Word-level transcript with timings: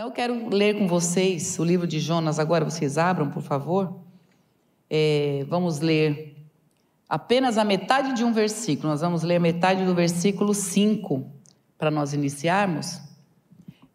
Então 0.00 0.08
eu 0.08 0.14
quero 0.14 0.48
ler 0.48 0.78
com 0.78 0.88
vocês 0.88 1.58
o 1.58 1.62
livro 1.62 1.86
de 1.86 2.00
Jonas 2.00 2.38
agora. 2.38 2.64
Vocês 2.64 2.96
abram, 2.96 3.28
por 3.28 3.42
favor. 3.42 4.00
É, 4.88 5.44
vamos 5.46 5.80
ler 5.80 6.38
apenas 7.06 7.58
a 7.58 7.64
metade 7.64 8.14
de 8.14 8.24
um 8.24 8.32
versículo. 8.32 8.88
Nós 8.88 9.02
vamos 9.02 9.22
ler 9.22 9.36
a 9.36 9.40
metade 9.40 9.84
do 9.84 9.94
versículo 9.94 10.54
5 10.54 11.30
para 11.76 11.90
nós 11.90 12.14
iniciarmos. 12.14 12.98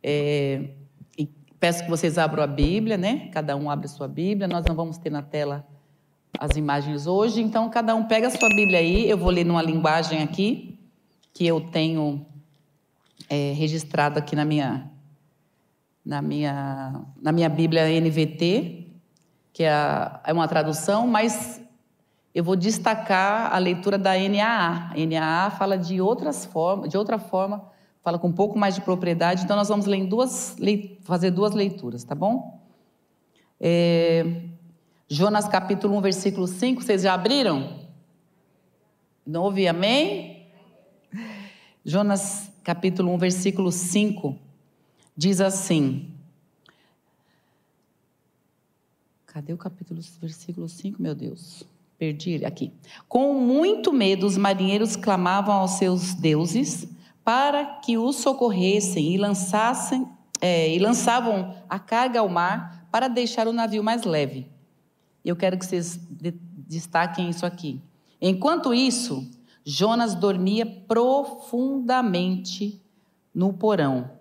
É, 0.04 0.76
e 1.18 1.26
peço 1.60 1.84
que 1.84 1.90
vocês 1.90 2.20
abram 2.20 2.44
a 2.44 2.48
Bíblia, 2.48 2.98
né? 2.98 3.28
Cada 3.34 3.56
um 3.56 3.68
abre 3.68 3.88
a 3.88 3.90
sua 3.90 4.08
Bíblia. 4.08 4.48
Nós 4.48 4.64
não 4.64 4.76
vamos 4.76 5.00
ter 5.00 5.10
na 5.10 5.24
tela 5.24 5.68
as 6.40 6.56
imagens 6.56 7.08
hoje, 7.08 7.42
então 7.42 7.68
cada 7.68 7.96
um 7.96 8.04
pega 8.04 8.28
a 8.28 8.30
sua 8.30 8.50
Bíblia 8.50 8.78
aí. 8.78 9.10
Eu 9.10 9.18
vou 9.18 9.32
ler 9.32 9.44
numa 9.44 9.64
linguagem 9.64 10.22
aqui 10.22 10.78
que 11.34 11.48
eu 11.48 11.62
tenho 11.62 12.24
é, 13.28 13.54
registrado 13.54 14.20
aqui 14.20 14.36
na 14.36 14.46
minha 14.46 14.94
na 16.06 16.22
minha 16.22 17.02
na 17.20 17.32
minha 17.32 17.50
Bíblia 17.50 17.90
NVT, 18.00 18.92
que 19.52 19.64
é, 19.64 19.72
é 20.24 20.32
uma 20.32 20.48
tradução, 20.48 21.08
mas 21.08 21.62
eu 22.34 22.44
vou 22.44 22.56
destacar 22.56 23.54
a 23.54 23.58
leitura 23.58 23.98
da 23.98 24.12
NAA. 24.12 24.92
A 24.92 25.06
NAA 25.06 25.52
fala 25.52 25.78
de 25.78 26.00
outras 26.00 26.46
formas, 26.46 26.90
de 26.90 26.98
outra 26.98 27.18
forma, 27.18 27.72
fala 28.04 28.20
com 28.20 28.28
um 28.28 28.34
pouco 28.34 28.60
mais 28.60 28.76
de 28.76 28.82
propriedade. 28.82 29.44
Então 29.44 29.56
nós 29.56 29.70
vamos 29.70 29.86
ler 29.86 30.06
duas, 30.06 30.56
fazer 31.02 31.32
duas 31.32 31.54
leituras, 31.54 32.04
tá 32.04 32.14
bom? 32.14 32.62
É, 33.60 34.44
Jonas 35.08 35.48
capítulo 35.48 35.98
1, 35.98 36.02
versículo 36.02 36.48
5, 36.48 36.84
vocês 36.84 37.02
já 37.02 37.14
abriram? 37.14 37.80
Não 39.26 39.44
ouvi, 39.44 39.68
amém? 39.68 40.48
Jonas 41.84 42.52
capítulo 42.64 43.14
1, 43.14 43.18
versículo 43.18 43.72
5 43.72 44.45
diz 45.16 45.42
assim: 45.42 46.12
Cadê 49.26 49.54
o 49.54 49.58
capítulo, 49.58 50.02
versículo 50.22 50.68
5, 50.68 51.02
meu 51.02 51.14
Deus? 51.14 51.64
Perdi 51.98 52.46
aqui. 52.46 52.74
Com 53.08 53.34
muito 53.34 53.94
medo, 53.94 54.26
os 54.26 54.38
marinheiros 54.38 54.96
clamavam 54.96 55.56
aos 55.56 55.72
seus 55.72 56.14
deuses 56.14 56.88
para 57.24 57.80
que 57.80 57.98
os 57.98 58.18
socorressem 58.18 59.14
e 59.14 59.18
lançassem 59.18 60.08
é, 60.42 60.74
e 60.74 60.80
lançavam 60.80 61.56
a 61.70 61.80
carga 61.80 62.20
ao 62.20 62.30
mar 62.30 62.88
para 62.92 63.08
deixar 63.08 63.48
o 63.48 63.54
navio 63.54 63.84
mais 63.84 64.04
leve. 64.04 64.48
Eu 65.24 65.36
quero 65.36 65.58
que 65.58 65.66
vocês 65.66 66.00
destaquem 66.68 67.30
isso 67.30 67.46
aqui. 67.46 67.82
Enquanto 68.22 68.74
isso, 68.74 69.30
Jonas 69.64 70.16
dormia 70.16 70.66
profundamente 70.66 72.82
no 73.34 73.54
porão. 73.54 74.12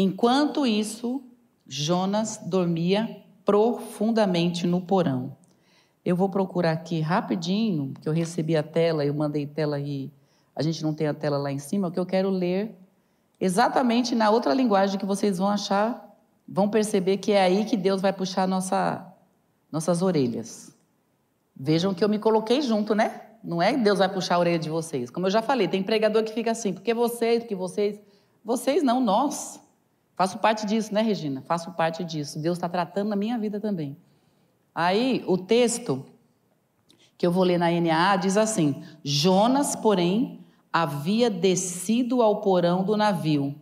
Enquanto 0.00 0.64
isso, 0.64 1.24
Jonas 1.66 2.38
dormia 2.46 3.20
profundamente 3.44 4.64
no 4.64 4.80
porão. 4.80 5.36
Eu 6.04 6.14
vou 6.14 6.28
procurar 6.28 6.70
aqui 6.70 7.00
rapidinho, 7.00 7.88
porque 7.92 8.08
eu 8.08 8.12
recebi 8.12 8.56
a 8.56 8.62
tela, 8.62 9.04
eu 9.04 9.12
mandei 9.12 9.44
tela 9.44 9.80
e 9.80 10.12
a 10.54 10.62
gente 10.62 10.84
não 10.84 10.94
tem 10.94 11.08
a 11.08 11.14
tela 11.14 11.36
lá 11.36 11.50
em 11.50 11.58
cima, 11.58 11.90
que 11.90 11.98
eu 11.98 12.06
quero 12.06 12.30
ler 12.30 12.76
exatamente 13.40 14.14
na 14.14 14.30
outra 14.30 14.54
linguagem 14.54 15.00
que 15.00 15.04
vocês 15.04 15.38
vão 15.38 15.48
achar, 15.48 16.16
vão 16.46 16.68
perceber 16.68 17.16
que 17.16 17.32
é 17.32 17.42
aí 17.42 17.64
que 17.64 17.76
Deus 17.76 18.00
vai 18.00 18.12
puxar 18.12 18.46
nossa, 18.46 19.04
nossas 19.70 20.00
orelhas. 20.00 20.72
Vejam 21.56 21.92
que 21.92 22.04
eu 22.04 22.08
me 22.08 22.20
coloquei 22.20 22.62
junto, 22.62 22.94
né? 22.94 23.20
Não 23.42 23.60
é 23.60 23.76
Deus 23.76 23.98
vai 23.98 24.08
puxar 24.08 24.36
a 24.36 24.38
orelha 24.38 24.58
de 24.60 24.70
vocês. 24.70 25.10
Como 25.10 25.26
eu 25.26 25.30
já 25.30 25.42
falei, 25.42 25.66
tem 25.66 25.82
pregador 25.82 26.22
que 26.22 26.32
fica 26.32 26.52
assim, 26.52 26.72
porque 26.72 26.94
vocês, 26.94 27.40
porque 27.40 27.56
vocês. 27.56 28.00
Vocês 28.44 28.82
não, 28.84 29.00
nós. 29.00 29.60
Faço 30.18 30.38
parte 30.38 30.66
disso, 30.66 30.92
né, 30.92 31.00
Regina? 31.00 31.42
Faço 31.42 31.70
parte 31.70 32.02
disso. 32.02 32.40
Deus 32.40 32.58
está 32.58 32.68
tratando 32.68 33.10
na 33.10 33.14
minha 33.14 33.38
vida 33.38 33.60
também. 33.60 33.96
Aí, 34.74 35.22
o 35.28 35.38
texto 35.38 36.04
que 37.16 37.24
eu 37.24 37.30
vou 37.30 37.44
ler 37.44 37.56
na 37.56 37.70
NAA 37.70 38.16
diz 38.16 38.36
assim: 38.36 38.82
Jonas, 39.04 39.76
porém, 39.76 40.44
havia 40.72 41.30
descido 41.30 42.20
ao 42.20 42.40
porão 42.40 42.82
do 42.82 42.96
navio. 42.96 43.54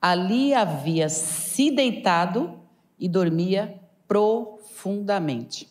Ali 0.00 0.54
havia 0.54 1.08
se 1.08 1.72
deitado 1.72 2.60
e 2.96 3.08
dormia 3.08 3.80
profundamente. 4.06 5.68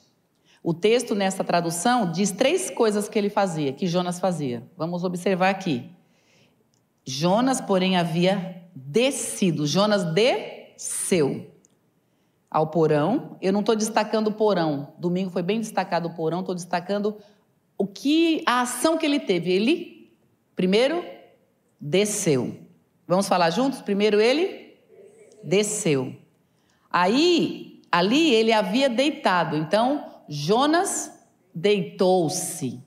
O 0.62 0.74
texto 0.74 1.16
nessa 1.16 1.46
tradução 1.46 2.12
diz 2.12 2.32
três 2.32 2.70
coisas 2.70 3.08
que 3.08 3.18
ele 3.18 3.30
fazia, 3.30 3.72
que 3.72 3.88
Jonas 3.88 4.20
fazia. 4.20 4.62
Vamos 4.76 5.06
observar 5.06 5.52
aqui. 5.52 5.90
Jonas, 7.06 7.62
porém, 7.62 7.96
havia 7.96 8.63
descido. 8.76 9.66
Jonas 9.66 10.04
desceu 10.04 11.52
ao 12.50 12.68
porão. 12.68 13.38
Eu 13.42 13.52
não 13.52 13.62
estou 13.62 13.76
destacando 13.76 14.28
o 14.28 14.34
porão. 14.34 14.94
Domingo 14.98 15.32
foi 15.32 15.42
bem 15.42 15.60
destacado 15.60 16.08
o 16.08 16.14
porão. 16.14 16.42
Estou 16.42 16.56
destacando 16.56 17.18
o 17.78 17.88
que 17.88 18.44
a 18.46 18.62
ação 18.62 18.98
que 18.98 19.06
ele 19.06 19.20
teve. 19.20 19.52
Ele 19.52 20.12
primeiro 20.56 21.04
desceu. 21.80 22.58
Vamos 23.08 23.28
falar 23.28 23.50
juntos? 23.50 23.82
Primeiro 23.82 24.22
ele 24.22 24.78
desceu. 25.44 26.16
Aí 26.90 27.82
ali 27.92 28.34
ele 28.34 28.54
havia 28.54 28.90
deitado. 28.90 29.58
Então 29.58 30.06
Jonas 30.28 31.12
deitou-se. 31.54 32.82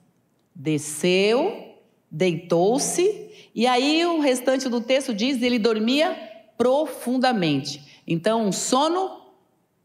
Desceu, 0.55 1.75
deitou-se, 2.09 3.26
e 3.57 3.65
aí 3.65 4.05
o 4.05 4.19
restante 4.19 4.69
do 4.69 4.79
texto 4.79 5.15
diz: 5.15 5.41
ele 5.41 5.57
dormia 5.57 6.15
profundamente. 6.55 8.03
Então, 8.05 8.45
um 8.45 8.51
sono 8.51 9.19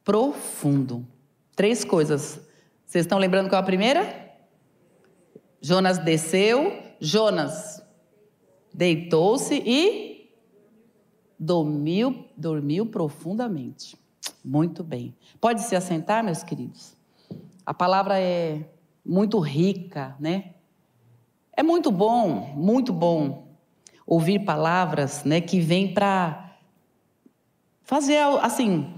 profundo. 0.05 1.09
Três 1.57 1.83
coisas. 1.83 2.39
Vocês 2.85 3.07
estão 3.07 3.17
lembrando 3.17 3.49
qual 3.49 3.59
é 3.59 3.63
a 3.63 3.67
primeira? 3.67 4.31
Jonas 5.59 5.97
desceu, 5.97 6.83
Jonas 7.01 7.83
deitou-se 8.75 9.55
e 9.65 10.31
dormiu, 11.39 12.27
dormiu 12.37 12.85
profundamente. 12.85 13.97
Muito 14.45 14.85
bem. 14.85 15.17
Pode 15.41 15.63
se 15.63 15.75
assentar, 15.75 16.23
meus 16.23 16.43
queridos. 16.43 16.95
A 17.65 17.73
palavra 17.73 18.21
é 18.21 18.69
muito 19.03 19.39
rica, 19.39 20.15
né? 20.21 20.57
É 21.57 21.63
muito 21.63 21.91
bom, 21.91 22.53
muito 22.55 22.93
bom 22.93 23.52
ouvir 24.07 24.41
palavras, 24.45 25.25
né, 25.25 25.41
que 25.41 25.61
vêm 25.61 25.93
para 25.93 26.57
fazer 27.83 28.19
assim 28.41 28.93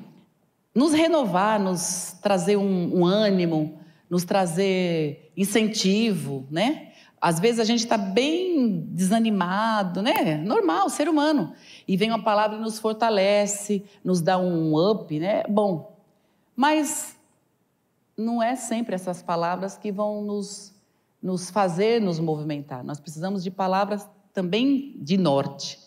nos 0.75 0.93
renovar, 0.93 1.61
nos 1.61 2.17
trazer 2.21 2.57
um, 2.57 3.01
um 3.01 3.07
ânimo, 3.07 3.79
nos 4.11 4.25
trazer 4.25 5.33
incentivo, 5.37 6.47
né? 6.51 6.93
Às 7.21 7.41
vezes 7.41 7.61
a 7.61 7.65
gente 7.65 7.81
está 7.81 7.97
bem 7.97 8.87
desanimado, 8.91 10.03
né? 10.03 10.37
Normal, 10.37 10.91
ser 10.91 11.09
humano. 11.09 11.55
E 11.89 11.97
vem 11.97 12.11
uma 12.11 12.23
palavra 12.23 12.59
e 12.59 12.61
nos 12.61 12.79
fortalece, 12.79 13.85
nos 14.05 14.21
dá 14.21 14.37
um 14.37 14.77
up, 14.77 15.19
né? 15.19 15.45
Bom, 15.49 15.97
mas 16.55 17.17
não 18.17 18.43
é 18.43 18.57
sempre 18.57 18.95
essas 18.95 19.23
palavras 19.23 19.77
que 19.77 19.91
vão 19.91 20.23
nos, 20.23 20.75
nos 21.23 21.51
fazer 21.51 22.01
nos 22.01 22.21
movimentar. 22.21 22.85
Nós 22.85 23.01
precisamos 23.01 23.43
de 23.43 23.51
palavras 23.51 24.09
também 24.35 24.97
de 24.99 25.17
norte. 25.17 25.79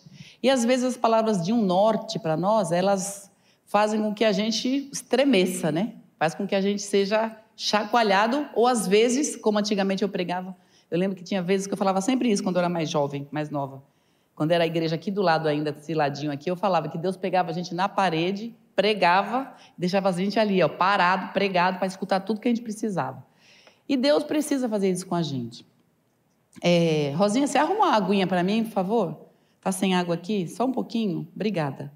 E 0.42 0.50
às 0.50 0.64
vezes 0.64 0.86
as 0.86 0.98
palavras 0.98 1.44
de 1.44 1.54
um 1.54 1.62
norte 1.62 2.18
para 2.18 2.38
nós, 2.38 2.72
elas 2.72 3.30
fazem 3.66 4.02
com 4.02 4.14
que 4.14 4.24
a 4.24 4.32
gente 4.32 4.90
estremeça, 4.92 5.72
né? 5.72 5.96
Faz 6.18 6.34
com 6.34 6.48
que 6.48 6.56
a 6.56 6.62
gente 6.62 6.82
seja 6.82 7.38
chacoalhado, 7.56 8.48
ou 8.56 8.66
às 8.66 8.88
vezes, 8.88 9.36
como 9.36 9.60
antigamente 9.60 10.04
eu 10.04 10.10
pregava, 10.10 10.56
eu 10.90 10.98
lembro 10.98 11.18
que 11.18 11.24
tinha 11.24 11.42
vezes 11.42 11.68
que 11.68 11.74
eu 11.74 11.78
falava 11.78 12.00
sempre 12.00 12.32
isso 12.32 12.42
quando 12.42 12.56
eu 12.56 12.60
era 12.60 12.70
mais 12.70 12.90
jovem, 12.90 13.28
mais 13.30 13.50
nova. 13.50 13.84
Quando 14.34 14.52
era 14.52 14.64
a 14.64 14.68
igreja 14.68 14.96
aqui 14.96 15.12
do 15.12 15.22
lado 15.22 15.48
ainda, 15.48 15.72
desse 15.72 15.94
ladinho 15.94 16.32
aqui, 16.32 16.50
eu 16.50 16.56
falava 16.56 16.88
que 16.88 16.98
Deus 16.98 17.18
pegava 17.18 17.50
a 17.50 17.54
gente 17.54 17.76
na 17.76 17.90
parede, 17.90 18.56
pregava, 18.76 19.54
deixava 19.78 20.10
a 20.10 20.12
gente 20.12 20.40
ali, 20.40 20.64
ó, 20.64 20.70
parado, 20.70 21.34
pregado, 21.34 21.80
para 21.80 21.88
escutar 21.88 22.20
tudo 22.22 22.40
que 22.40 22.48
a 22.48 22.52
gente 22.52 22.62
precisava. 22.62 23.26
E 23.90 23.98
Deus 23.98 24.24
precisa 24.24 24.70
fazer 24.70 24.92
isso 24.92 25.06
com 25.08 25.16
a 25.16 25.24
gente. 25.24 25.66
É, 26.62 27.14
Rosinha, 27.16 27.48
você 27.48 27.58
arruma 27.58 27.88
uma 27.88 27.96
aguinha 27.96 28.28
para 28.28 28.44
mim, 28.44 28.64
por 28.64 28.72
favor? 28.72 29.28
Tá 29.62 29.72
sem 29.72 29.96
água 29.96 30.16
aqui? 30.16 30.48
Só 30.48 30.66
um 30.66 30.72
pouquinho? 30.72 31.28
Obrigada. 31.36 31.92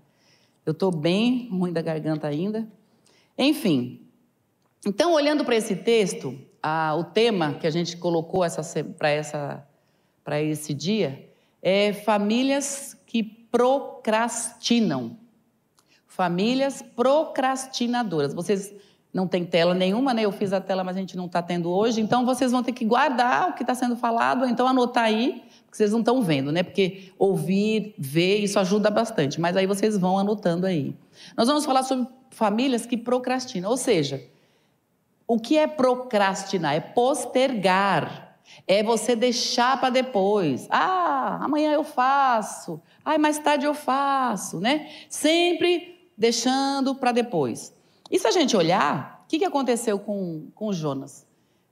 Eu 0.65 0.71
estou 0.71 0.91
bem 0.91 1.49
ruim 1.49 1.71
da 1.71 1.81
garganta 1.81 2.27
ainda. 2.27 2.67
Enfim, 3.37 4.01
então, 4.85 5.13
olhando 5.13 5.45
para 5.45 5.55
esse 5.55 5.75
texto, 5.75 6.35
a, 6.61 6.95
o 6.95 7.03
tema 7.03 7.53
que 7.53 7.67
a 7.67 7.69
gente 7.69 7.97
colocou 7.97 8.41
para 8.97 10.41
esse 10.41 10.73
dia 10.73 11.29
é 11.61 11.93
famílias 11.93 12.97
que 13.05 13.21
procrastinam. 13.23 15.17
Famílias 16.07 16.81
procrastinadoras. 16.81 18.33
Vocês 18.33 18.73
não 19.13 19.27
têm 19.27 19.45
tela 19.45 19.73
nenhuma, 19.73 20.13
né? 20.13 20.23
Eu 20.23 20.31
fiz 20.31 20.53
a 20.53 20.61
tela, 20.61 20.83
mas 20.83 20.95
a 20.95 20.99
gente 20.99 21.17
não 21.17 21.25
está 21.25 21.41
tendo 21.41 21.69
hoje. 21.69 21.99
Então, 21.99 22.25
vocês 22.25 22.51
vão 22.51 22.63
ter 22.63 22.71
que 22.71 22.85
guardar 22.85 23.49
o 23.49 23.53
que 23.53 23.63
está 23.63 23.75
sendo 23.75 23.95
falado, 23.95 24.43
ou 24.43 24.47
então 24.47 24.65
anotar 24.65 25.03
aí, 25.03 25.43
que 25.69 25.75
vocês 25.75 25.91
não 25.91 25.99
estão 25.99 26.21
vendo, 26.21 26.51
né? 26.51 26.63
Porque 26.63 27.11
ouvir, 27.17 27.93
ver, 27.97 28.37
isso 28.37 28.57
ajuda 28.59 28.89
bastante. 28.89 29.39
Mas 29.39 29.57
aí 29.57 29.65
vocês 29.65 29.97
vão 29.97 30.17
anotando 30.17 30.65
aí. 30.65 30.95
Nós 31.35 31.47
vamos 31.47 31.65
falar 31.65 31.83
sobre 31.83 32.07
famílias 32.29 32.85
que 32.85 32.97
procrastinam. 32.97 33.69
Ou 33.69 33.77
seja, 33.77 34.23
o 35.27 35.37
que 35.39 35.57
é 35.57 35.67
procrastinar? 35.67 36.75
É 36.75 36.79
postergar. 36.79 38.37
É 38.67 38.83
você 38.83 39.15
deixar 39.15 39.79
para 39.79 39.89
depois. 39.89 40.67
Ah, 40.69 41.39
amanhã 41.41 41.71
eu 41.71 41.83
faço. 41.83 42.81
Ai, 43.03 43.17
mais 43.17 43.39
tarde 43.39 43.65
eu 43.65 43.73
faço, 43.73 44.59
né? 44.59 44.89
Sempre 45.09 46.09
deixando 46.17 46.93
para 46.95 47.11
depois. 47.11 47.73
E 48.11 48.19
se 48.19 48.27
a 48.27 48.31
gente 48.31 48.57
olhar, 48.57 49.23
o 49.23 49.27
que, 49.29 49.39
que 49.39 49.45
aconteceu 49.45 49.97
com, 49.97 50.49
com 50.53 50.73
Jonas? 50.73 51.25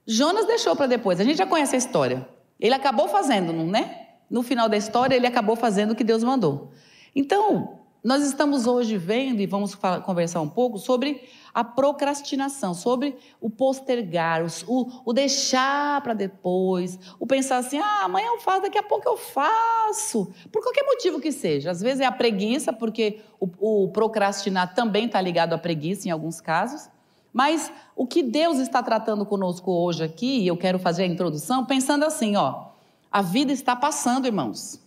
Jonas 0.06 0.46
deixou 0.46 0.74
para 0.74 0.86
depois. 0.86 1.20
A 1.20 1.24
gente 1.24 1.36
já 1.36 1.46
conhece 1.46 1.74
a 1.74 1.78
história. 1.78 2.26
Ele 2.58 2.74
acabou 2.74 3.08
fazendo, 3.08 3.52
não 3.52 3.66
né? 3.66 4.08
No 4.30 4.42
final 4.42 4.68
da 4.68 4.76
história, 4.76 5.14
ele 5.14 5.26
acabou 5.26 5.54
fazendo 5.54 5.90
o 5.90 5.94
que 5.94 6.02
Deus 6.02 6.24
mandou. 6.24 6.70
Então, 7.14 7.80
nós 8.02 8.24
estamos 8.24 8.66
hoje 8.66 8.96
vendo 8.96 9.40
e 9.40 9.46
vamos 9.46 9.74
falar, 9.74 10.00
conversar 10.00 10.40
um 10.40 10.48
pouco 10.48 10.78
sobre 10.78 11.28
a 11.52 11.64
procrastinação, 11.64 12.74
sobre 12.74 13.16
o 13.40 13.50
postergar, 13.50 14.44
o, 14.66 15.02
o 15.04 15.12
deixar 15.12 16.00
para 16.02 16.14
depois, 16.14 16.98
o 17.18 17.26
pensar 17.26 17.58
assim: 17.58 17.78
ah, 17.78 18.04
amanhã 18.04 18.28
eu 18.28 18.40
faço, 18.40 18.62
daqui 18.62 18.78
a 18.78 18.82
pouco 18.82 19.08
eu 19.08 19.16
faço, 19.16 20.32
por 20.50 20.62
qualquer 20.62 20.84
motivo 20.84 21.20
que 21.20 21.32
seja. 21.32 21.70
Às 21.70 21.80
vezes 21.80 22.00
é 22.00 22.04
a 22.04 22.12
preguiça, 22.12 22.72
porque 22.72 23.20
o, 23.38 23.84
o 23.84 23.88
procrastinar 23.88 24.74
também 24.74 25.06
está 25.06 25.20
ligado 25.20 25.52
à 25.52 25.58
preguiça 25.58 26.08
em 26.08 26.10
alguns 26.10 26.40
casos. 26.40 26.88
Mas 27.32 27.72
o 27.94 28.06
que 28.06 28.22
Deus 28.22 28.58
está 28.58 28.82
tratando 28.82 29.24
conosco 29.24 29.70
hoje 29.70 30.02
aqui, 30.02 30.40
e 30.40 30.46
eu 30.46 30.56
quero 30.56 30.78
fazer 30.78 31.04
a 31.04 31.06
introdução 31.06 31.64
pensando 31.64 32.04
assim: 32.04 32.36
ó, 32.36 32.70
a 33.10 33.22
vida 33.22 33.52
está 33.52 33.74
passando, 33.74 34.26
irmãos. 34.26 34.80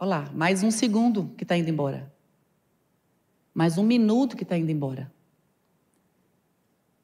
Olha 0.00 0.08
lá, 0.08 0.30
mais 0.32 0.62
um 0.62 0.70
segundo 0.70 1.34
que 1.36 1.42
está 1.42 1.56
indo 1.56 1.68
embora. 1.68 2.17
Mais 3.58 3.76
um 3.76 3.82
minuto 3.82 4.36
que 4.36 4.44
está 4.44 4.56
indo 4.56 4.70
embora. 4.70 5.10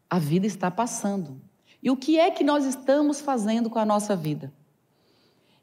A 0.08 0.20
vida 0.20 0.46
está 0.46 0.70
passando. 0.70 1.40
E 1.82 1.90
o 1.90 1.96
que 1.96 2.16
é 2.16 2.30
que 2.30 2.44
nós 2.44 2.64
estamos 2.64 3.20
fazendo 3.20 3.68
com 3.68 3.80
a 3.80 3.84
nossa 3.84 4.14
vida? 4.14 4.52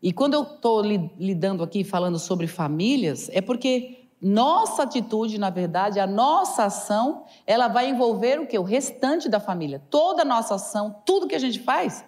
E 0.03 0.11
quando 0.11 0.33
eu 0.33 0.43
estou 0.43 0.81
lidando 0.81 1.63
aqui 1.63 1.85
falando 1.85 2.19
sobre 2.19 2.45
famílias, 2.45 3.29
é 3.31 3.39
porque 3.39 3.99
nossa 4.21 4.83
atitude, 4.83 5.37
na 5.37 5.49
verdade, 5.49 5.97
a 5.97 6.05
nossa 6.05 6.65
ação, 6.65 7.23
ela 7.47 7.69
vai 7.69 7.89
envolver 7.89 8.41
o 8.41 8.45
que? 8.45 8.59
O 8.59 8.63
restante 8.63 9.29
da 9.29 9.39
família. 9.39 9.81
Toda 9.89 10.23
a 10.23 10.25
nossa 10.25 10.55
ação, 10.55 10.93
tudo 11.05 11.25
que 11.25 11.35
a 11.35 11.39
gente 11.39 11.61
faz. 11.61 12.03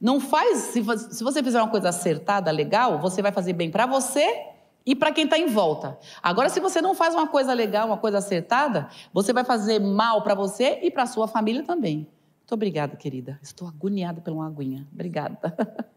Não 0.00 0.18
faz, 0.18 0.72
se 0.72 0.80
você 0.80 1.40
fizer 1.40 1.62
uma 1.62 1.70
coisa 1.70 1.90
acertada, 1.90 2.50
legal, 2.50 2.98
você 2.98 3.22
vai 3.22 3.30
fazer 3.30 3.52
bem 3.52 3.70
para 3.70 3.86
você 3.86 4.53
e 4.86 4.94
para 4.94 5.12
quem 5.12 5.24
está 5.24 5.38
em 5.38 5.46
volta. 5.46 5.98
Agora, 6.22 6.48
se 6.48 6.60
você 6.60 6.82
não 6.82 6.94
faz 6.94 7.14
uma 7.14 7.26
coisa 7.26 7.54
legal, 7.54 7.86
uma 7.86 7.96
coisa 7.96 8.18
acertada, 8.18 8.88
você 9.12 9.32
vai 9.32 9.44
fazer 9.44 9.78
mal 9.78 10.22
para 10.22 10.34
você 10.34 10.80
e 10.82 10.90
para 10.90 11.06
sua 11.06 11.26
família 11.26 11.62
também. 11.62 12.06
Muito 12.40 12.52
obrigada, 12.52 12.94
querida. 12.96 13.38
Estou 13.42 13.66
agoniada 13.66 14.20
pela 14.20 14.36
uma 14.36 14.46
aguinha. 14.46 14.86
Obrigada. 14.92 15.38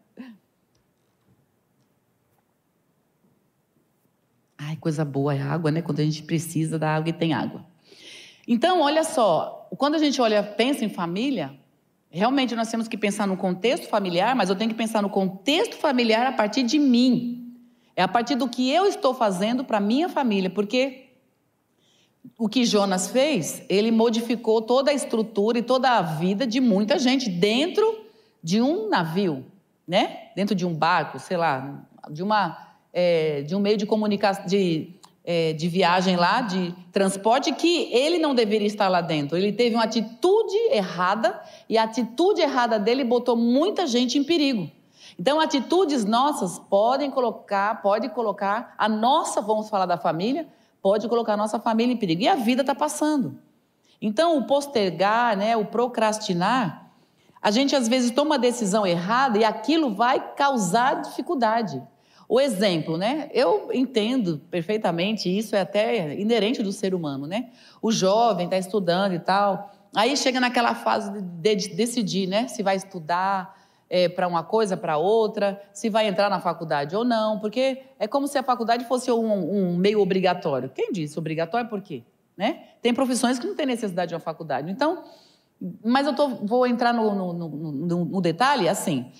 Ai, 4.56 4.76
coisa 4.76 5.04
boa 5.04 5.34
é 5.34 5.40
água, 5.40 5.70
né? 5.70 5.82
Quando 5.82 6.00
a 6.00 6.04
gente 6.04 6.22
precisa 6.22 6.78
da 6.78 6.94
água 6.94 7.10
e 7.10 7.12
tem 7.12 7.34
água. 7.34 7.64
Então, 8.46 8.80
olha 8.80 9.04
só, 9.04 9.68
quando 9.76 9.96
a 9.96 9.98
gente 9.98 10.20
olha, 10.22 10.42
pensa 10.42 10.82
em 10.84 10.88
família, 10.88 11.54
realmente 12.10 12.56
nós 12.56 12.70
temos 12.70 12.88
que 12.88 12.96
pensar 12.96 13.26
no 13.26 13.36
contexto 13.36 13.86
familiar, 13.86 14.34
mas 14.34 14.48
eu 14.48 14.56
tenho 14.56 14.70
que 14.70 14.76
pensar 14.76 15.02
no 15.02 15.10
contexto 15.10 15.76
familiar 15.76 16.26
a 16.26 16.32
partir 16.32 16.62
de 16.62 16.78
mim. 16.78 17.47
É 17.98 18.02
a 18.02 18.06
partir 18.06 18.36
do 18.36 18.48
que 18.48 18.70
eu 18.70 18.86
estou 18.86 19.12
fazendo 19.12 19.64
para 19.64 19.80
minha 19.80 20.08
família, 20.08 20.48
porque 20.48 21.06
o 22.38 22.48
que 22.48 22.64
Jonas 22.64 23.08
fez, 23.08 23.60
ele 23.68 23.90
modificou 23.90 24.62
toda 24.62 24.92
a 24.92 24.94
estrutura 24.94 25.58
e 25.58 25.62
toda 25.62 25.90
a 25.90 26.00
vida 26.00 26.46
de 26.46 26.60
muita 26.60 26.96
gente 26.96 27.28
dentro 27.28 28.04
de 28.40 28.62
um 28.62 28.88
navio, 28.88 29.44
né? 29.84 30.28
Dentro 30.36 30.54
de 30.54 30.64
um 30.64 30.72
barco, 30.72 31.18
sei 31.18 31.36
lá, 31.36 31.88
de 32.08 32.22
uma 32.22 32.68
é, 32.92 33.42
de 33.42 33.56
um 33.56 33.58
meio 33.58 33.76
de 33.76 33.84
comunicação, 33.84 34.46
de, 34.46 34.90
é, 35.24 35.52
de 35.54 35.66
viagem 35.66 36.14
lá, 36.14 36.40
de 36.40 36.72
transporte, 36.92 37.52
que 37.52 37.92
ele 37.92 38.18
não 38.18 38.32
deveria 38.32 38.68
estar 38.68 38.88
lá 38.88 39.00
dentro. 39.00 39.36
Ele 39.36 39.52
teve 39.52 39.74
uma 39.74 39.82
atitude 39.82 40.54
errada 40.70 41.42
e 41.68 41.76
a 41.76 41.82
atitude 41.82 42.42
errada 42.42 42.78
dele 42.78 43.02
botou 43.02 43.36
muita 43.36 43.88
gente 43.88 44.16
em 44.16 44.22
perigo. 44.22 44.70
Então, 45.18 45.40
atitudes 45.40 46.04
nossas 46.04 46.58
podem 46.58 47.10
colocar, 47.10 47.82
pode 47.82 48.08
colocar 48.10 48.74
a 48.78 48.88
nossa, 48.88 49.40
vamos 49.40 49.68
falar 49.68 49.86
da 49.86 49.98
família, 49.98 50.46
pode 50.80 51.08
colocar 51.08 51.34
a 51.34 51.36
nossa 51.36 51.58
família 51.58 51.92
em 51.92 51.96
perigo. 51.96 52.22
E 52.22 52.28
a 52.28 52.36
vida 52.36 52.62
está 52.62 52.74
passando. 52.74 53.36
Então, 54.00 54.38
o 54.38 54.46
postergar, 54.46 55.36
né, 55.36 55.56
o 55.56 55.64
procrastinar, 55.64 56.88
a 57.42 57.50
gente 57.50 57.74
às 57.74 57.88
vezes 57.88 58.12
toma 58.12 58.32
uma 58.32 58.38
decisão 58.38 58.86
errada 58.86 59.38
e 59.38 59.44
aquilo 59.44 59.92
vai 59.92 60.34
causar 60.34 61.02
dificuldade. 61.02 61.82
O 62.28 62.40
exemplo, 62.40 62.98
né? 62.98 63.30
Eu 63.32 63.70
entendo 63.72 64.38
perfeitamente, 64.50 65.34
isso 65.34 65.56
é 65.56 65.62
até 65.62 66.14
inerente 66.20 66.62
do 66.62 66.72
ser 66.72 66.94
humano, 66.94 67.26
né? 67.26 67.48
O 67.80 67.90
jovem 67.90 68.44
está 68.44 68.58
estudando 68.58 69.14
e 69.14 69.18
tal, 69.18 69.72
aí 69.96 70.16
chega 70.16 70.38
naquela 70.38 70.74
fase 70.74 71.10
de, 71.22 71.54
de 71.56 71.68
decidir, 71.70 72.26
né? 72.26 72.46
Se 72.46 72.62
vai 72.62 72.76
estudar, 72.76 73.56
é, 73.90 74.08
para 74.08 74.28
uma 74.28 74.42
coisa, 74.42 74.76
para 74.76 74.96
outra, 74.98 75.60
se 75.72 75.88
vai 75.88 76.06
entrar 76.06 76.28
na 76.28 76.40
faculdade 76.40 76.94
ou 76.94 77.04
não, 77.04 77.38
porque 77.38 77.82
é 77.98 78.06
como 78.06 78.26
se 78.26 78.36
a 78.36 78.42
faculdade 78.42 78.84
fosse 78.84 79.10
um, 79.10 79.72
um 79.72 79.76
meio 79.76 80.00
obrigatório. 80.00 80.68
Quem 80.68 80.92
disse 80.92 81.18
obrigatório 81.18 81.68
por 81.68 81.80
quê? 81.80 82.02
Né? 82.36 82.64
Tem 82.82 82.92
profissões 82.92 83.38
que 83.38 83.46
não 83.46 83.56
têm 83.56 83.66
necessidade 83.66 84.10
de 84.10 84.14
uma 84.14 84.20
faculdade. 84.20 84.70
Então, 84.70 85.04
mas 85.84 86.06
eu 86.06 86.14
tô, 86.14 86.28
vou 86.28 86.66
entrar 86.66 86.92
no, 86.92 87.14
no, 87.14 87.32
no, 87.32 88.04
no, 88.04 88.20
detalhe, 88.20 88.68
assim, 88.68 89.10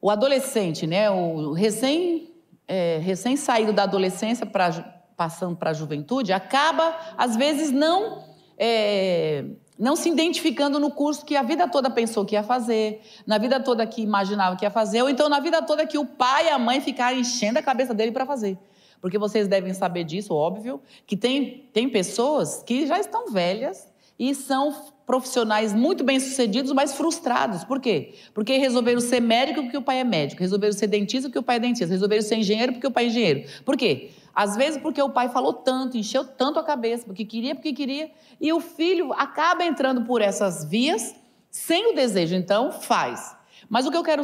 o 0.00 0.10
adolescente, 0.10 0.86
né, 0.86 1.08
o 1.08 1.52
recém, 1.52 2.34
é, 2.66 2.98
recém 2.98 3.36
saído 3.36 3.72
da 3.72 3.84
adolescência 3.84 4.44
pra, 4.44 4.72
passando 5.16 5.54
para 5.54 5.70
a 5.70 5.74
juventude, 5.74 6.32
acaba, 6.32 6.94
às 7.16 7.36
vezes, 7.36 7.70
não... 7.70 8.24
É, 8.58 9.44
não 9.78 9.94
se 9.94 10.08
identificando 10.08 10.80
no 10.80 10.90
curso 10.90 11.24
que 11.24 11.36
a 11.36 11.42
vida 11.42 11.68
toda 11.68 11.90
pensou 11.90 12.24
que 12.24 12.34
ia 12.34 12.42
fazer, 12.42 13.02
na 13.26 13.38
vida 13.38 13.60
toda 13.60 13.86
que 13.86 14.00
imaginava 14.00 14.56
que 14.56 14.64
ia 14.64 14.70
fazer, 14.70 15.02
ou 15.02 15.10
então 15.10 15.28
na 15.28 15.40
vida 15.40 15.60
toda 15.62 15.86
que 15.86 15.98
o 15.98 16.06
pai 16.06 16.46
e 16.46 16.48
a 16.48 16.58
mãe 16.58 16.80
ficaram 16.80 17.18
enchendo 17.18 17.58
a 17.58 17.62
cabeça 17.62 17.92
dele 17.92 18.12
para 18.12 18.24
fazer. 18.24 18.58
Porque 19.00 19.18
vocês 19.18 19.46
devem 19.46 19.74
saber 19.74 20.04
disso, 20.04 20.34
óbvio, 20.34 20.80
que 21.06 21.16
tem, 21.16 21.68
tem 21.72 21.88
pessoas 21.88 22.62
que 22.62 22.86
já 22.86 22.98
estão 22.98 23.30
velhas 23.30 23.86
e 24.18 24.34
são 24.34 24.74
profissionais 25.06 25.72
muito 25.72 26.02
bem-sucedidos, 26.02 26.72
mas 26.72 26.94
frustrados. 26.94 27.62
Por 27.62 27.80
quê? 27.80 28.14
Porque 28.34 28.58
resolveram 28.58 29.00
ser 29.00 29.20
médico 29.20 29.62
porque 29.62 29.76
o 29.78 29.82
pai 29.82 30.00
é 30.00 30.04
médico, 30.04 30.40
resolveram 30.40 30.72
ser 30.72 30.88
dentista 30.88 31.28
porque 31.28 31.38
o 31.38 31.42
pai 31.44 31.56
é 31.56 31.60
dentista, 31.60 31.86
resolveram 31.86 32.22
ser 32.22 32.36
engenheiro 32.36 32.72
porque 32.72 32.88
o 32.88 32.90
pai 32.90 33.04
é 33.04 33.06
engenheiro. 33.06 33.48
Por 33.64 33.76
quê? 33.76 34.10
Às 34.34 34.56
vezes 34.56 34.78
porque 34.82 35.00
o 35.00 35.08
pai 35.08 35.28
falou 35.28 35.52
tanto, 35.52 35.96
encheu 35.96 36.24
tanto 36.24 36.58
a 36.58 36.64
cabeça, 36.64 37.06
porque 37.06 37.24
queria, 37.24 37.54
porque 37.54 37.72
queria, 37.72 38.10
e 38.40 38.52
o 38.52 38.60
filho 38.60 39.12
acaba 39.12 39.64
entrando 39.64 40.02
por 40.04 40.20
essas 40.20 40.64
vias 40.64 41.14
sem 41.50 41.92
o 41.92 41.94
desejo, 41.94 42.34
então 42.34 42.72
faz. 42.72 43.34
Mas 43.68 43.86
o 43.86 43.90
que 43.90 43.96
eu 43.96 44.02
quero 44.02 44.22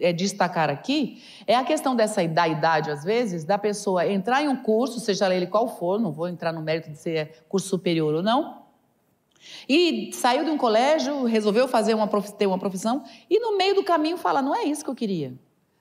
é, 0.00 0.12
destacar 0.12 0.68
aqui 0.68 1.22
é 1.46 1.54
a 1.54 1.64
questão 1.64 1.96
dessa 1.96 2.26
da 2.28 2.46
idade, 2.46 2.90
às 2.90 3.02
vezes, 3.02 3.44
da 3.44 3.56
pessoa 3.56 4.06
entrar 4.06 4.42
em 4.42 4.48
um 4.48 4.56
curso, 4.56 5.00
seja 5.00 5.34
ele 5.34 5.46
qual 5.46 5.78
for, 5.78 5.98
não 5.98 6.12
vou 6.12 6.28
entrar 6.28 6.52
no 6.52 6.60
mérito 6.60 6.90
de 6.90 6.98
ser 6.98 7.44
curso 7.48 7.68
superior 7.68 8.14
ou 8.14 8.22
não, 8.22 8.67
e 9.68 10.10
saiu 10.12 10.44
de 10.44 10.50
um 10.50 10.58
colégio, 10.58 11.24
resolveu 11.24 11.68
fazer 11.68 11.94
uma, 11.94 12.06
ter 12.06 12.46
uma 12.46 12.58
profissão, 12.58 13.04
e 13.28 13.38
no 13.40 13.56
meio 13.56 13.74
do 13.74 13.84
caminho 13.84 14.16
fala: 14.16 14.42
não 14.42 14.54
é 14.54 14.64
isso 14.64 14.84
que 14.84 14.90
eu 14.90 14.94
queria, 14.94 15.32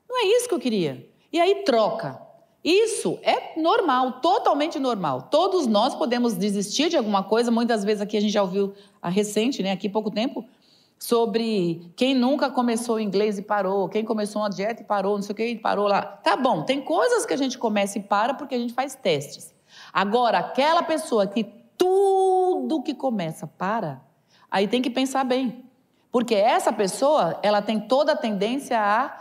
não 0.10 0.20
é 0.20 0.26
isso 0.26 0.48
que 0.48 0.54
eu 0.54 0.60
queria. 0.60 1.08
E 1.32 1.40
aí 1.40 1.64
troca. 1.64 2.28
Isso 2.64 3.18
é 3.22 3.58
normal, 3.58 4.20
totalmente 4.20 4.78
normal. 4.78 5.30
Todos 5.32 5.68
nós 5.68 5.96
podemos 5.96 6.34
desistir 6.34 6.90
de 6.90 6.98
alguma 6.98 7.24
coisa. 7.24 7.50
Muitas 7.50 7.84
vezes 7.84 8.02
aqui 8.02 8.18
a 8.18 8.20
gente 8.20 8.34
já 8.34 8.42
ouviu 8.42 8.74
a 9.02 9.10
recente, 9.10 9.64
né, 9.64 9.72
aqui 9.72 9.88
pouco 9.88 10.12
tempo, 10.12 10.44
sobre 11.00 11.92
quem 11.96 12.16
nunca 12.16 12.50
começou 12.50 13.00
inglês 13.00 13.38
e 13.38 13.42
parou, 13.42 13.88
quem 13.88 14.04
começou 14.04 14.42
uma 14.42 14.50
dieta 14.50 14.82
e 14.82 14.86
parou, 14.86 15.16
não 15.16 15.22
sei 15.22 15.34
o 15.34 15.36
que, 15.36 15.46
e 15.46 15.56
parou 15.58 15.88
lá. 15.88 16.02
Tá 16.02 16.36
bom, 16.36 16.64
tem 16.64 16.82
coisas 16.82 17.26
que 17.26 17.34
a 17.34 17.38
gente 17.38 17.58
começa 17.58 18.00
e 18.00 18.02
para 18.02 18.34
porque 18.34 18.56
a 18.56 18.60
gente 18.60 18.74
faz 18.74 18.96
testes. 18.96 19.54
Agora, 19.94 20.40
aquela 20.40 20.84
pessoa 20.84 21.28
que 21.28 21.46
tudo 21.78 22.47
que 22.84 22.94
começa 22.94 23.46
para, 23.46 24.02
aí 24.50 24.68
tem 24.68 24.82
que 24.82 24.90
pensar 24.90 25.24
bem. 25.24 25.66
Porque 26.12 26.36
essa 26.36 26.72
pessoa, 26.72 27.40
ela 27.44 27.62
tem 27.62 27.80
toda 27.80 28.14
a 28.14 28.16
tendência 28.16 28.80
a 28.80 29.18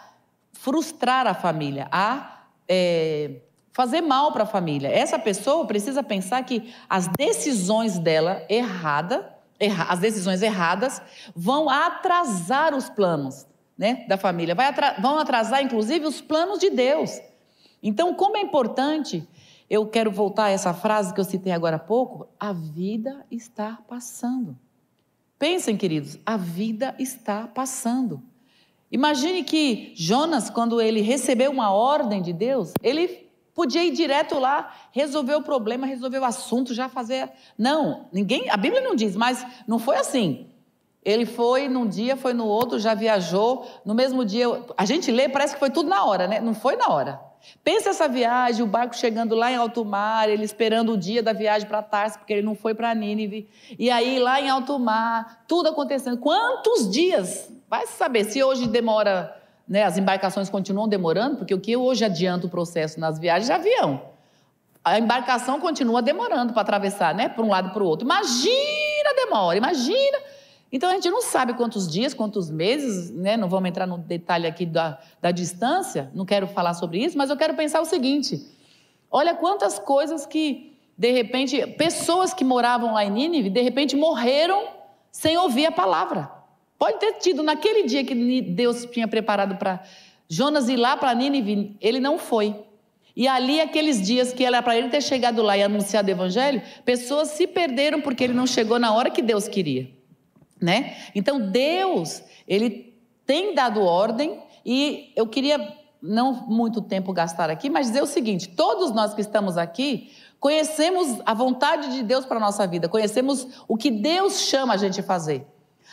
frustrar 0.53 1.27
a 1.27 1.35
família, 1.35 1.89
a 1.91 2.45
é, 2.69 3.43
fazer 3.73 4.01
mal 4.01 4.33
para 4.33 4.45
a 4.45 4.47
família. 4.47 4.89
Essa 4.89 5.19
pessoa 5.19 5.67
precisa 5.67 6.03
pensar 6.03 6.43
que 6.45 6.73
as 6.89 7.09
decisões 7.09 7.99
dela 7.99 8.43
errada, 8.49 9.35
erra, 9.61 9.85
as 9.91 9.99
decisões 9.99 10.41
erradas 10.41 11.03
vão 11.35 11.69
atrasar 11.69 12.75
os 12.75 12.89
planos 12.89 13.47
né, 13.77 14.07
da 14.09 14.17
família, 14.17 14.55
atra 14.55 14.97
vão 14.99 15.19
atrasar, 15.19 15.63
inclusive, 15.63 16.07
os 16.07 16.21
planos 16.21 16.59
de 16.59 16.71
Deus. 16.71 17.21
Então, 17.83 18.15
como 18.15 18.37
é 18.37 18.41
importante, 18.41 19.29
eu 19.69 19.87
quero 19.87 20.11
voltar 20.11 20.45
a 20.45 20.51
essa 20.51 20.73
frase 20.73 21.13
que 21.13 21.21
eu 21.21 21.25
citei 21.25 21.53
agora 21.53 21.77
há 21.77 21.81
pouco: 21.81 22.29
a 22.39 22.53
vida 22.53 23.25
está 23.31 23.79
passando. 23.89 24.57
Pensem, 25.39 25.77
queridos, 25.77 26.19
a 26.25 26.37
vida 26.37 26.95
está 26.99 27.47
passando. 27.47 28.23
Imagine 28.91 29.43
que 29.43 29.93
Jonas, 29.97 30.49
quando 30.49 30.81
ele 30.81 31.01
recebeu 31.01 31.51
uma 31.51 31.71
ordem 31.73 32.23
de 32.23 32.33
Deus, 32.33 32.73
ele 32.83 33.27
podia 33.53 33.85
ir 33.85 33.91
direto 33.91 34.39
lá, 34.39 34.73
resolver 34.93 35.35
o 35.35 35.43
problema, 35.43 35.87
resolver 35.87 36.19
o 36.21 36.25
assunto, 36.25 36.73
já 36.73 36.89
fazer. 36.89 37.31
Não, 37.59 38.07
ninguém, 38.13 38.49
a 38.49 38.57
Bíblia 38.57 38.83
não 38.83 38.95
diz, 38.95 39.17
mas 39.17 39.45
não 39.67 39.79
foi 39.79 39.97
assim. 39.97 40.47
Ele 41.05 41.25
foi 41.25 41.69
num 41.69 41.87
dia, 41.87 42.17
foi 42.17 42.33
no 42.33 42.47
outro, 42.47 42.79
já 42.79 42.95
viajou. 42.95 43.67
No 43.85 43.95
mesmo 43.95 44.25
dia, 44.25 44.47
a 44.77 44.85
gente 44.85 45.11
lê, 45.11 45.29
parece 45.29 45.55
que 45.55 45.61
foi 45.61 45.71
tudo 45.71 45.89
na 45.89 46.05
hora, 46.05 46.27
né? 46.27 46.41
Não 46.41 46.55
foi 46.55 46.77
na 46.77 46.89
hora. 46.89 47.21
Pensa 47.63 47.91
essa 47.91 48.09
viagem, 48.09 48.63
o 48.63 48.67
barco 48.67 48.97
chegando 48.97 49.35
lá 49.35 49.51
em 49.51 49.57
alto 49.57 49.85
mar, 49.85 50.29
ele 50.29 50.45
esperando 50.45 50.93
o 50.93 50.97
dia 50.97 51.23
da 51.23 51.33
viagem 51.33 51.67
para 51.67 51.83
Tarso, 51.83 52.19
porque 52.19 52.33
ele 52.33 52.43
não 52.43 52.55
foi 52.55 52.75
para 52.75 52.95
Nínive. 52.95 53.49
E 53.79 53.91
aí, 53.91 54.19
lá 54.19 54.41
em 54.41 54.49
alto 54.49 54.79
mar, 54.79 55.45
tudo 55.49 55.69
acontecendo. 55.69 56.17
Quantos 56.19 56.89
dias? 56.91 57.51
Vai 57.69 57.87
saber 57.87 58.25
se 58.25 58.43
hoje 58.43 58.69
demora, 58.69 59.37
né? 59.67 59.83
As 59.83 59.99
embarcações 59.99 60.49
continuam 60.49 60.87
demorando, 60.87 61.39
porque 61.39 61.55
o 61.55 61.61
que 61.61 61.77
hoje 61.77 62.05
adianta 62.05 62.47
o 62.47 62.51
processo 62.51 63.01
nas 63.01 63.19
viagens 63.19 63.51
é 63.51 63.55
avião. 63.55 64.03
A 64.85 64.99
embarcação 65.01 65.59
continua 65.59 66.01
demorando 66.01 66.53
para 66.53 66.63
atravessar, 66.63 67.13
né? 67.13 67.29
Para 67.29 67.43
um 67.43 67.49
lado 67.49 67.71
para 67.71 67.83
o 67.83 67.87
outro. 67.87 68.07
Imagina 68.07 69.11
a 69.11 69.15
demora, 69.15 69.59
imagina 69.59 70.19
então 70.77 70.91
a 70.91 70.93
gente 70.93 71.09
não 71.09 71.23
sabe 71.23 71.55
quantos 71.55 71.91
dias, 71.91 72.13
quantos 72.13 72.51
meses, 72.51 73.11
né? 73.11 73.35
não 73.35 73.49
vamos 73.49 73.67
entrar 73.67 73.87
no 73.87 73.97
detalhe 73.97 74.47
aqui 74.47 74.67
da, 74.67 74.99
da 75.23 75.31
distância, 75.31 76.11
não 76.15 76.27
quero 76.27 76.47
falar 76.47 76.75
sobre 76.75 77.03
isso, 77.03 77.17
mas 77.17 77.31
eu 77.31 77.37
quero 77.37 77.55
pensar 77.55 77.81
o 77.81 77.87
seguinte: 77.87 78.47
olha 79.11 79.35
quantas 79.35 79.79
coisas 79.79 80.27
que, 80.27 80.77
de 80.97 81.11
repente, 81.13 81.67
pessoas 81.79 82.35
que 82.35 82.45
moravam 82.45 82.93
lá 82.93 83.03
em 83.07 83.11
Nínive, 83.11 83.49
de 83.49 83.63
repente 83.63 83.97
morreram 83.97 84.69
sem 85.11 85.39
ouvir 85.39 85.65
a 85.65 85.73
palavra. 85.73 86.31
Pode 86.79 86.99
ter 86.99 87.15
tido 87.15 87.43
naquele 87.43 87.85
dia 87.85 88.05
que 88.05 88.43
Deus 88.43 88.85
tinha 88.85 89.09
preparado 89.09 89.57
para 89.57 89.83
Jonas 90.29 90.69
ir 90.69 90.77
lá 90.77 90.95
para 90.95 91.15
Nínive, 91.15 91.75
ele 91.81 92.01
não 92.01 92.19
foi. 92.19 92.55
E 93.17 93.27
ali, 93.27 93.63
aqueles 93.63 94.07
dias 94.07 94.35
que 94.35 94.45
era 94.45 94.61
para 94.61 94.77
ele 94.77 94.91
ter 94.91 95.03
chegado 95.03 95.41
lá 95.41 95.57
e 95.57 95.63
anunciado 95.63 96.09
o 96.09 96.11
evangelho, 96.11 96.61
pessoas 96.85 97.29
se 97.29 97.47
perderam 97.47 98.03
porque 98.03 98.23
ele 98.25 98.35
não 98.35 98.47
chegou 98.47 98.79
na 98.79 98.93
hora 98.93 99.09
que 99.09 99.23
Deus 99.23 99.49
queria 99.49 99.96
né? 100.61 100.97
Então 101.15 101.51
Deus, 101.51 102.23
ele 102.47 102.95
tem 103.27 103.55
dado 103.55 103.83
ordem 103.83 104.41
e 104.65 105.13
eu 105.17 105.27
queria 105.27 105.77
não 106.01 106.33
muito 106.47 106.81
tempo 106.81 107.13
gastar 107.13 107.51
aqui, 107.51 107.69
mas 107.69 107.89
dizer 107.89 108.03
o 108.03 108.07
seguinte: 108.07 108.49
todos 108.49 108.93
nós 108.93 109.15
que 109.15 109.21
estamos 109.21 109.57
aqui 109.59 110.11
conhecemos 110.39 111.21
a 111.25 111.35
vontade 111.35 111.93
de 111.93 112.03
Deus 112.03 112.25
para 112.25 112.37
a 112.37 112.41
nossa 112.41 112.67
vida, 112.67 112.89
conhecemos 112.89 113.65
o 113.67 113.77
que 113.77 113.91
Deus 113.91 114.41
chama 114.41 114.75
a 114.75 114.77
gente 114.77 115.01
a 115.01 115.03
fazer. 115.03 115.47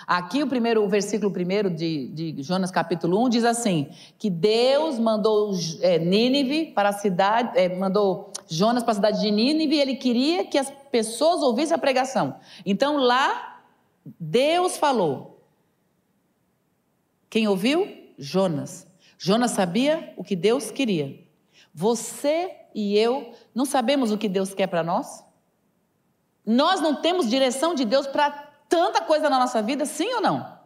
Aqui 0.06 0.44
o 0.44 0.48
primeiro, 0.48 0.84
o 0.84 0.88
versículo 0.88 1.32
primeiro 1.32 1.70
de, 1.70 2.08
de 2.10 2.44
Jonas 2.44 2.72
capítulo 2.72 3.24
1 3.26 3.30
diz 3.30 3.46
assim: 3.46 3.90
que 4.18 4.30
Deus 4.30 5.00
mandou 5.00 5.54
é, 5.82 5.98
Nínive 5.98 6.72
para 6.74 6.90
a 6.90 6.94
cidade, 6.94 7.58
é, 7.58 7.70
mandou 7.70 8.32
Jonas 8.48 8.84
para 8.84 8.92
a 8.92 8.96
cidade 8.96 9.22
de 9.22 9.32
Nínive 9.32 9.76
e 9.76 9.80
ele 9.80 9.96
queria 9.96 10.46
que 10.46 10.58
as 10.58 10.72
pessoas 10.92 11.42
ouvissem 11.42 11.76
a 11.76 11.78
pregação. 11.78 12.36
Então 12.66 12.98
lá 12.98 13.53
Deus 14.06 14.78
falou. 14.78 15.48
Quem 17.30 17.48
ouviu? 17.48 18.14
Jonas. 18.18 18.86
Jonas 19.18 19.52
sabia 19.52 20.14
o 20.18 20.24
que 20.24 20.36
Deus 20.36 20.70
queria. 20.70 21.24
Você 21.74 22.52
e 22.76 22.98
eu 22.98 23.34
não 23.54 23.66
sabemos 23.66 24.12
o 24.12 24.18
que 24.18 24.28
Deus 24.28 24.54
quer 24.54 24.68
para 24.68 24.84
nós? 24.84 25.24
Nós 26.46 26.82
não 26.82 27.02
temos 27.02 27.30
direção 27.30 27.74
de 27.74 27.86
Deus 27.86 28.06
para 28.06 28.32
tanta 28.68 29.02
coisa 29.02 29.30
na 29.30 29.40
nossa 29.40 29.62
vida, 29.62 29.86
sim 29.86 30.14
ou 30.16 30.22
não? 30.22 30.60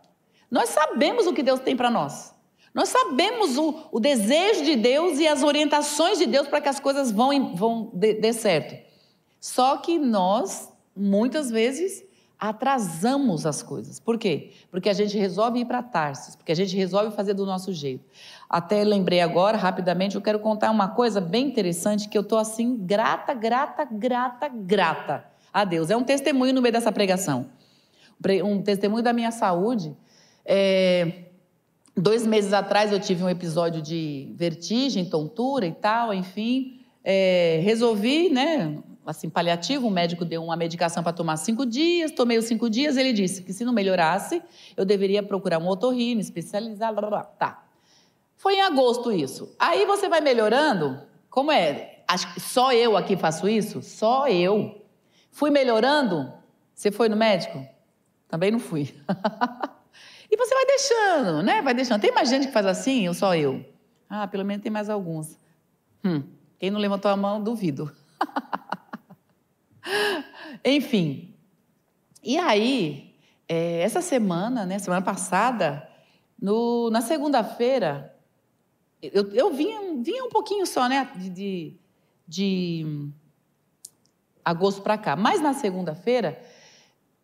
Nós 0.50 0.70
sabemos 0.70 1.28
o 1.28 1.34
que 1.34 1.44
Deus 1.44 1.60
tem 1.60 1.76
para 1.76 1.92
nós. 1.92 2.34
Nós 2.74 2.90
sabemos 2.90 3.58
o, 3.58 3.88
o, 3.92 4.00
desejo 4.00 4.64
de 4.64 4.76
Deus 4.76 5.20
e 5.20 5.28
as 5.28 5.44
orientações 5.44 6.18
de 6.18 6.26
Deus 6.26 6.48
para 6.48 6.62
que 6.62 6.70
as 6.70 6.80
coisas 6.80 7.12
vão, 7.12 7.56
vão 7.56 7.92
dê 7.94 8.34
certo. 8.34 8.76
Só 9.40 9.78
que 9.78 9.98
nós, 9.98 10.72
muitas 10.96 11.50
vezes, 11.50 12.04
atrasamos 12.40 13.46
as 13.46 13.64
coisas. 13.64 14.00
Por 14.00 14.18
quê? 14.18 14.52
Porque 14.70 14.90
a 14.90 14.94
gente 14.94 15.18
resolve 15.18 15.60
ir 15.60 15.66
para 15.66 15.82
Tarsis, 15.82 16.36
porque 16.36 16.52
a 16.52 16.56
gente 16.56 16.76
resolve 16.76 17.16
fazer 17.16 17.34
do 17.34 17.46
nosso 17.46 17.74
jeito. 17.74 18.06
Até 18.50 18.84
lembrei 18.84 19.22
agora, 19.22 19.58
rapidamente, 19.58 20.16
eu 20.16 20.22
quero 20.22 20.40
contar 20.40 20.70
uma 20.70 20.90
coisa 20.90 21.20
bem 21.20 21.48
interessante 21.48 22.08
que 22.08 22.18
eu 22.18 22.22
estou 22.22 22.38
assim, 22.38 22.78
grata, 22.78 23.34
grata, 23.34 23.86
grata, 23.86 24.48
grata 24.50 25.26
a 25.52 25.66
Deus. 25.66 25.90
É 25.90 25.98
um 25.98 26.04
testemunho 26.04 26.54
no 26.54 26.62
meio 26.62 26.72
dessa 26.72 26.92
pregação. 26.92 27.48
Um 28.44 28.62
testemunho 28.62 29.04
da 29.04 29.14
minha 29.14 29.32
saúde. 29.32 29.96
É, 30.46 31.24
dois 31.96 32.26
meses 32.26 32.54
atrás 32.54 32.92
eu 32.92 33.00
tive 33.00 33.24
um 33.24 33.30
episódio 33.30 33.82
de 33.82 34.32
vertigem, 34.36 35.06
tontura 35.06 35.66
e 35.66 35.72
tal, 35.72 36.14
enfim. 36.14 36.80
É, 37.04 37.60
resolvi, 37.64 38.30
né, 38.30 38.78
assim, 39.10 39.30
paliativo, 39.30 39.88
o 39.88 39.92
médico 39.92 40.26
deu 40.26 40.44
uma 40.44 40.56
medicação 40.56 41.02
para 41.02 41.14
tomar 41.14 41.38
cinco 41.38 41.66
dias, 41.66 42.12
tomei 42.12 42.38
os 42.38 42.46
cinco 42.46 42.70
dias, 42.70 42.98
ele 42.98 43.14
disse 43.14 43.42
que 43.42 43.54
se 43.54 43.64
não 43.64 43.74
melhorasse, 43.74 44.42
eu 44.76 44.86
deveria 44.86 45.24
procurar 45.24 45.60
um 45.60 45.68
otorrino 45.68 46.20
especializado, 46.20 46.96
blá, 46.96 47.10
blá. 47.10 47.24
Tá. 47.24 47.64
Foi 48.36 48.56
em 48.56 48.62
agosto 48.62 49.12
isso. 49.12 49.56
Aí 49.58 49.86
você 49.86 50.08
vai 50.08 50.22
melhorando, 50.22 51.02
como 51.30 51.52
é? 51.52 52.04
Só 52.38 52.72
eu 52.72 52.96
aqui 52.96 53.18
faço 53.18 53.48
isso? 53.48 53.82
Só 53.82 54.28
eu. 54.28 54.86
Fui 55.32 55.50
melhorando? 55.50 56.32
Você 56.74 56.92
foi 56.92 57.10
no 57.10 57.16
médico? 57.16 57.66
Também 58.28 58.52
não 58.52 58.60
fui. 58.60 58.94
e 60.30 60.38
você 60.38 60.54
vai 60.54 60.66
deixando, 60.66 61.44
né? 61.44 61.62
Vai 61.62 61.74
deixando. 61.74 62.02
Tem 62.02 62.12
mais 62.12 62.30
gente 62.30 62.48
que 62.48 62.54
faz 62.54 62.66
assim 62.66 63.08
ou 63.08 63.14
só 63.14 63.36
eu? 63.36 63.66
Ah, 64.10 64.28
pelo 64.28 64.46
menos 64.46 64.64
tem 64.64 64.72
mais 64.72 64.90
alguns. 64.90 65.38
Hum, 66.04 66.24
quem 66.60 66.70
não 66.70 66.80
levantou 66.80 67.10
a 67.10 67.18
mão, 67.18 67.42
duvido. 67.42 67.92
Enfim. 70.64 71.34
E 72.24 72.38
aí, 72.38 73.16
é, 73.48 73.82
essa 73.82 74.02
semana, 74.02 74.66
né, 74.66 74.80
semana 74.80 75.02
passada, 75.02 75.88
no, 76.42 76.90
na 76.90 77.02
segunda-feira, 77.02 78.16
eu, 79.02 79.32
eu 79.34 79.54
vinha, 79.54 79.80
vinha 80.02 80.24
um 80.24 80.30
pouquinho 80.30 80.66
só, 80.66 80.88
né, 80.88 81.10
de, 81.16 81.30
de, 81.30 81.74
de 82.28 83.10
agosto 84.44 84.82
para 84.82 84.98
cá. 84.98 85.16
Mas 85.16 85.42
na 85.42 85.54
segunda-feira, 85.54 86.42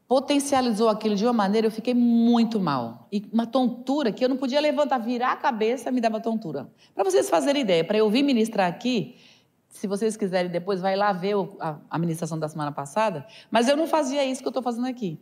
potencializou 0.07 0.89
aquilo 0.89 1.15
de 1.15 1.25
uma 1.25 1.33
maneira, 1.33 1.67
eu 1.67 1.71
fiquei 1.71 1.93
muito 1.93 2.59
mal. 2.59 3.07
E 3.11 3.25
uma 3.31 3.47
tontura 3.47 4.11
que 4.11 4.23
eu 4.23 4.29
não 4.29 4.37
podia 4.37 4.61
levantar, 4.61 4.99
virar 4.99 5.31
a 5.31 5.37
cabeça, 5.37 5.91
me 5.91 5.99
dava 5.99 6.19
tontura. 6.19 6.69
Para 6.93 7.03
vocês 7.03 7.29
fazerem 7.29 7.61
ideia, 7.61 7.83
para 7.83 7.97
eu 7.97 8.09
vir 8.09 8.23
ministrar 8.23 8.67
aqui, 8.67 9.15
se 9.73 9.87
vocês 9.87 10.15
quiserem 10.15 10.51
depois, 10.51 10.79
vai 10.79 10.95
lá 10.95 11.11
ver 11.11 11.33
a 11.59 11.77
administração 11.89 12.37
da 12.37 12.47
semana 12.47 12.71
passada. 12.71 13.25
Mas 13.49 13.67
eu 13.67 13.75
não 13.75 13.87
fazia 13.87 14.23
isso 14.23 14.39
que 14.39 14.47
eu 14.47 14.51
estou 14.51 14.61
fazendo 14.61 14.85
aqui. 14.85 15.19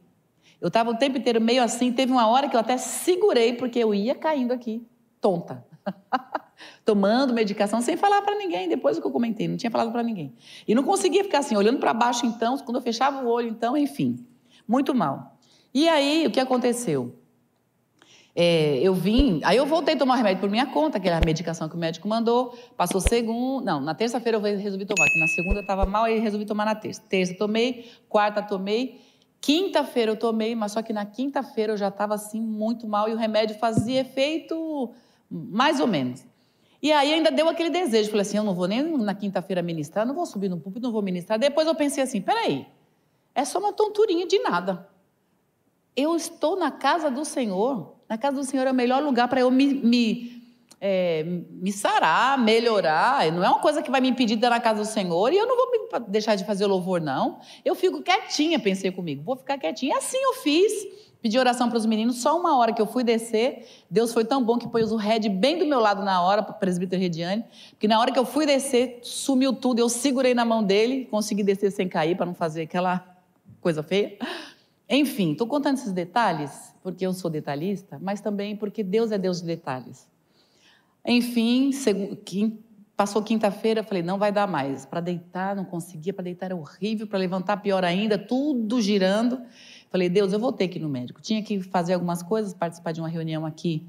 Eu 0.60 0.67
estava 0.67 0.91
o 0.91 0.96
tempo 0.96 1.17
inteiro 1.17 1.39
meio 1.39 1.63
assim. 1.63 1.91
Teve 1.91 2.12
uma 2.12 2.27
hora 2.27 2.50
que 2.50 2.55
eu 2.55 2.60
até 2.60 2.77
segurei, 2.77 3.53
porque 3.53 3.79
eu 3.79 3.96
ia 3.96 4.13
caindo 4.13 4.51
aqui, 4.51 4.86
tonta. 5.22 5.65
Tomando 6.86 7.34
medicação 7.34 7.81
sem 7.81 7.96
falar 7.96 8.22
para 8.22 8.36
ninguém. 8.36 8.67
Depois 8.67 8.98
do 8.98 9.01
que 9.01 9.08
eu 9.08 9.12
comentei, 9.12 9.48
não 9.48 9.55
tinha 9.55 9.72
falado 9.72 9.89
para 9.89 10.03
ninguém. 10.03 10.36
E 10.67 10.75
não 10.75 10.84
conseguia 10.84 11.24
ficar 11.24 11.39
assim, 11.39 11.55
olhando 11.55 11.79
para 11.79 11.93
baixo, 11.93 12.25
então. 12.25 12.58
Quando 12.58 12.75
eu 12.75 12.81
fechava 12.81 13.24
o 13.24 13.29
olho, 13.29 13.48
então, 13.48 13.77
enfim. 13.77 14.27
Muito 14.67 14.93
mal. 14.93 15.38
E 15.74 15.88
aí, 15.88 16.27
o 16.27 16.31
que 16.31 16.41
aconteceu? 16.41 17.15
É, 18.34 18.78
eu 18.78 18.94
vim, 18.94 19.42
aí 19.44 19.58
eu 19.58 19.66
voltei 19.66 19.94
a 19.94 19.98
tomar 19.98 20.16
remédio 20.16 20.40
por 20.40 20.50
minha 20.50 20.66
conta, 20.66 20.98
aquela 20.98 21.20
medicação 21.20 21.68
que 21.68 21.76
o 21.76 21.78
médico 21.78 22.08
mandou. 22.08 22.58
Passou 22.78 23.02
segunda, 23.02 23.74
não, 23.74 23.82
na 23.82 23.94
terça-feira 23.94 24.38
eu 24.38 24.42
resolvi 24.42 24.86
tomar, 24.86 25.06
na 25.20 25.28
segunda 25.28 25.58
eu 25.58 25.62
estava 25.62 25.86
mal, 25.86 26.06
aí 26.06 26.20
resolvi 26.20 26.46
tomar 26.46 26.66
na 26.66 26.76
terça. 26.76 27.02
Terça 27.10 27.36
tomei, 27.38 27.92
quarta 28.08 28.42
tomei, 28.42 29.02
quinta-feira 29.42 30.12
eu 30.12 30.16
tomei, 30.16 30.56
mas 30.56 30.72
só 30.72 30.82
que 30.82 30.94
na 30.94 31.06
quinta-feira 31.06 31.74
eu 31.74 31.78
já 31.78 31.90
estava 31.90 32.14
assim 32.14 32.40
muito 32.40 32.88
mal 32.88 33.10
e 33.10 33.14
o 33.14 33.18
remédio 33.18 33.58
fazia 33.58 34.00
efeito 34.00 34.94
mais 35.30 35.80
ou 35.80 35.88
menos. 35.88 36.26
E 36.82 36.92
aí 36.92 37.14
ainda 37.14 37.30
deu 37.30 37.48
aquele 37.48 37.70
desejo, 37.70 38.10
falei 38.10 38.22
assim, 38.22 38.38
eu 38.38 38.44
não 38.44 38.56
vou 38.56 38.68
nem 38.68 38.98
na 38.98 39.14
quinta-feira 39.14 39.62
ministrar, 39.62 40.06
não 40.06 40.16
vou 40.16 40.26
subir 40.26 40.50
no 40.50 40.60
púlpito, 40.60 40.84
não 40.84 40.92
vou 40.92 41.02
ministrar. 41.02 41.38
Depois 41.38 41.68
eu 41.68 41.76
pensei 41.76 42.02
assim, 42.02 42.22
peraí, 42.22 42.66
é 43.36 43.46
só 43.46 43.60
uma 43.60 43.72
tonturinha 43.72 44.26
de 44.26 44.40
nada. 44.40 44.90
Eu 45.96 46.16
estou 46.16 46.56
na 46.56 46.72
casa 46.72 47.12
do 47.12 47.24
Senhor, 47.24 47.96
na 48.12 48.18
casa 48.18 48.36
do 48.36 48.44
Senhor 48.44 48.68
é 48.68 48.72
o 48.72 48.75
melhor 48.75 49.01
lugar 49.01 49.30
para 49.30 49.39
eu 49.39 49.50
me, 49.50 49.74
me, 49.74 50.44
é, 50.82 51.24
me 51.50 51.72
sarar, 51.72 52.38
melhorar. 52.38 53.32
Não 53.32 53.41
é 53.41 53.48
uma 53.48 53.60
coisa 53.60 53.82
que 53.82 53.89
vai 53.89 54.01
me 54.01 54.10
impedir 54.10 54.36
de 54.36 54.39
estar 54.39 54.50
na 54.50 54.60
casa 54.60 54.82
do 54.82 54.86
Senhor 54.86 55.32
e 55.32 55.38
eu 55.38 55.48
não 55.48 55.56
vou 55.56 56.00
deixar 56.10 56.36
de 56.36 56.44
fazer 56.44 56.65
louvor, 56.65 57.00
não. 57.00 57.39
Eu 57.63 57.74
fico 57.74 58.03
quietinha, 58.03 58.60
pensei 58.60 58.91
comigo, 58.91 59.24
vou 59.24 59.38
ficar 59.38 59.58
quietinha. 59.58 59.94
E 59.94 59.98
assim 59.98 60.18
eu 60.22 60.34
fiz. 60.34 60.74
Pedi 61.22 61.39
oração 61.39 61.70
para 61.70 61.77
os 61.77 61.86
meninos, 61.86 62.18
só 62.18 62.38
uma 62.38 62.58
hora 62.58 62.74
que 62.74 62.82
eu 62.82 62.88
fui 62.88 63.03
descer, 63.03 63.68
Deus 63.88 64.12
foi 64.12 64.25
tão 64.25 64.44
bom 64.44 64.58
que 64.58 64.68
pôs 64.68 64.91
o 64.91 64.96
Red 64.96 65.30
bem 65.30 65.60
do 65.60 65.68
meu 65.68 65.80
lado 65.80 66.03
na 66.03 66.20
hora, 66.24 66.41
para 66.41 66.56
o 66.56 66.58
presbítero 66.58 67.00
Rediane, 67.00 67.46
porque 67.70 67.88
na 67.88 68.00
hora 68.00 68.12
que 68.12 68.18
eu 68.18 68.25
fui 68.25 68.44
descer, 68.48 69.01
sumiu 69.03 69.53
tudo, 69.53 69.77
eu 69.77 69.88
segurei 69.88 70.34
na 70.34 70.44
mão 70.44 70.63
dele, 70.63 71.06
consegui 71.12 71.44
descer 71.44 71.72
sem 71.72 71.88
cair, 71.88 72.18
para 72.18 72.25
não 72.25 72.34
fazer 72.34 72.63
aquela 72.63 73.06
coisa 73.62 73.84
feia. 73.84 74.18
Enfim, 74.89 75.34
estou 75.34 75.46
contando 75.46 75.77
esses 75.77 75.91
detalhes, 75.91 76.71
porque 76.82 77.06
eu 77.06 77.14
sou 77.14 77.30
detalhista, 77.30 78.00
mas 78.02 78.22
também 78.22 78.56
porque 78.56 78.84
Deus 78.84 79.12
é 79.12 79.18
Deus 79.18 79.42
de 79.42 79.48
detalhes. 79.48 80.08
Enfim, 81.06 81.72
passou 82.96 83.24
quinta-feira, 83.24 83.84
falei, 83.84 84.04
não 84.04 84.18
vai 84.18 84.32
dar 84.32 84.48
mais. 84.48 84.86
Para 84.86 85.02
deitar, 85.02 85.56
não 85.56 85.66
conseguia, 85.66 86.14
para 86.14 86.24
deitar 86.24 86.48
era 86.48 86.56
horrível, 86.56 87.08
para 87.08 87.18
levantar, 87.18 87.58
pior 87.58 87.84
ainda, 87.84 88.18
tudo 88.18 88.80
girando. 88.80 89.42
Falei, 89.90 90.08
Deus, 90.08 90.34
eu 90.34 90.40
vou 90.40 90.52
ter 90.52 90.68
que 90.68 90.78
ir 90.78 90.82
no 90.82 90.90
médico. 90.90 91.22
Tinha 91.22 91.42
que 91.42 91.62
fazer 91.62 91.94
algumas 91.94 92.22
coisas, 92.22 92.54
participar 92.54 92.92
de 92.92 93.02
uma 93.02 93.10
reunião 93.10 93.46
aqui 93.46 93.88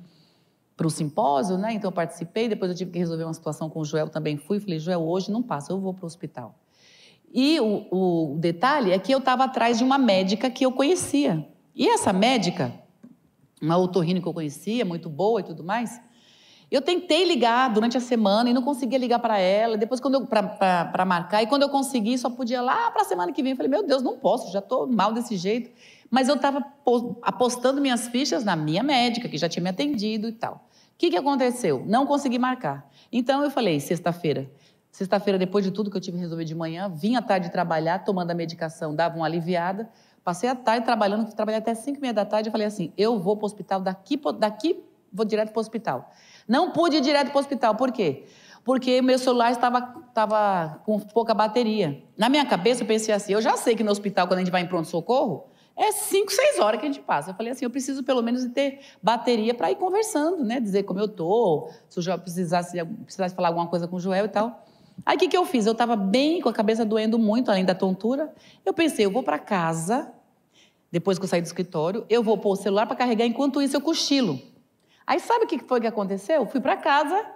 para 0.77 0.87
o 0.87 0.91
simpósio, 0.91 1.59
né? 1.59 1.75
Então 1.75 1.89
eu 1.89 1.93
participei, 1.93 2.49
depois 2.49 2.71
eu 2.71 2.77
tive 2.77 2.91
que 2.91 2.99
resolver 2.99 3.25
uma 3.25 3.35
situação 3.35 3.69
com 3.69 3.81
o 3.81 3.85
Joel, 3.85 4.09
também 4.09 4.37
fui. 4.37 4.59
Falei, 4.59 4.79
Joel, 4.79 5.03
hoje 5.03 5.31
não 5.31 5.43
passa, 5.43 5.73
eu 5.73 5.79
vou 5.79 5.93
para 5.93 6.05
o 6.05 6.07
hospital. 6.07 6.59
E 7.33 7.61
o, 7.61 8.33
o 8.35 8.39
detalhe 8.39 8.93
é 8.93 8.99
que 8.99 9.13
eu 9.13 9.19
estava 9.19 9.45
atrás 9.45 9.79
de 9.79 9.85
uma 9.85 9.99
médica 9.99 10.51
que 10.51 10.65
eu 10.65 10.73
conhecia. 10.73 11.47
E 11.75 11.89
essa 11.89 12.13
médica, 12.13 12.73
uma 13.62 13.76
otorrino 13.78 14.21
que 14.21 14.26
eu 14.26 14.35
conhecia, 14.35 14.85
muito 14.85 15.09
boa 15.09 15.40
e 15.40 15.45
tudo 15.45 15.62
mais, 15.62 16.00
eu 16.69 16.81
tentei 16.81 17.25
ligar 17.25 17.69
durante 17.69 17.97
a 17.97 18.00
semana 18.00 18.49
e 18.49 18.54
não 18.54 18.62
conseguia 18.62 18.99
ligar 18.99 19.19
para 19.19 19.38
ela. 19.38 19.76
Depois, 19.76 20.00
quando 20.00 20.26
para 20.26 21.04
marcar, 21.04 21.42
e 21.42 21.47
quando 21.47 21.62
eu 21.62 21.69
consegui, 21.69 22.16
só 22.16 22.31
podia 22.31 22.62
lá 22.62 22.90
para 22.90 23.02
a 23.02 23.04
semana 23.04 23.31
que 23.31 23.42
vem. 23.42 23.52
Eu 23.52 23.57
falei, 23.57 23.71
meu 23.71 23.87
Deus, 23.87 24.02
não 24.02 24.19
posso, 24.19 24.50
já 24.50 24.59
estou 24.59 24.87
mal 24.87 25.12
desse 25.12 25.37
jeito. 25.37 25.71
Mas 26.11 26.28
eu 26.28 26.35
estava 26.35 26.64
apostando 27.21 27.81
minhas 27.81 28.09
fichas 28.09 28.42
na 28.42 28.57
minha 28.57 28.83
médica, 28.83 29.28
que 29.28 29.37
já 29.37 29.50
tinha 29.50 29.62
me 29.62 29.69
atendido 29.69 30.28
e 30.28 30.33
tal. 30.33 30.66
O 30.95 30.99
que, 30.99 31.11
que 31.11 31.16
aconteceu? 31.16 31.85
Não 31.87 32.07
consegui 32.07 32.38
marcar. 32.38 32.88
Então 33.12 33.45
eu 33.45 33.50
falei, 33.50 33.78
sexta-feira. 33.78 34.50
Sexta-feira, 34.90 35.38
depois 35.38 35.64
de 35.64 35.71
tudo 35.71 35.90
que 35.90 35.97
eu 35.97 36.00
tive 36.00 36.16
que 36.16 36.23
resolver 36.23 36.45
de 36.45 36.54
manhã, 36.54 36.88
vim 36.88 37.16
à 37.16 37.23
tarde 37.23 37.50
trabalhar, 37.50 37.99
tomando 38.00 38.31
a 38.31 38.35
medicação, 38.35 38.95
dava 38.95 39.16
uma 39.16 39.26
aliviada. 39.26 39.90
Passei 40.25 40.49
a 40.49 40.55
tarde 40.55 40.85
trabalhando, 40.85 41.33
trabalhei 41.35 41.59
até 41.59 41.75
5 41.75 41.99
e 41.99 42.00
meia 42.00 42.14
da 42.14 42.25
tarde. 42.25 42.49
Eu 42.49 42.52
falei 42.52 42.67
assim: 42.67 42.93
eu 42.97 43.19
vou 43.19 43.37
para 43.37 43.45
o 43.45 43.47
hospital, 43.47 43.81
daqui, 43.81 44.21
daqui 44.38 44.85
vou 45.12 45.26
direto 45.26 45.50
para 45.50 45.59
o 45.59 45.61
hospital. 45.61 46.11
Não 46.49 46.71
pude 46.71 46.97
ir 46.97 47.00
direto 47.00 47.29
para 47.29 47.37
o 47.37 47.41
hospital. 47.41 47.75
Por 47.75 47.93
quê? 47.93 48.25
Porque 48.64 49.02
meu 49.02 49.19
celular 49.19 49.50
estava, 49.50 49.95
estava 50.09 50.81
com 50.85 50.99
pouca 51.00 51.35
bateria. 51.35 52.02
Na 52.17 52.29
minha 52.29 52.47
cabeça, 52.47 52.83
eu 52.83 52.87
pensei 52.87 53.14
assim: 53.14 53.33
eu 53.33 53.43
já 53.43 53.57
sei 53.57 53.75
que 53.75 53.83
no 53.83 53.91
hospital, 53.91 54.26
quando 54.26 54.38
a 54.38 54.43
gente 54.43 54.52
vai 54.52 54.62
em 54.62 54.67
pronto-socorro, 54.67 55.49
é 55.76 55.91
5, 55.91 56.31
6 56.31 56.59
horas 56.61 56.81
que 56.81 56.87
a 56.87 56.88
gente 56.88 57.00
passa. 57.02 57.31
Eu 57.31 57.35
falei 57.35 57.52
assim: 57.52 57.64
eu 57.64 57.71
preciso 57.71 58.05
pelo 58.05 58.23
menos 58.23 58.45
ter 58.52 58.81
bateria 59.02 59.55
para 59.55 59.71
ir 59.71 59.76
conversando, 59.76 60.45
né? 60.45 60.61
Dizer 60.61 60.85
como 60.85 61.00
eu 61.00 61.07
estou, 61.07 61.71
se 61.88 61.99
o 61.99 62.02
Joel 62.02 62.19
precisasse, 62.19 62.83
precisasse 63.05 63.35
falar 63.35 63.49
alguma 63.49 63.67
coisa 63.67 63.88
com 63.88 63.97
o 63.97 64.00
Joel 64.00 64.26
e 64.26 64.29
tal. 64.29 64.64
Aí 65.05 65.17
o 65.17 65.19
que, 65.19 65.29
que 65.29 65.37
eu 65.37 65.45
fiz? 65.45 65.67
Eu 65.67 65.73
estava 65.73 65.97
bem, 65.97 66.41
com 66.41 66.49
a 66.49 66.53
cabeça 66.53 66.85
doendo 66.85 67.19
muito, 67.19 67.51
além 67.51 67.65
da 67.65 67.75
tontura. 67.75 68.33
Eu 68.65 68.73
pensei: 68.73 69.05
eu 69.05 69.11
vou 69.11 69.23
para 69.23 69.39
casa, 69.39 70.13
depois 70.91 71.19
que 71.19 71.25
eu 71.25 71.29
sair 71.29 71.41
do 71.41 71.47
escritório, 71.47 72.05
eu 72.09 72.23
vou 72.23 72.39
pôr 72.39 72.53
o 72.53 72.57
celular 72.57 72.87
para 72.87 72.97
carregar, 72.97 73.27
enquanto 73.27 73.61
isso 73.61 73.77
eu 73.77 73.81
cochilo. 73.81 74.41
Aí 75.07 75.19
sabe 75.21 75.45
o 75.45 75.49
que 75.49 75.59
foi 75.59 75.81
que 75.81 75.87
aconteceu? 75.87 76.47
Fui 76.47 76.61
para 76.61 76.77
casa, 76.77 77.27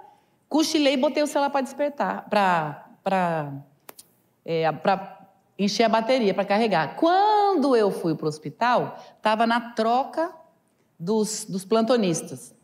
cochilei 0.48 0.94
e 0.94 0.96
botei 0.96 1.22
o 1.22 1.26
celular 1.26 1.50
para 1.50 1.60
despertar, 1.60 2.28
para 2.28 3.52
é, 4.44 4.64
encher 5.58 5.84
a 5.84 5.88
bateria, 5.88 6.32
para 6.32 6.44
carregar. 6.44 6.96
Quando 6.96 7.74
eu 7.76 7.90
fui 7.90 8.14
para 8.14 8.26
o 8.26 8.28
hospital, 8.28 8.98
estava 9.16 9.46
na 9.46 9.72
troca 9.72 10.32
dos, 10.98 11.44
dos 11.44 11.64
plantonistas. 11.64 12.55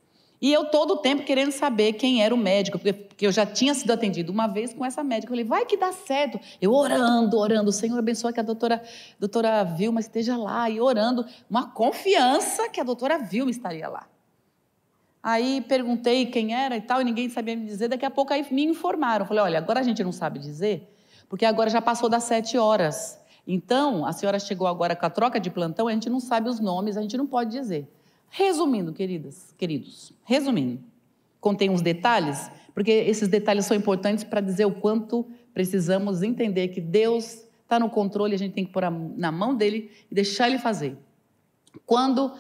E 0.43 0.53
eu 0.53 0.65
todo 0.65 0.95
o 0.95 0.97
tempo 0.97 1.23
querendo 1.23 1.53
saber 1.53 1.93
quem 1.93 2.21
era 2.21 2.35
o 2.35 2.37
médico, 2.37 2.77
porque, 2.77 3.25
eu 3.25 3.31
já 3.31 3.47
tinha 3.47 3.73
sido 3.75 3.93
atendido 3.93 4.33
uma 4.33 4.49
vez 4.49 4.75
com 4.75 4.85
essa 4.85 5.05
médica. 5.05 5.33
Eu 5.33 5.37
falei, 5.37 5.45
vai 5.45 5.65
que 5.65 5.77
dá 5.77 5.93
certo. 5.93 6.41
Eu 6.61 6.75
orando, 6.75 7.39
orando, 7.39 7.71
o 7.71 7.73
Senhor 7.73 7.97
abençoe 7.97 8.33
que 8.33 8.41
a 8.41 8.43
doutora, 8.43 8.83
doutora 9.21 9.63
Vilma 9.63 10.01
esteja 10.01 10.37
lá, 10.37 10.69
e 10.69 10.81
orando, 10.81 11.25
uma 11.49 11.71
confiança 11.71 12.69
que 12.69 12.81
a 12.81 12.83
doutora 12.83 13.19
Vilma 13.19 13.53
estaria 13.53 13.89
lá. 13.89 14.09
Aí 15.23 15.61
perguntei 15.61 16.27
quem 16.27 16.53
era 16.53 16.77
e 16.77 16.81
tal, 16.81 17.01
e 17.01 17.05
ninguém 17.05 17.29
sabia 17.29 17.55
me 17.55 17.65
dizer. 17.65 17.87
Daqui 17.87 18.05
a 18.05 18.11
pouco 18.11 18.33
aí 18.33 18.45
me 18.51 18.65
informaram. 18.65 19.25
falei, 19.25 19.45
olha, 19.45 19.59
agora 19.59 19.79
a 19.79 19.85
gente 19.85 20.03
não 20.03 20.11
sabe 20.11 20.41
dizer, 20.41 20.93
porque 21.29 21.45
agora 21.45 21.71
já 21.71 21.81
passou 21.81 22.09
das 22.09 22.25
sete 22.25 22.59
horas. 22.59 23.17
Então, 23.47 24.05
a 24.05 24.13
senhora 24.13 24.41
chegou 24.41 24.67
agora 24.67 24.97
com 24.97 25.07
a 25.07 25.11
troca 25.11 25.39
de 25.39 25.51
plantão, 25.51 25.87
a 25.87 25.93
gente 25.93 26.11
não 26.11 26.19
sabe 26.19 26.49
os 26.49 26.59
nomes, 26.59 26.97
a 26.97 27.01
gente 27.01 27.17
não 27.17 27.29
pode 27.29 27.53
dizer. 27.53 27.89
Resumindo, 28.35 28.95
queridas, 28.95 29.55
queridos, 29.59 30.11
resumindo, 30.25 30.81
contei 31.39 31.69
uns 31.69 31.83
detalhes, 31.83 32.51
porque 32.73 32.91
esses 32.91 33.29
detalhes 33.29 33.67
são 33.67 33.77
importantes 33.77 34.25
para 34.25 34.41
dizer 34.41 34.65
o 34.65 34.73
quanto 34.73 35.27
precisamos 35.53 36.23
entender 36.23 36.69
que 36.69 36.81
Deus 36.81 37.45
está 37.63 37.79
no 37.79 37.91
controle, 37.91 38.35
a 38.35 38.39
gente 38.39 38.55
tem 38.55 38.65
que 38.65 38.73
pôr 38.73 38.85
na 38.91 39.31
mão 39.31 39.55
dele 39.55 39.91
e 40.11 40.15
deixar 40.15 40.49
ele 40.49 40.59
fazer. 40.59 40.97
Quando 41.85 42.33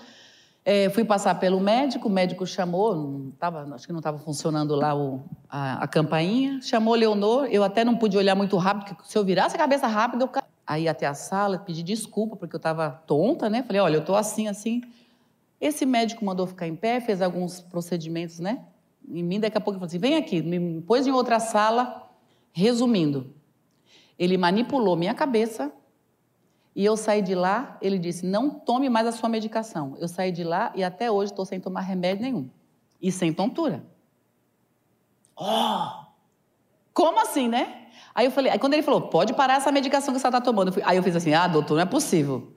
é, 0.64 0.88
fui 0.88 1.04
passar 1.04 1.34
pelo 1.34 1.60
médico, 1.60 2.08
o 2.08 2.10
médico 2.10 2.46
chamou, 2.46 3.30
tava, 3.38 3.74
acho 3.74 3.86
que 3.86 3.92
não 3.92 4.00
estava 4.00 4.16
funcionando 4.16 4.74
lá 4.74 4.94
o, 4.94 5.20
a, 5.46 5.84
a, 5.84 5.86
campainha, 5.86 6.58
chamou 6.62 6.94
Leonor, 6.94 7.48
eu 7.50 7.62
até 7.62 7.84
não 7.84 7.96
pude 7.98 8.16
olhar 8.16 8.34
muito 8.34 8.56
rápido, 8.56 8.96
porque 8.96 9.10
se 9.12 9.18
eu 9.18 9.24
virasse 9.26 9.56
a 9.56 9.58
cabeça 9.58 9.86
rápido, 9.86 10.22
eu. 10.22 10.42
Aí 10.66 10.88
até 10.88 11.04
a 11.04 11.12
sala, 11.12 11.58
pedi 11.58 11.82
desculpa, 11.82 12.34
porque 12.34 12.56
eu 12.56 12.58
estava 12.58 13.02
tonta, 13.06 13.50
né? 13.50 13.62
Falei, 13.62 13.82
olha, 13.82 13.96
eu 13.96 14.00
estou 14.00 14.16
assim, 14.16 14.48
assim. 14.48 14.80
Esse 15.62 15.86
médico 15.86 16.24
mandou 16.24 16.44
ficar 16.44 16.66
em 16.66 16.74
pé, 16.74 17.00
fez 17.00 17.22
alguns 17.22 17.60
procedimentos, 17.60 18.40
né? 18.40 18.64
Em 19.08 19.22
mim, 19.22 19.38
daqui 19.38 19.56
a 19.56 19.60
pouco 19.60 19.76
ele 19.76 19.78
falou 19.78 19.86
assim, 19.86 19.98
vem 19.98 20.16
aqui, 20.16 20.42
me 20.42 20.82
pôs 20.82 21.06
em 21.06 21.12
outra 21.12 21.38
sala, 21.38 22.10
resumindo. 22.50 23.32
Ele 24.18 24.36
manipulou 24.36 24.96
minha 24.96 25.14
cabeça, 25.14 25.72
e 26.74 26.84
eu 26.84 26.96
saí 26.96 27.22
de 27.22 27.34
lá, 27.34 27.78
ele 27.80 27.96
disse: 27.96 28.26
não 28.26 28.50
tome 28.50 28.88
mais 28.88 29.06
a 29.06 29.12
sua 29.12 29.28
medicação. 29.28 29.94
Eu 30.00 30.08
saí 30.08 30.32
de 30.32 30.42
lá 30.42 30.72
e 30.74 30.82
até 30.82 31.10
hoje 31.10 31.30
estou 31.30 31.44
sem 31.44 31.60
tomar 31.60 31.82
remédio 31.82 32.24
nenhum. 32.24 32.50
E 33.00 33.12
sem 33.12 33.32
tontura. 33.32 33.84
Oh! 35.36 36.06
Como 36.92 37.20
assim, 37.20 37.46
né? 37.46 37.86
Aí 38.14 38.26
eu 38.26 38.30
falei, 38.30 38.50
aí 38.52 38.58
quando 38.58 38.74
ele 38.74 38.82
falou, 38.82 39.02
pode 39.02 39.32
parar 39.32 39.54
essa 39.54 39.70
medicação 39.70 40.12
que 40.12 40.20
você 40.20 40.26
está 40.26 40.40
tomando. 40.40 40.68
Eu 40.68 40.72
fui, 40.72 40.82
aí 40.84 40.96
eu 40.96 41.02
fiz 41.02 41.14
assim, 41.14 41.32
ah, 41.34 41.46
doutor, 41.46 41.74
não 41.76 41.82
é 41.82 41.86
possível. 41.86 42.52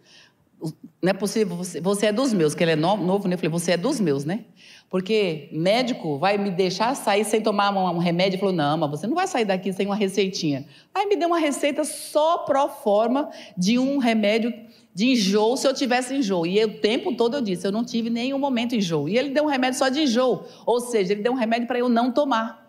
Não 1.02 1.12
é 1.12 1.14
possível, 1.14 1.56
você, 1.56 1.80
você 1.80 2.08
é 2.08 2.12
dos 2.12 2.34
meus, 2.34 2.56
que 2.56 2.64
ele 2.64 2.72
é 2.72 2.76
novo, 2.76 3.28
né? 3.28 3.36
Eu 3.36 3.38
falei, 3.38 3.50
você 3.50 3.74
é 3.74 3.78
dos 3.78 4.00
meus, 4.00 4.26
né? 4.26 4.46
Porque 4.90 5.50
médico 5.52 6.18
vai 6.18 6.38
me 6.38 6.50
deixar 6.50 6.96
sair 6.96 7.26
sem 7.26 7.42
tomar 7.42 7.72
um 7.72 7.98
remédio? 7.98 8.36
Ele 8.36 8.40
falou, 8.40 8.56
não, 8.56 8.78
mas 8.78 8.92
você 8.92 9.08
não 9.08 9.16
vai 9.16 9.28
sair 9.28 9.46
daqui 9.46 9.74
sem 9.74 9.86
uma 9.86 9.96
receitinha. 9.96 10.66
Aí 10.94 11.06
me 11.06 11.16
deu 11.16 11.28
uma 11.28 11.40
receita 11.40 11.84
só 11.84 12.40
pro 12.40 12.70
forma 12.70 13.30
de 13.58 13.78
um 13.78 13.98
remédio 13.98 14.54
de 14.94 15.08
enjoo, 15.08 15.58
se 15.58 15.68
eu 15.68 15.74
tivesse 15.74 16.16
enjoo. 16.16 16.46
E 16.46 16.64
o 16.64 16.80
tempo 16.80 17.14
todo 17.14 17.36
eu 17.36 17.42
disse, 17.42 17.68
eu 17.68 17.72
não 17.72 17.84
tive 17.84 18.10
nenhum 18.10 18.40
momento 18.40 18.76
enjoo. 18.76 19.10
E 19.10 19.18
ele 19.18 19.32
deu 19.32 19.44
um 19.44 19.48
remédio 19.48 19.78
só 19.78 19.90
de 19.90 20.02
enjoo. 20.02 20.46
Ou 20.66 20.80
seja, 20.80 21.12
ele 21.12 21.22
deu 21.22 21.34
um 21.34 21.36
remédio 21.36 21.68
para 21.68 21.80
eu 21.80 21.90
não 21.90 22.12
tomar. 22.12 22.66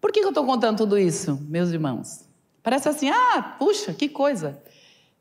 Por 0.00 0.10
que 0.10 0.20
eu 0.20 0.28
estou 0.30 0.44
contando 0.44 0.78
tudo 0.78 0.98
isso, 0.98 1.38
meus 1.48 1.70
irmãos? 1.70 2.24
Parece 2.62 2.88
assim, 2.88 3.08
ah, 3.10 3.56
puxa, 3.58 3.92
que 3.92 4.08
coisa. 4.08 4.60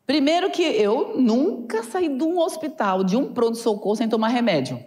Primeiro 0.07 0.49
que 0.49 0.63
eu 0.63 1.15
nunca 1.17 1.83
saí 1.83 2.07
de 2.07 2.23
um 2.23 2.39
hospital, 2.39 3.03
de 3.03 3.17
um 3.17 3.33
pronto-socorro 3.33 3.97
sem 3.97 4.07
tomar 4.07 4.29
remédio. 4.29 4.81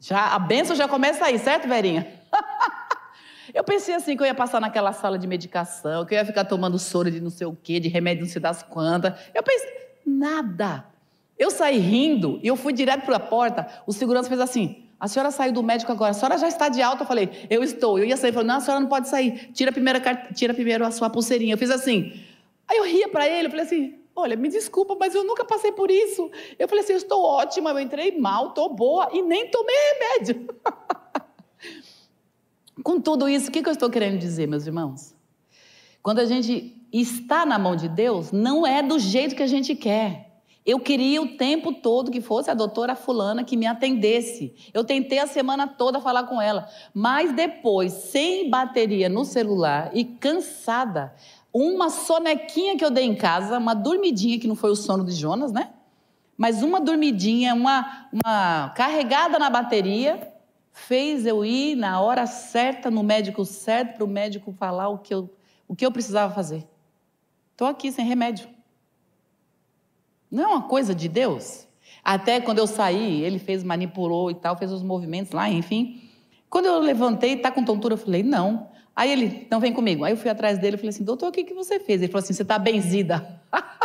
Já, 0.00 0.34
a 0.34 0.38
benção 0.40 0.74
já 0.74 0.88
começa 0.88 1.24
aí, 1.24 1.38
certo, 1.38 1.68
Verinha? 1.68 2.20
eu 3.54 3.62
pensei 3.62 3.94
assim, 3.94 4.16
que 4.16 4.22
eu 4.24 4.26
ia 4.26 4.34
passar 4.34 4.60
naquela 4.60 4.92
sala 4.92 5.16
de 5.16 5.28
medicação, 5.28 6.04
que 6.04 6.12
eu 6.12 6.18
ia 6.18 6.26
ficar 6.26 6.44
tomando 6.44 6.76
soro 6.76 7.08
de 7.08 7.20
não 7.20 7.30
sei 7.30 7.46
o 7.46 7.56
quê, 7.62 7.78
de 7.78 7.88
remédio 7.88 8.24
não 8.24 8.30
sei 8.30 8.42
das 8.42 8.64
quantas. 8.64 9.14
Eu 9.32 9.44
pensei, 9.44 9.70
nada. 10.04 10.84
Eu 11.38 11.52
saí 11.52 11.78
rindo 11.78 12.40
e 12.42 12.48
eu 12.48 12.56
fui 12.56 12.72
direto 12.72 13.04
para 13.04 13.16
a 13.16 13.20
porta. 13.20 13.68
O 13.86 13.92
segurança 13.92 14.28
fez 14.28 14.40
assim: 14.40 14.84
a 14.98 15.06
senhora 15.06 15.30
saiu 15.30 15.52
do 15.52 15.62
médico 15.62 15.92
agora, 15.92 16.10
a 16.10 16.14
senhora 16.14 16.36
já 16.36 16.48
está 16.48 16.68
de 16.68 16.82
alta. 16.82 17.04
Eu 17.04 17.06
falei, 17.06 17.46
eu 17.48 17.62
estou. 17.62 17.96
Eu 17.96 18.04
ia 18.04 18.16
sair, 18.16 18.32
falou, 18.32 18.48
não, 18.48 18.56
a 18.56 18.60
senhora 18.60 18.80
não 18.80 18.88
pode 18.88 19.08
sair. 19.08 19.52
Tira, 19.52 19.70
a 19.70 19.72
primeira, 19.72 20.00
tira 20.34 20.52
primeiro 20.52 20.84
a 20.84 20.90
sua 20.90 21.08
pulseirinha. 21.08 21.54
Eu 21.54 21.58
fiz 21.58 21.70
assim. 21.70 22.12
Aí 22.66 22.78
eu 22.78 22.84
ria 22.84 23.08
para 23.08 23.28
ele, 23.28 23.46
eu 23.46 23.50
falei 23.50 23.66
assim, 23.66 24.03
Olha, 24.16 24.36
me 24.36 24.48
desculpa, 24.48 24.96
mas 24.98 25.14
eu 25.14 25.24
nunca 25.24 25.44
passei 25.44 25.72
por 25.72 25.90
isso. 25.90 26.30
Eu 26.58 26.68
falei 26.68 26.84
assim: 26.84 26.92
eu 26.92 26.98
estou 26.98 27.22
ótima, 27.22 27.70
eu 27.70 27.80
entrei 27.80 28.18
mal, 28.18 28.48
estou 28.48 28.72
boa 28.72 29.08
e 29.12 29.22
nem 29.22 29.50
tomei 29.50 29.74
remédio. 29.92 30.54
Com 32.82 33.00
tudo 33.00 33.28
isso, 33.28 33.48
o 33.48 33.52
que 33.52 33.66
eu 33.66 33.72
estou 33.72 33.90
querendo 33.90 34.18
dizer, 34.18 34.46
meus 34.46 34.66
irmãos? 34.66 35.14
Quando 36.02 36.18
a 36.18 36.24
gente 36.24 36.76
está 36.92 37.46
na 37.46 37.58
mão 37.58 37.74
de 37.74 37.88
Deus, 37.88 38.30
não 38.30 38.66
é 38.66 38.82
do 38.82 38.98
jeito 38.98 39.34
que 39.34 39.42
a 39.42 39.46
gente 39.46 39.74
quer. 39.74 40.34
Eu 40.66 40.80
queria 40.80 41.20
o 41.20 41.36
tempo 41.36 41.74
todo 41.74 42.10
que 42.10 42.22
fosse 42.22 42.50
a 42.50 42.54
doutora 42.54 42.96
Fulana 42.96 43.44
que 43.44 43.56
me 43.56 43.66
atendesse. 43.66 44.54
Eu 44.72 44.82
tentei 44.82 45.18
a 45.18 45.26
semana 45.26 45.66
toda 45.66 46.00
falar 46.00 46.24
com 46.24 46.40
ela, 46.40 46.68
mas 46.94 47.32
depois, 47.32 47.92
sem 47.92 48.48
bateria 48.48 49.08
no 49.08 49.26
celular 49.26 49.90
e 49.92 50.04
cansada, 50.04 51.14
uma 51.54 51.88
sonequinha 51.88 52.76
que 52.76 52.84
eu 52.84 52.90
dei 52.90 53.04
em 53.04 53.14
casa, 53.14 53.58
uma 53.58 53.74
dormidinha 53.74 54.40
que 54.40 54.48
não 54.48 54.56
foi 54.56 54.70
o 54.70 54.76
sono 54.76 55.04
de 55.04 55.12
Jonas, 55.12 55.52
né? 55.52 55.70
Mas 56.36 56.64
uma 56.64 56.80
dormidinha, 56.80 57.54
uma, 57.54 58.08
uma 58.12 58.70
carregada 58.70 59.38
na 59.38 59.48
bateria, 59.48 60.32
fez 60.72 61.24
eu 61.24 61.44
ir 61.44 61.76
na 61.76 62.00
hora 62.00 62.26
certa, 62.26 62.90
no 62.90 63.04
médico 63.04 63.44
certo, 63.44 63.94
para 63.94 64.04
o 64.04 64.08
médico 64.08 64.50
falar 64.50 64.88
o 64.88 64.98
que, 64.98 65.14
eu, 65.14 65.30
o 65.68 65.76
que 65.76 65.86
eu 65.86 65.92
precisava 65.92 66.34
fazer. 66.34 66.66
Estou 67.52 67.68
aqui 67.68 67.92
sem 67.92 68.04
remédio. 68.04 68.48
Não 70.28 70.42
é 70.42 70.46
uma 70.48 70.62
coisa 70.62 70.92
de 70.92 71.08
Deus? 71.08 71.68
Até 72.02 72.40
quando 72.40 72.58
eu 72.58 72.66
saí, 72.66 73.22
ele 73.22 73.38
fez, 73.38 73.62
manipulou 73.62 74.28
e 74.28 74.34
tal, 74.34 74.58
fez 74.58 74.72
os 74.72 74.82
movimentos 74.82 75.30
lá, 75.30 75.48
enfim. 75.48 76.02
Quando 76.50 76.66
eu 76.66 76.80
levantei, 76.80 77.36
tá 77.36 77.52
com 77.52 77.64
tontura, 77.64 77.94
eu 77.94 77.98
falei, 77.98 78.24
não. 78.24 78.73
Aí 78.94 79.10
ele, 79.10 79.46
não 79.50 79.60
vem 79.60 79.72
comigo. 79.72 80.04
Aí 80.04 80.12
eu 80.12 80.16
fui 80.16 80.30
atrás 80.30 80.58
dele 80.58 80.76
e 80.76 80.78
falei 80.78 80.90
assim, 80.90 81.04
doutor, 81.04 81.28
o 81.28 81.32
que, 81.32 81.44
que 81.44 81.54
você 81.54 81.80
fez? 81.80 82.00
Ele 82.00 82.12
falou 82.12 82.22
assim, 82.22 82.32
você 82.32 82.42
está 82.42 82.58
benzida. 82.58 83.40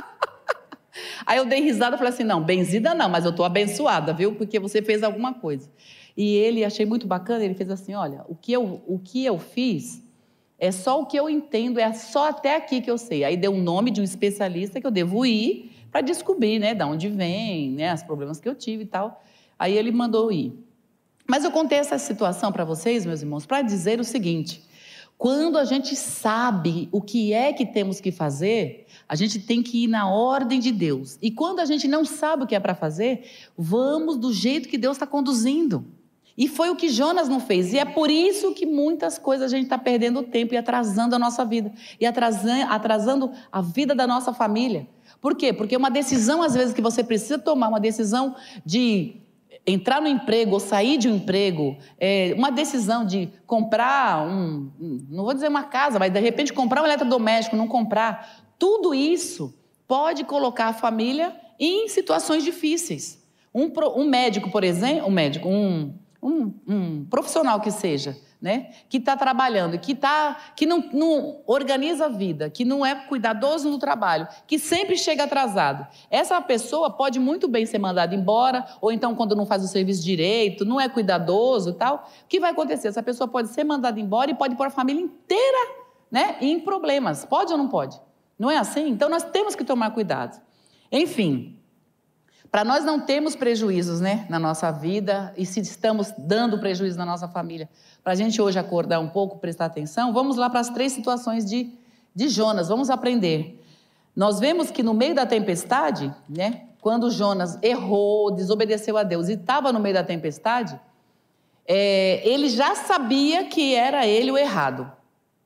Aí 1.25 1.37
eu 1.37 1.45
dei 1.45 1.61
risada 1.61 1.95
e 1.95 1.99
falei 1.99 2.11
assim: 2.11 2.23
não, 2.23 2.43
benzida 2.43 2.93
não, 2.93 3.09
mas 3.09 3.23
eu 3.23 3.31
estou 3.31 3.45
abençoada, 3.45 4.13
viu? 4.13 4.33
Porque 4.33 4.59
você 4.59 4.81
fez 4.81 5.03
alguma 5.03 5.33
coisa. 5.33 5.69
E 6.17 6.35
ele, 6.35 6.65
achei 6.65 6.85
muito 6.85 7.07
bacana, 7.07 7.43
ele 7.43 7.53
fez 7.53 7.69
assim: 7.69 7.93
olha, 7.93 8.25
o 8.27 8.35
que 8.35 8.51
eu, 8.51 8.81
o 8.87 8.99
que 8.99 9.25
eu 9.25 9.37
fiz 9.37 10.03
é 10.57 10.71
só 10.71 10.99
o 10.99 11.05
que 11.05 11.17
eu 11.17 11.29
entendo, 11.29 11.79
é 11.79 11.93
só 11.93 12.29
até 12.29 12.55
aqui 12.55 12.81
que 12.81 12.89
eu 12.89 12.97
sei. 12.97 13.23
Aí 13.23 13.37
deu 13.37 13.51
o 13.51 13.55
um 13.55 13.61
nome 13.61 13.91
de 13.91 14.01
um 14.01 14.03
especialista 14.03 14.81
que 14.81 14.87
eu 14.87 14.91
devo 14.91 15.25
ir 15.25 15.71
para 15.91 16.01
descobrir, 16.01 16.59
né, 16.59 16.73
de 16.73 16.83
onde 16.83 17.07
vem, 17.09 17.71
né, 17.71 17.93
os 17.93 18.03
problemas 18.03 18.39
que 18.39 18.47
eu 18.47 18.53
tive 18.53 18.83
e 18.83 18.87
tal. 18.87 19.23
Aí 19.57 19.77
ele 19.77 19.91
mandou 19.91 20.31
ir. 20.31 20.53
Mas 21.27 21.43
eu 21.43 21.51
contei 21.51 21.77
essa 21.77 21.97
situação 21.97 22.51
para 22.51 22.65
vocês, 22.65 23.05
meus 23.05 23.21
irmãos, 23.21 23.45
para 23.45 23.61
dizer 23.61 23.99
o 23.99 24.03
seguinte: 24.03 24.63
quando 25.19 25.57
a 25.57 25.65
gente 25.65 25.97
sabe 25.97 26.87
o 26.93 27.01
que 27.01 27.33
é 27.33 27.51
que 27.51 27.65
temos 27.65 27.99
que 27.99 28.09
fazer, 28.09 28.87
a 29.05 29.15
gente 29.15 29.37
tem 29.37 29.61
que 29.61 29.83
ir 29.83 29.87
na 29.87 30.09
ordem 30.09 30.61
de 30.61 30.71
Deus. 30.71 31.19
E 31.21 31.29
quando 31.29 31.59
a 31.59 31.65
gente 31.65 31.89
não 31.89 32.05
sabe 32.05 32.45
o 32.45 32.47
que 32.47 32.55
é 32.55 32.59
para 32.59 32.73
fazer, 32.73 33.29
vamos 33.57 34.15
do 34.15 34.31
jeito 34.31 34.69
que 34.69 34.77
Deus 34.77 34.95
está 34.95 35.05
conduzindo. 35.05 35.85
E 36.37 36.47
foi 36.47 36.69
o 36.69 36.75
que 36.77 36.87
Jonas 36.87 37.27
não 37.27 37.41
fez. 37.41 37.73
E 37.73 37.77
é 37.77 37.83
por 37.83 38.09
isso 38.09 38.53
que 38.53 38.65
muitas 38.65 39.17
coisas 39.17 39.51
a 39.51 39.53
gente 39.53 39.65
está 39.65 39.77
perdendo 39.77 40.23
tempo 40.23 40.53
e 40.53 40.57
atrasando 40.57 41.13
a 41.13 41.19
nossa 41.19 41.43
vida. 41.43 41.73
E 41.99 42.05
atrasando, 42.05 42.71
atrasando 42.71 43.31
a 43.51 43.61
vida 43.61 43.93
da 43.93 44.07
nossa 44.07 44.31
família. 44.31 44.87
Por 45.19 45.35
quê? 45.35 45.51
Porque 45.51 45.75
uma 45.75 45.91
decisão, 45.91 46.41
às 46.41 46.53
vezes, 46.53 46.73
que 46.73 46.81
você 46.81 47.03
precisa 47.03 47.37
tomar, 47.37 47.67
uma 47.67 47.79
decisão 47.81 48.37
de 48.65 49.17
entrar 49.65 50.01
no 50.01 50.07
emprego 50.07 50.53
ou 50.53 50.59
sair 50.59 50.97
de 50.97 51.07
um 51.07 51.15
emprego, 51.15 51.77
é, 51.99 52.33
uma 52.35 52.51
decisão 52.51 53.05
de 53.05 53.29
comprar 53.45 54.27
um, 54.27 54.71
não 55.09 55.23
vou 55.23 55.33
dizer 55.33 55.47
uma 55.47 55.63
casa, 55.63 55.99
mas 55.99 56.11
de 56.11 56.19
repente 56.19 56.53
comprar 56.53 56.81
um 56.81 56.85
eletrodoméstico, 56.85 57.55
não 57.55 57.67
comprar, 57.67 58.47
tudo 58.57 58.93
isso 58.93 59.53
pode 59.87 60.23
colocar 60.23 60.67
a 60.67 60.73
família 60.73 61.35
em 61.59 61.87
situações 61.87 62.43
difíceis. 62.43 63.19
Um, 63.53 63.71
um 63.95 64.07
médico, 64.07 64.49
por 64.51 64.63
exemplo, 64.63 65.07
um 65.07 65.11
médico, 65.11 65.49
um, 65.49 65.93
um, 66.21 66.53
um 66.67 67.05
profissional 67.05 67.59
que 67.61 67.71
seja, 67.71 68.17
né? 68.41 68.71
que 68.89 68.97
está 68.97 69.15
trabalhando, 69.15 69.77
que, 69.79 69.95
tá, 69.95 70.37
que 70.55 70.65
não, 70.65 70.89
não, 70.93 71.41
organiza 71.45 72.05
a 72.05 72.09
vida, 72.09 72.49
que 72.49 72.63
não 72.63 72.85
é 72.85 72.95
cuidadoso 72.95 73.69
no 73.69 73.77
trabalho, 73.77 74.27
que 74.47 74.57
sempre 74.57 74.97
chega 74.97 75.23
atrasado. 75.23 75.87
Essa 76.09 76.39
pessoa 76.41 76.89
pode 76.89 77.19
muito 77.19 77.47
bem 77.47 77.65
ser 77.65 77.79
mandada 77.79 78.15
embora, 78.15 78.65
ou 78.81 78.91
então, 78.91 79.15
quando 79.15 79.35
não 79.35 79.45
faz 79.45 79.63
o 79.63 79.67
serviço 79.67 80.03
direito, 80.03 80.65
não 80.65 80.79
é 80.79 80.87
cuidadoso 80.87 81.71
e 81.71 81.73
tal. 81.73 82.09
O 82.23 82.27
que 82.27 82.39
vai 82.39 82.51
acontecer? 82.51 82.87
Essa 82.87 83.03
pessoa 83.03 83.27
pode 83.27 83.49
ser 83.49 83.63
mandada 83.63 83.99
embora 83.99 84.31
e 84.31 84.35
pode 84.35 84.55
pôr 84.55 84.67
a 84.67 84.71
família 84.71 85.01
inteira 85.01 85.75
né, 86.11 86.37
em 86.41 86.59
problemas. 86.59 87.25
Pode 87.25 87.51
ou 87.51 87.57
não 87.57 87.67
pode? 87.67 87.99
Não 88.37 88.49
é 88.49 88.57
assim? 88.57 88.87
Então, 88.87 89.09
nós 89.09 89.23
temos 89.23 89.55
que 89.55 89.65
tomar 89.65 89.91
cuidado. 89.91 90.41
Enfim, 90.91 91.58
para 92.51 92.63
nós 92.63 92.83
não 92.83 92.99
termos 92.99 93.35
prejuízos 93.35 94.01
né, 94.01 94.25
na 94.29 94.39
nossa 94.39 94.71
vida 94.71 95.33
e 95.37 95.45
se 95.45 95.59
estamos 95.59 96.11
dando 96.17 96.59
prejuízo 96.59 96.97
na 96.97 97.05
nossa 97.05 97.27
família, 97.27 97.69
para 98.03 98.13
a 98.13 98.15
gente 98.15 98.41
hoje 98.41 98.57
acordar 98.57 98.99
um 98.99 99.07
pouco, 99.07 99.37
prestar 99.37 99.65
atenção, 99.65 100.11
vamos 100.11 100.35
lá 100.35 100.49
para 100.49 100.59
as 100.59 100.69
três 100.69 100.91
situações 100.91 101.45
de, 101.45 101.71
de 102.15 102.27
Jonas, 102.27 102.67
vamos 102.67 102.89
aprender. 102.89 103.63
Nós 104.15 104.39
vemos 104.39 104.71
que 104.71 104.81
no 104.81 104.93
meio 104.93 105.13
da 105.13 105.25
tempestade, 105.25 106.13
né, 106.27 106.63
quando 106.81 107.11
Jonas 107.11 107.57
errou, 107.61 108.31
desobedeceu 108.31 108.97
a 108.97 109.03
Deus 109.03 109.29
e 109.29 109.33
estava 109.33 109.71
no 109.71 109.79
meio 109.79 109.93
da 109.93 110.03
tempestade, 110.03 110.79
é, 111.67 112.27
ele 112.27 112.49
já 112.49 112.73
sabia 112.73 113.45
que 113.45 113.75
era 113.75 114.07
ele 114.07 114.31
o 114.31 114.37
errado, 114.37 114.91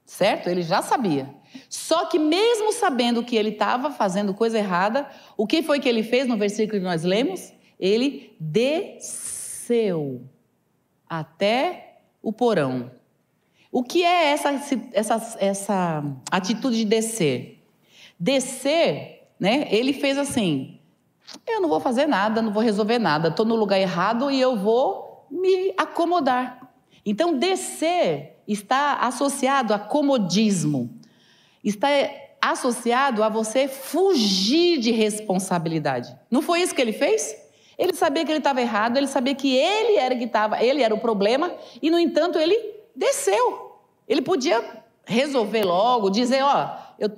certo? 0.05 0.47
Ele 0.47 0.61
já 0.61 0.81
sabia. 0.81 1.27
Só 1.69 2.05
que, 2.05 2.19
mesmo 2.19 2.71
sabendo 2.71 3.23
que 3.23 3.35
ele 3.35 3.49
estava 3.49 3.91
fazendo 3.91 4.33
coisa 4.33 4.57
errada, 4.57 5.07
o 5.37 5.47
que 5.47 5.63
foi 5.63 5.79
que 5.79 5.89
ele 5.89 6.03
fez 6.03 6.27
no 6.27 6.37
versículo 6.37 6.79
que 6.79 6.85
nós 6.85 7.03
lemos? 7.03 7.53
Ele 7.79 8.35
desceu 8.39 10.21
até 11.09 11.97
o 12.21 12.31
porão. 12.31 12.91
O 13.71 13.83
que 13.83 14.03
é 14.03 14.31
essa, 14.31 14.51
essa, 14.93 15.37
essa 15.39 16.03
atitude 16.31 16.77
de 16.77 16.85
descer? 16.85 17.63
Descer, 18.19 19.27
né? 19.39 19.67
Ele 19.71 19.93
fez 19.93 20.17
assim: 20.17 20.79
eu 21.47 21.61
não 21.61 21.69
vou 21.69 21.79
fazer 21.79 22.05
nada, 22.05 22.41
não 22.41 22.53
vou 22.53 22.61
resolver 22.61 22.99
nada, 22.99 23.29
estou 23.29 23.45
no 23.45 23.55
lugar 23.55 23.79
errado 23.79 24.29
e 24.29 24.39
eu 24.39 24.55
vou 24.55 25.27
me 25.29 25.73
acomodar. 25.77 26.71
Então, 27.05 27.37
descer 27.37 28.33
está 28.47 28.95
associado 28.95 29.73
a 29.73 29.79
comodismo 29.79 30.99
está 31.63 31.87
associado 32.41 33.23
a 33.23 33.29
você 33.29 33.67
fugir 33.67 34.79
de 34.79 34.91
responsabilidade. 34.91 36.13
Não 36.29 36.41
foi 36.41 36.61
isso 36.61 36.75
que 36.75 36.81
ele 36.81 36.91
fez? 36.91 37.35
Ele 37.77 37.93
sabia 37.93 38.25
que 38.25 38.31
ele 38.31 38.39
estava 38.39 38.61
errado, 38.61 38.97
ele 38.97 39.07
sabia 39.07 39.33
que 39.33 39.55
ele 39.55 39.97
era 39.97 40.15
que 40.15 40.25
estava, 40.25 40.63
ele 40.63 40.83
era 40.83 40.93
o 40.93 40.99
problema, 40.99 41.53
e 41.81 41.89
no 41.89 41.97
entanto 41.97 42.37
ele 42.37 42.57
desceu. 42.95 43.79
Ele 44.07 44.21
podia 44.21 44.83
resolver 45.05 45.63
logo, 45.63 46.09
dizer, 46.09 46.43
ó, 46.43 46.75
eu, 46.99 47.09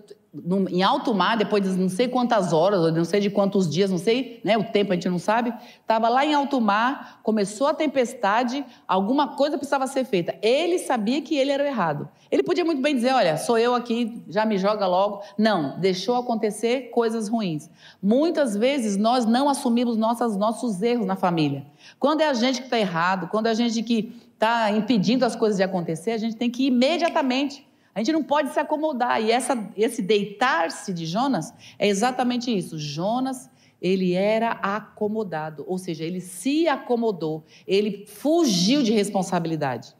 em 0.70 0.84
alto 0.84 1.14
mar, 1.14 1.38
depois 1.38 1.64
de 1.64 1.70
não 1.70 1.90
sei 1.90 2.08
quantas 2.08 2.52
horas, 2.52 2.94
não 2.94 3.06
sei 3.06 3.20
de 3.20 3.30
quantos 3.30 3.70
dias, 3.70 3.90
não 3.90 3.98
sei, 3.98 4.42
né, 4.44 4.58
o 4.58 4.64
tempo 4.64 4.92
a 4.92 4.96
gente 4.96 5.10
não 5.10 5.20
sabe, 5.20 5.54
estava 5.80 6.10
lá 6.10 6.26
em 6.26 6.34
alto 6.34 6.60
mar, 6.60 7.20
começou 7.24 7.68
a 7.68 7.74
tempestade, 7.74 8.66
alguma 8.88 9.36
coisa 9.36 9.58
precisava 9.58 9.88
ser 9.88 10.04
feita. 10.06 10.36
Ele 10.42 10.80
sabia 10.80 11.22
que 11.22 11.36
ele 11.36 11.52
era 11.52 11.64
o 11.64 11.68
errado. 11.68 12.10
Ele 12.30 12.44
podia 12.44 12.66
muito 12.66 12.82
bem 12.82 12.96
dizer, 12.96 13.14
olha, 13.14 13.38
sou 13.38 13.58
eu 13.58 13.74
aqui, 13.74 14.24
já 14.28 14.46
me 14.46 14.58
joga 14.58 14.86
logo. 14.88 15.22
Não, 15.38 15.80
deixou 15.80 16.18
acontecer 16.18 16.90
coisas 16.90 17.28
ruins. 17.28 17.70
Muitas 18.02 18.56
vezes 18.56 18.98
nós 18.98 19.26
não 19.26 19.48
assumimos 19.48 19.96
nossas, 19.96 20.36
nossos 20.36 20.82
erros 20.82 21.06
na 21.06 21.16
família. 21.16 21.66
Quando 22.00 22.22
é 22.22 22.28
a 22.28 22.34
gente 22.34 22.60
que 22.60 22.66
está 22.66 22.80
errado, 22.80 23.28
quando 23.28 23.48
é 23.48 23.52
a 23.52 23.54
gente 23.54 23.82
que 23.84 24.14
está 24.34 24.70
impedindo 24.72 25.26
as 25.26 25.36
coisas 25.36 25.58
de 25.58 25.64
acontecer, 25.64 26.12
a 26.12 26.18
gente 26.18 26.36
tem 26.36 26.50
que 26.50 26.68
imediatamente 26.68 27.65
a 27.96 28.00
gente 28.00 28.12
não 28.12 28.22
pode 28.22 28.52
se 28.52 28.60
acomodar. 28.60 29.24
E 29.24 29.32
essa, 29.32 29.72
esse 29.78 30.02
deitar-se 30.02 30.94
de 30.94 31.06
Jonas 31.06 31.54
é 31.80 31.88
exatamente 31.88 32.56
isso. 32.56 32.78
Jonas, 32.78 33.50
ele 33.82 34.12
era 34.12 34.52
acomodado, 34.52 35.64
ou 35.66 35.78
seja, 35.78 36.04
ele 36.04 36.20
se 36.20 36.68
acomodou, 36.68 37.46
ele 37.66 38.06
fugiu 38.06 38.84
de 38.84 38.92
responsabilidade. 38.92 39.96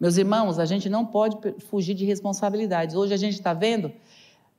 Meus 0.00 0.16
irmãos, 0.16 0.58
a 0.58 0.64
gente 0.64 0.88
não 0.88 1.04
pode 1.04 1.36
fugir 1.66 1.92
de 1.92 2.06
responsabilidades. 2.06 2.96
Hoje 2.96 3.12
a 3.12 3.18
gente 3.18 3.34
está 3.34 3.52
vendo, 3.52 3.92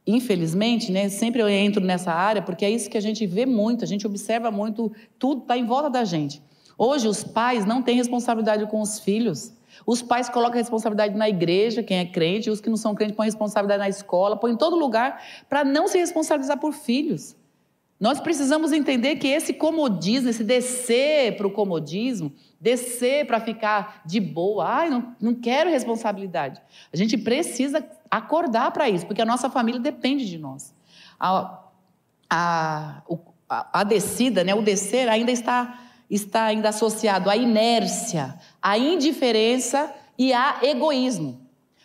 infelizmente, 0.06 0.92
né, 0.92 1.10
sempre 1.10 1.42
eu 1.42 1.50
entro 1.50 1.84
nessa 1.84 2.12
área, 2.12 2.42
porque 2.42 2.64
é 2.64 2.70
isso 2.70 2.90
que 2.90 2.98
a 2.98 3.02
gente 3.02 3.26
vê 3.26 3.48
muito, 3.48 3.84
a 3.84 3.88
gente 3.88 4.06
observa 4.06 4.52
muito, 4.52 4.92
tudo 5.18 5.42
está 5.42 5.58
em 5.58 5.66
volta 5.66 5.90
da 5.90 6.06
gente. 6.06 6.40
Hoje 6.78 7.08
os 7.08 7.24
pais 7.24 7.66
não 7.66 7.82
têm 7.82 7.96
responsabilidade 7.96 8.66
com 8.68 8.80
os 8.80 9.00
filhos. 9.00 9.55
Os 9.86 10.02
pais 10.02 10.30
colocam 10.30 10.56
a 10.56 10.58
responsabilidade 10.58 11.16
na 11.16 11.28
igreja, 11.28 11.82
quem 11.82 11.98
é 11.98 12.06
crente, 12.06 12.50
os 12.50 12.62
que 12.62 12.70
não 12.70 12.78
são 12.78 12.94
crentes 12.94 13.16
põem 13.16 13.26
responsabilidade 13.26 13.80
na 13.80 13.90
escola, 13.90 14.38
põem 14.38 14.54
em 14.54 14.58
todo 14.58 14.76
lugar, 14.76 15.22
para 15.50 15.64
não 15.64 15.88
se 15.88 15.98
responsabilizar 15.98 16.60
por 16.60 16.74
filhos. 16.74 17.36
Nós 18.00 18.20
precisamos 18.20 18.74
entender 18.74 19.16
que 19.16 19.28
esse 19.28 19.54
comodismo, 19.54 20.30
esse 20.30 20.44
descer 20.44 21.38
para 21.38 21.48
o 21.48 21.52
comodismo, 21.52 22.34
descer 22.60 23.26
para 23.26 23.40
ficar 23.40 24.02
de 24.06 24.20
boa, 24.20 24.68
ai, 24.68 24.90
não, 24.90 25.16
não 25.20 25.34
quero 25.34 25.70
responsabilidade. 25.70 26.62
A 26.92 26.98
gente 26.98 27.18
precisa 27.18 27.88
acordar 28.12 28.72
para 28.72 28.90
isso, 28.90 29.06
porque 29.06 29.22
a 29.22 29.26
nossa 29.26 29.50
família 29.50 29.80
depende 29.80 30.26
de 30.26 30.38
nós. 30.38 30.74
A, 31.18 31.64
a, 32.30 33.02
a, 33.48 33.80
a 33.80 33.84
descida, 33.84 34.44
né, 34.44 34.54
o 34.54 34.62
descer 34.62 35.08
ainda 35.08 35.32
está 35.32 35.80
está 36.10 36.44
ainda 36.44 36.70
associado 36.70 37.30
à 37.30 37.36
inércia, 37.36 38.38
à 38.66 38.80
indiferença 38.80 39.94
e 40.18 40.34
a 40.34 40.58
egoísmo. 40.64 41.40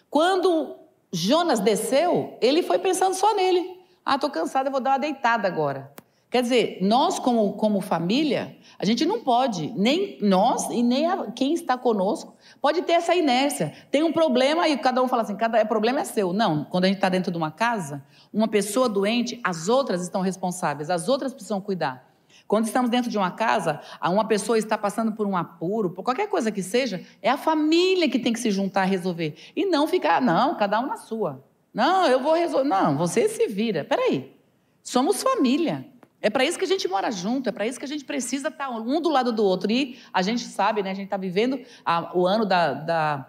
Quando 0.08 0.76
Jonas 1.12 1.60
desceu, 1.60 2.38
ele 2.40 2.62
foi 2.62 2.78
pensando 2.78 3.12
só 3.12 3.34
nele. 3.34 3.78
Ah, 4.02 4.14
estou 4.14 4.30
cansado, 4.30 4.68
eu 4.68 4.72
vou 4.72 4.80
dar 4.80 4.92
uma 4.92 4.98
deitada 4.98 5.46
agora. 5.46 5.92
Quer 6.30 6.42
dizer, 6.42 6.78
nós 6.80 7.18
como, 7.18 7.52
como 7.52 7.82
família, 7.82 8.56
a 8.78 8.86
gente 8.86 9.04
não 9.04 9.20
pode, 9.20 9.70
nem 9.76 10.16
nós 10.22 10.70
e 10.70 10.82
nem 10.82 11.04
a, 11.04 11.30
quem 11.32 11.52
está 11.52 11.76
conosco, 11.76 12.34
pode 12.62 12.80
ter 12.80 12.92
essa 12.92 13.14
inércia. 13.14 13.74
Tem 13.90 14.02
um 14.02 14.12
problema 14.12 14.66
e 14.66 14.78
cada 14.78 15.02
um 15.02 15.08
fala 15.08 15.20
assim, 15.20 15.36
cada 15.36 15.62
problema 15.66 16.00
é 16.00 16.04
seu. 16.04 16.32
Não, 16.32 16.64
quando 16.64 16.84
a 16.84 16.86
gente 16.86 16.96
está 16.96 17.10
dentro 17.10 17.30
de 17.30 17.36
uma 17.36 17.50
casa, 17.50 18.02
uma 18.32 18.48
pessoa 18.48 18.88
doente, 18.88 19.38
as 19.44 19.68
outras 19.68 20.00
estão 20.00 20.22
responsáveis, 20.22 20.88
as 20.88 21.10
outras 21.10 21.34
precisam 21.34 21.60
cuidar. 21.60 22.10
Quando 22.50 22.64
estamos 22.64 22.90
dentro 22.90 23.08
de 23.08 23.16
uma 23.16 23.30
casa, 23.30 23.80
uma 24.02 24.24
pessoa 24.24 24.58
está 24.58 24.76
passando 24.76 25.12
por 25.12 25.24
um 25.24 25.36
apuro, 25.36 25.90
por 25.90 26.02
qualquer 26.02 26.28
coisa 26.28 26.50
que 26.50 26.64
seja, 26.64 27.00
é 27.22 27.30
a 27.30 27.36
família 27.36 28.10
que 28.10 28.18
tem 28.18 28.32
que 28.32 28.40
se 28.40 28.50
juntar 28.50 28.82
a 28.82 28.84
resolver. 28.84 29.36
E 29.54 29.66
não 29.66 29.86
ficar, 29.86 30.20
não, 30.20 30.56
cada 30.56 30.80
um 30.80 30.86
na 30.88 30.96
sua. 30.96 31.44
Não, 31.72 32.06
eu 32.06 32.18
vou 32.18 32.34
resolver. 32.34 32.68
Não, 32.68 32.98
você 32.98 33.28
se 33.28 33.46
vira. 33.46 33.84
Peraí. 33.84 34.36
Somos 34.82 35.22
família. 35.22 35.86
É 36.20 36.28
para 36.28 36.44
isso 36.44 36.58
que 36.58 36.64
a 36.64 36.66
gente 36.66 36.88
mora 36.88 37.12
junto, 37.12 37.48
é 37.48 37.52
para 37.52 37.68
isso 37.68 37.78
que 37.78 37.84
a 37.84 37.88
gente 37.88 38.04
precisa 38.04 38.48
estar 38.48 38.68
um 38.68 39.00
do 39.00 39.10
lado 39.10 39.32
do 39.32 39.44
outro. 39.44 39.70
E 39.70 40.00
a 40.12 40.20
gente 40.20 40.42
sabe, 40.42 40.82
né? 40.82 40.90
A 40.90 40.94
gente 40.94 41.04
está 41.04 41.16
vivendo 41.16 41.60
a, 41.86 42.18
o 42.18 42.26
ano 42.26 42.44
da, 42.44 42.72
da, 42.74 43.28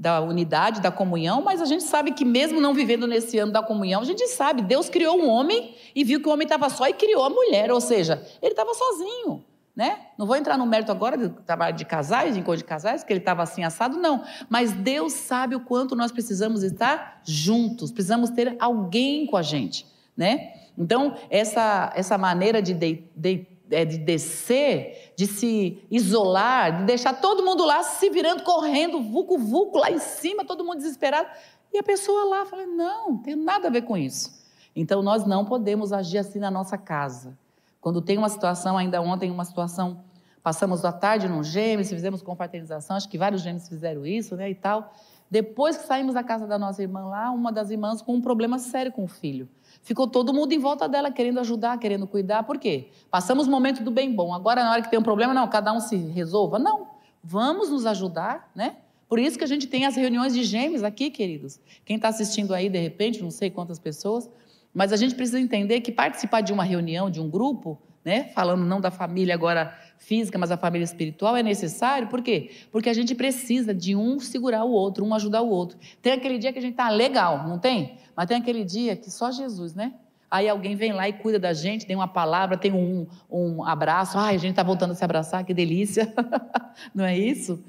da, 0.00 0.18
unidade, 0.22 0.80
da 0.80 0.90
comunhão, 0.90 1.42
mas 1.42 1.60
a 1.60 1.66
gente 1.66 1.84
sabe 1.84 2.12
que 2.12 2.24
mesmo 2.24 2.58
não 2.58 2.72
vivendo 2.72 3.06
nesse 3.06 3.38
ano 3.38 3.52
da 3.52 3.62
comunhão, 3.62 4.00
a 4.00 4.04
gente 4.04 4.26
sabe, 4.28 4.62
Deus 4.62 4.88
criou 4.88 5.20
um 5.20 5.28
homem 5.28 5.74
e 5.94 6.02
viu 6.02 6.22
que 6.22 6.26
o 6.26 6.32
homem 6.32 6.46
estava 6.46 6.70
só 6.70 6.88
e 6.88 6.94
criou 6.94 7.22
a 7.22 7.28
mulher, 7.28 7.70
ou 7.70 7.82
seja, 7.82 8.26
ele 8.40 8.52
estava 8.52 8.72
sozinho. 8.72 9.44
Né? 9.76 9.98
Não 10.18 10.26
vou 10.26 10.36
entrar 10.36 10.56
no 10.56 10.64
mérito 10.64 10.90
agora 10.90 11.18
do 11.18 11.28
trabalho 11.42 11.76
de 11.76 11.84
casais, 11.84 12.32
de 12.32 12.40
encontro 12.40 12.58
de 12.58 12.64
casais, 12.64 13.04
que 13.04 13.12
ele 13.12 13.20
estava 13.20 13.42
assim 13.42 13.62
assado, 13.62 13.98
não. 13.98 14.24
Mas 14.48 14.72
Deus 14.72 15.12
sabe 15.12 15.54
o 15.54 15.60
quanto 15.60 15.94
nós 15.94 16.10
precisamos 16.10 16.62
estar 16.62 17.20
juntos, 17.22 17.92
precisamos 17.92 18.30
ter 18.30 18.56
alguém 18.58 19.26
com 19.26 19.36
a 19.36 19.42
gente, 19.42 19.86
né? 20.16 20.54
Então, 20.78 21.14
essa, 21.28 21.92
essa 21.94 22.16
maneira 22.16 22.62
de, 22.62 22.72
de, 22.72 23.04
de, 23.14 23.46
é, 23.70 23.84
de 23.84 23.98
descer, 23.98 25.12
de 25.16 25.26
se 25.26 25.82
isolar, 25.90 26.78
de 26.78 26.84
deixar 26.84 27.14
todo 27.20 27.44
mundo 27.44 27.64
lá 27.64 27.82
se 27.82 28.10
virando, 28.10 28.42
correndo, 28.42 29.00
vucu-vucu 29.02 29.78
lá 29.78 29.90
em 29.90 29.98
cima, 29.98 30.44
todo 30.44 30.64
mundo 30.64 30.78
desesperado. 30.78 31.28
E 31.72 31.78
a 31.78 31.82
pessoa 31.82 32.24
lá 32.24 32.46
fala: 32.46 32.66
não, 32.66 33.18
tem 33.18 33.36
nada 33.36 33.68
a 33.68 33.70
ver 33.70 33.82
com 33.82 33.96
isso. 33.96 34.40
Então, 34.74 35.02
nós 35.02 35.26
não 35.26 35.44
podemos 35.44 35.92
agir 35.92 36.18
assim 36.18 36.38
na 36.38 36.50
nossa 36.50 36.78
casa. 36.78 37.36
Quando 37.80 38.00
tem 38.00 38.18
uma 38.18 38.28
situação, 38.28 38.76
ainda 38.76 39.00
ontem, 39.00 39.30
uma 39.30 39.44
situação, 39.44 40.04
passamos 40.42 40.84
a 40.84 40.92
tarde 40.92 41.28
num 41.28 41.42
gêmeos, 41.42 41.88
fizemos 41.88 42.22
confraternização, 42.22 42.96
acho 42.96 43.08
que 43.08 43.18
vários 43.18 43.42
gêmeos 43.42 43.68
fizeram 43.68 44.06
isso, 44.06 44.36
né, 44.36 44.50
e 44.50 44.54
tal. 44.54 44.92
Depois 45.30 45.76
que 45.76 45.86
saímos 45.86 46.14
da 46.14 46.24
casa 46.24 46.46
da 46.46 46.58
nossa 46.58 46.82
irmã 46.82 47.06
lá, 47.06 47.30
uma 47.30 47.52
das 47.52 47.70
irmãs 47.70 48.02
com 48.02 48.14
um 48.14 48.20
problema 48.20 48.58
sério 48.58 48.90
com 48.92 49.04
o 49.04 49.08
filho. 49.08 49.48
Ficou 49.82 50.06
todo 50.06 50.32
mundo 50.32 50.52
em 50.52 50.58
volta 50.58 50.88
dela 50.88 51.10
querendo 51.10 51.40
ajudar, 51.40 51.78
querendo 51.78 52.06
cuidar. 52.06 52.42
Por 52.42 52.58
quê? 52.58 52.88
Passamos 53.10 53.46
o 53.46 53.50
momento 53.50 53.82
do 53.82 53.90
bem 53.90 54.14
bom. 54.14 54.34
Agora, 54.34 54.62
na 54.62 54.72
hora 54.72 54.82
que 54.82 54.90
tem 54.90 54.98
um 54.98 55.02
problema, 55.02 55.32
não, 55.32 55.48
cada 55.48 55.72
um 55.72 55.80
se 55.80 55.96
resolva. 55.96 56.58
Não. 56.58 56.88
Vamos 57.22 57.70
nos 57.70 57.86
ajudar, 57.86 58.50
né? 58.54 58.76
Por 59.08 59.18
isso 59.18 59.36
que 59.36 59.44
a 59.44 59.46
gente 59.46 59.66
tem 59.66 59.86
as 59.86 59.96
reuniões 59.96 60.32
de 60.34 60.44
gêmeos 60.44 60.84
aqui, 60.84 61.10
queridos. 61.10 61.58
Quem 61.84 61.96
está 61.96 62.08
assistindo 62.08 62.54
aí, 62.54 62.68
de 62.68 62.78
repente, 62.78 63.22
não 63.22 63.30
sei 63.30 63.50
quantas 63.50 63.78
pessoas, 63.78 64.30
mas 64.72 64.92
a 64.92 64.96
gente 64.96 65.14
precisa 65.14 65.40
entender 65.40 65.80
que 65.80 65.90
participar 65.90 66.42
de 66.42 66.52
uma 66.52 66.62
reunião, 66.62 67.10
de 67.10 67.20
um 67.20 67.28
grupo, 67.28 67.76
né? 68.04 68.28
Falando 68.34 68.64
não 68.64 68.80
da 68.80 68.90
família 68.90 69.34
agora 69.34 69.76
física, 70.00 70.38
mas 70.38 70.50
a 70.50 70.56
família 70.56 70.84
espiritual 70.84 71.36
é 71.36 71.42
necessário. 71.42 72.08
Por 72.08 72.22
quê? 72.22 72.50
Porque 72.72 72.88
a 72.88 72.92
gente 72.94 73.14
precisa 73.14 73.72
de 73.72 73.94
um 73.94 74.18
segurar 74.18 74.64
o 74.64 74.70
outro, 74.72 75.04
um 75.04 75.14
ajudar 75.14 75.42
o 75.42 75.48
outro. 75.48 75.78
Tem 76.00 76.14
aquele 76.14 76.38
dia 76.38 76.52
que 76.52 76.58
a 76.58 76.62
gente 76.62 76.74
tá 76.74 76.88
legal, 76.88 77.46
não 77.46 77.58
tem? 77.58 77.98
Mas 78.16 78.26
tem 78.26 78.38
aquele 78.38 78.64
dia 78.64 78.96
que 78.96 79.10
só 79.10 79.30
Jesus, 79.30 79.74
né? 79.74 79.92
Aí 80.30 80.48
alguém 80.48 80.74
vem 80.74 80.92
lá 80.92 81.08
e 81.08 81.12
cuida 81.12 81.38
da 81.38 81.52
gente, 81.52 81.86
tem 81.86 81.94
uma 81.94 82.08
palavra, 82.08 82.56
tem 82.56 82.72
um, 82.72 83.06
um 83.30 83.64
abraço. 83.64 84.16
Ai, 84.16 84.36
a 84.36 84.38
gente 84.38 84.50
está 84.50 84.62
voltando 84.62 84.92
a 84.92 84.94
se 84.94 85.04
abraçar, 85.04 85.44
que 85.44 85.52
delícia. 85.52 86.12
Não 86.94 87.04
é 87.04 87.16
isso? 87.16 87.62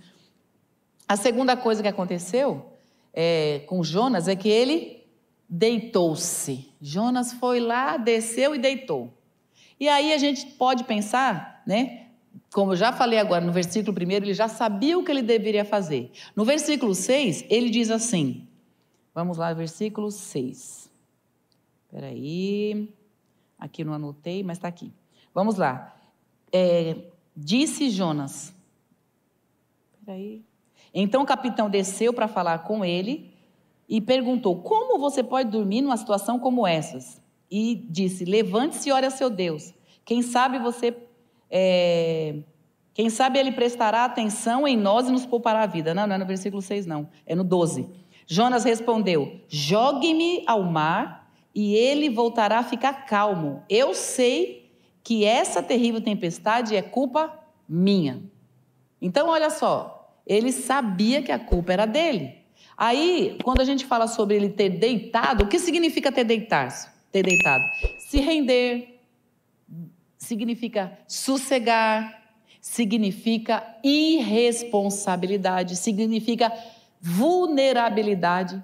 A 1.07 1.17
segunda 1.17 1.57
coisa 1.57 1.81
que 1.81 1.87
aconteceu 1.87 2.65
é, 3.13 3.63
com 3.67 3.83
Jonas 3.83 4.27
é 4.27 4.35
que 4.35 4.47
ele 4.47 5.03
deitou-se. 5.49 6.69
Jonas 6.81 7.33
foi 7.33 7.59
lá, 7.59 7.97
desceu 7.97 8.55
e 8.55 8.59
deitou. 8.59 9.13
E 9.77 9.89
aí 9.89 10.13
a 10.13 10.17
gente 10.17 10.45
pode 10.45 10.85
pensar, 10.85 11.61
né? 11.67 12.10
Como 12.53 12.73
eu 12.73 12.75
já 12.75 12.91
falei 12.91 13.17
agora 13.17 13.43
no 13.43 13.51
versículo 13.51 13.93
primeiro, 13.93 14.25
ele 14.25 14.33
já 14.33 14.47
sabia 14.47 14.97
o 14.97 15.03
que 15.03 15.11
ele 15.11 15.21
deveria 15.21 15.63
fazer. 15.63 16.11
No 16.35 16.43
versículo 16.43 16.93
6, 16.93 17.45
ele 17.49 17.69
diz 17.69 17.89
assim: 17.89 18.47
Vamos 19.13 19.37
lá, 19.37 19.53
versículo 19.53 20.11
6. 20.11 20.91
Espera 21.85 22.07
aí. 22.07 22.89
Aqui 23.57 23.83
não 23.83 23.93
anotei, 23.93 24.43
mas 24.43 24.57
está 24.57 24.67
aqui. 24.67 24.91
Vamos 25.33 25.55
lá. 25.55 25.95
É, 26.51 26.97
disse 27.35 27.89
Jonas. 27.89 28.53
Espera 29.99 30.17
aí. 30.17 30.43
Então 30.93 31.23
o 31.23 31.25
capitão 31.25 31.69
desceu 31.69 32.13
para 32.13 32.27
falar 32.27 32.59
com 32.59 32.83
ele 32.83 33.33
e 33.87 34.01
perguntou: 34.01 34.61
Como 34.61 34.99
você 34.99 35.23
pode 35.23 35.49
dormir 35.49 35.81
numa 35.81 35.97
situação 35.97 36.39
como 36.39 36.65
essas? 36.65 37.21
E 37.49 37.75
disse: 37.89 38.25
Levante-se 38.25 38.89
e 38.89 38.91
ore 38.91 39.05
a 39.05 39.11
seu 39.11 39.29
Deus. 39.29 39.73
Quem 40.05 40.21
sabe 40.21 40.59
você. 40.59 40.95
É, 41.51 42.35
quem 42.93 43.09
sabe 43.09 43.37
ele 43.37 43.51
prestará 43.51 44.05
atenção 44.05 44.67
em 44.67 44.77
nós 44.77 45.07
e 45.07 45.11
nos 45.11 45.25
poupará 45.25 45.63
a 45.63 45.67
vida. 45.67 45.93
Não, 45.93 46.07
não 46.07 46.15
é 46.15 46.17
no 46.17 46.25
versículo 46.25 46.61
6, 46.61 46.85
não. 46.85 47.09
É 47.25 47.35
no 47.35 47.43
12. 47.43 47.87
Jonas 48.25 48.63
respondeu: 48.63 49.41
Jogue-me 49.49 50.43
ao 50.47 50.63
mar 50.63 51.29
e 51.53 51.75
ele 51.75 52.09
voltará 52.09 52.59
a 52.59 52.63
ficar 52.63 53.05
calmo. 53.05 53.63
Eu 53.69 53.93
sei 53.93 54.71
que 55.03 55.25
essa 55.25 55.61
terrível 55.61 55.99
tempestade 55.99 56.75
é 56.75 56.81
culpa 56.81 57.37
minha. 57.67 58.21
Então, 59.01 59.29
olha 59.29 59.49
só, 59.49 60.13
ele 60.25 60.51
sabia 60.51 61.21
que 61.21 61.31
a 61.31 61.39
culpa 61.39 61.73
era 61.73 61.85
dele. 61.85 62.35
Aí, 62.77 63.37
quando 63.43 63.61
a 63.61 63.65
gente 63.65 63.85
fala 63.85 64.07
sobre 64.07 64.35
ele 64.35 64.49
ter 64.49 64.69
deitado, 64.69 65.43
o 65.43 65.47
que 65.47 65.59
significa 65.59 66.11
ter 66.11 66.23
deitado? 66.23 66.89
Ter 67.11 67.23
deitado? 67.23 67.63
Se 68.09 68.19
render, 68.19 69.00
significa 70.21 70.97
sossegar, 71.07 72.21
significa 72.61 73.65
irresponsabilidade, 73.83 75.75
significa 75.75 76.53
vulnerabilidade. 77.01 78.63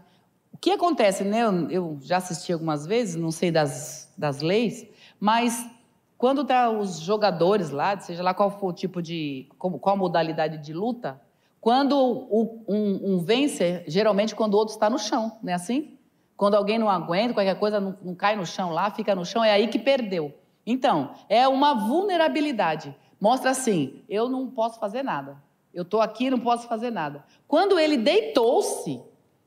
O 0.54 0.58
que 0.58 0.70
acontece, 0.70 1.24
né? 1.24 1.42
Eu, 1.42 1.70
eu 1.72 1.98
já 2.02 2.18
assisti 2.18 2.54
algumas 2.54 2.86
vezes, 2.86 3.16
não 3.16 3.32
sei 3.32 3.50
das, 3.50 4.14
das 4.16 4.42
leis, 4.42 4.86
mas 5.20 5.68
quando 6.16 6.46
tá 6.46 6.70
os 6.70 7.00
jogadores 7.00 7.72
lá, 7.72 8.00
seja 8.00 8.22
lá 8.22 8.36
qual 8.36 8.52
for 8.52 8.68
o 8.68 8.74
tipo 8.74 9.02
de, 9.02 9.50
qual 9.58 9.98
modalidade 9.98 10.60
de 10.60 10.74
luta, 10.74 11.20
quando 11.60 11.98
o, 11.98 12.64
um, 12.68 13.16
um, 13.16 13.20
vence, 13.20 13.84
geralmente 13.88 14.36
quando 14.36 14.54
o 14.54 14.58
outro 14.58 14.76
está 14.76 14.92
no 14.92 15.00
chão, 15.00 15.40
não 15.42 15.52
é 15.52 15.56
assim? 15.56 15.98
Quando 16.36 16.54
alguém 16.54 16.78
não 16.78 16.88
aguenta, 16.88 17.34
qualquer 17.34 17.58
coisa 17.58 17.80
não, 17.80 17.98
não 18.00 18.14
cai 18.14 18.36
no 18.36 18.46
chão 18.46 18.70
lá, 18.70 18.92
fica 18.92 19.16
no 19.16 19.26
chão, 19.26 19.44
é 19.44 19.52
aí 19.52 19.68
que 19.68 19.80
perdeu. 19.80 20.32
Então, 20.68 21.16
é 21.30 21.48
uma 21.48 21.74
vulnerabilidade. 21.74 22.94
Mostra 23.20 23.52
assim: 23.52 24.04
eu 24.10 24.28
não 24.28 24.48
posso 24.48 24.78
fazer 24.78 25.02
nada. 25.02 25.42
Eu 25.74 25.84
estou 25.84 26.02
aqui, 26.02 26.30
não 26.30 26.40
posso 26.40 26.68
fazer 26.68 26.92
nada. 26.92 27.24
Quando 27.48 27.80
ele 27.80 27.96
deitou-se, 27.98 29.02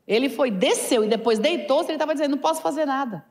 ele 0.09 0.31
foi, 0.31 0.51
desceu 0.51 1.05
e 1.05 1.09
depois 1.09 1.39
deitou-se, 1.39 1.91
ele 1.91 1.97
estava 1.97 2.15
dizendo: 2.15 2.31
não 2.31 2.39
posso 2.39 2.63
fazer 2.63 2.87
nada. 2.87 3.25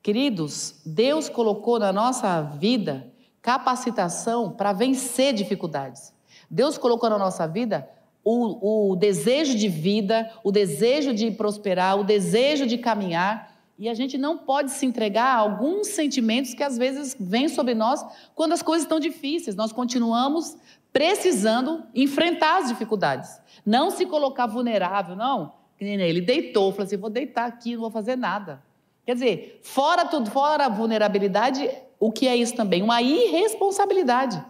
Queridos, 0.00 0.80
Deus 0.86 1.28
colocou 1.28 1.80
na 1.80 1.92
nossa 1.92 2.40
vida 2.40 3.12
capacitação 3.42 4.52
para 4.52 4.72
vencer 4.72 5.34
dificuldades. 5.34 6.14
Deus 6.48 6.78
colocou 6.78 7.10
na 7.10 7.18
nossa 7.18 7.46
vida 7.48 7.88
o, 8.24 8.90
o, 8.90 8.96
desejo 8.96 9.56
de 9.56 9.68
vida, 9.68 10.32
o 10.44 10.52
desejo 10.52 11.12
de 11.12 11.30
prosperar, 11.32 11.98
o 11.98 12.04
desejo 12.04 12.66
de 12.66 12.78
caminhar. 12.78 13.55
E 13.78 13.88
a 13.88 13.94
gente 13.94 14.16
não 14.16 14.38
pode 14.38 14.70
se 14.70 14.86
entregar 14.86 15.26
a 15.26 15.36
alguns 15.36 15.88
sentimentos 15.88 16.54
que 16.54 16.62
às 16.62 16.78
vezes 16.78 17.14
vêm 17.18 17.48
sobre 17.48 17.74
nós 17.74 18.04
quando 18.34 18.52
as 18.52 18.62
coisas 18.62 18.84
estão 18.84 18.98
difíceis. 18.98 19.54
Nós 19.54 19.70
continuamos 19.70 20.56
precisando 20.92 21.84
enfrentar 21.94 22.62
as 22.62 22.68
dificuldades. 22.68 23.38
Não 23.66 23.90
se 23.90 24.06
colocar 24.06 24.46
vulnerável, 24.46 25.14
não. 25.14 25.52
Ele 25.78 26.22
deitou, 26.22 26.72
falou 26.72 26.86
assim: 26.86 26.96
vou 26.96 27.10
deitar 27.10 27.46
aqui, 27.46 27.74
não 27.74 27.82
vou 27.82 27.90
fazer 27.90 28.16
nada. 28.16 28.62
Quer 29.04 29.14
dizer, 29.14 29.60
fora 29.62 30.06
tudo, 30.06 30.30
fora 30.30 30.66
a 30.66 30.68
vulnerabilidade, 30.68 31.70
o 32.00 32.10
que 32.10 32.26
é 32.26 32.34
isso 32.34 32.56
também? 32.56 32.82
Uma 32.82 33.02
irresponsabilidade. 33.02 34.42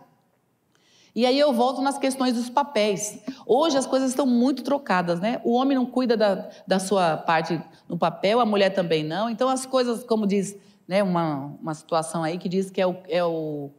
E 1.17 1.25
aí 1.25 1.39
eu 1.39 1.51
volto 1.51 1.81
nas 1.81 1.97
questões 1.97 2.35
dos 2.35 2.51
papéis. 2.51 3.19
Hoje 3.47 3.79
as 3.79 3.87
coisas 3.87 4.11
estão 4.11 4.27
muito 4.27 4.63
trocadas, 4.63 5.19
né? 5.19 5.41
O 5.43 5.55
homem 5.55 5.75
não 5.75 5.87
cuida 5.87 6.15
da, 6.15 6.51
da 6.67 6.79
sua 6.79 7.17
parte 7.17 7.59
no 7.89 7.97
papel, 7.97 8.39
a 8.39 8.45
mulher 8.45 8.69
também 8.75 9.03
não. 9.03 9.31
Então 9.31 9.49
as 9.49 9.65
coisas, 9.65 10.05
como 10.05 10.27
diz 10.27 10.55
né, 10.87 11.03
uma, 11.03 11.57
uma 11.59 11.73
situação 11.73 12.23
aí 12.23 12.37
que 12.37 12.51
diz 12.51 12.71
que 12.71 12.83
é 12.83 12.87
o, 12.87 12.97
é 13.09 13.25
o 13.25 13.71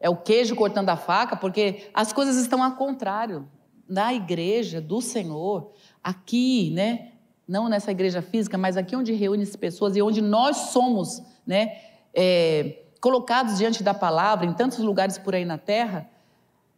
é 0.00 0.08
o 0.08 0.16
queijo 0.16 0.54
cortando 0.54 0.88
a 0.88 0.96
faca, 0.96 1.36
porque 1.36 1.90
as 1.92 2.10
coisas 2.12 2.36
estão 2.36 2.62
ao 2.62 2.72
contrário. 2.72 3.46
Na 3.86 4.14
igreja 4.14 4.80
do 4.80 5.00
Senhor, 5.02 5.72
aqui, 6.02 6.70
né? 6.74 7.12
Não 7.46 7.68
nessa 7.68 7.90
igreja 7.90 8.22
física, 8.22 8.56
mas 8.56 8.76
aqui 8.76 8.94
onde 8.96 9.12
reúne-se 9.12 9.58
pessoas 9.58 9.94
e 9.94 10.00
onde 10.00 10.22
nós 10.22 10.56
somos, 10.72 11.22
né? 11.46 11.78
É, 12.14 12.82
colocados 13.00 13.58
diante 13.58 13.82
da 13.82 13.92
palavra, 13.92 14.46
em 14.46 14.54
tantos 14.54 14.78
lugares 14.78 15.18
por 15.18 15.34
aí 15.34 15.44
na 15.44 15.58
terra, 15.58 16.08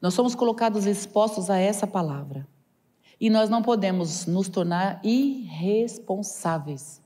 nós 0.00 0.14
somos 0.14 0.34
colocados 0.34 0.86
expostos 0.86 1.50
a 1.50 1.58
essa 1.58 1.86
palavra. 1.86 2.46
E 3.20 3.28
nós 3.28 3.50
não 3.50 3.62
podemos 3.62 4.24
nos 4.26 4.48
tornar 4.48 5.00
irresponsáveis. 5.04 6.99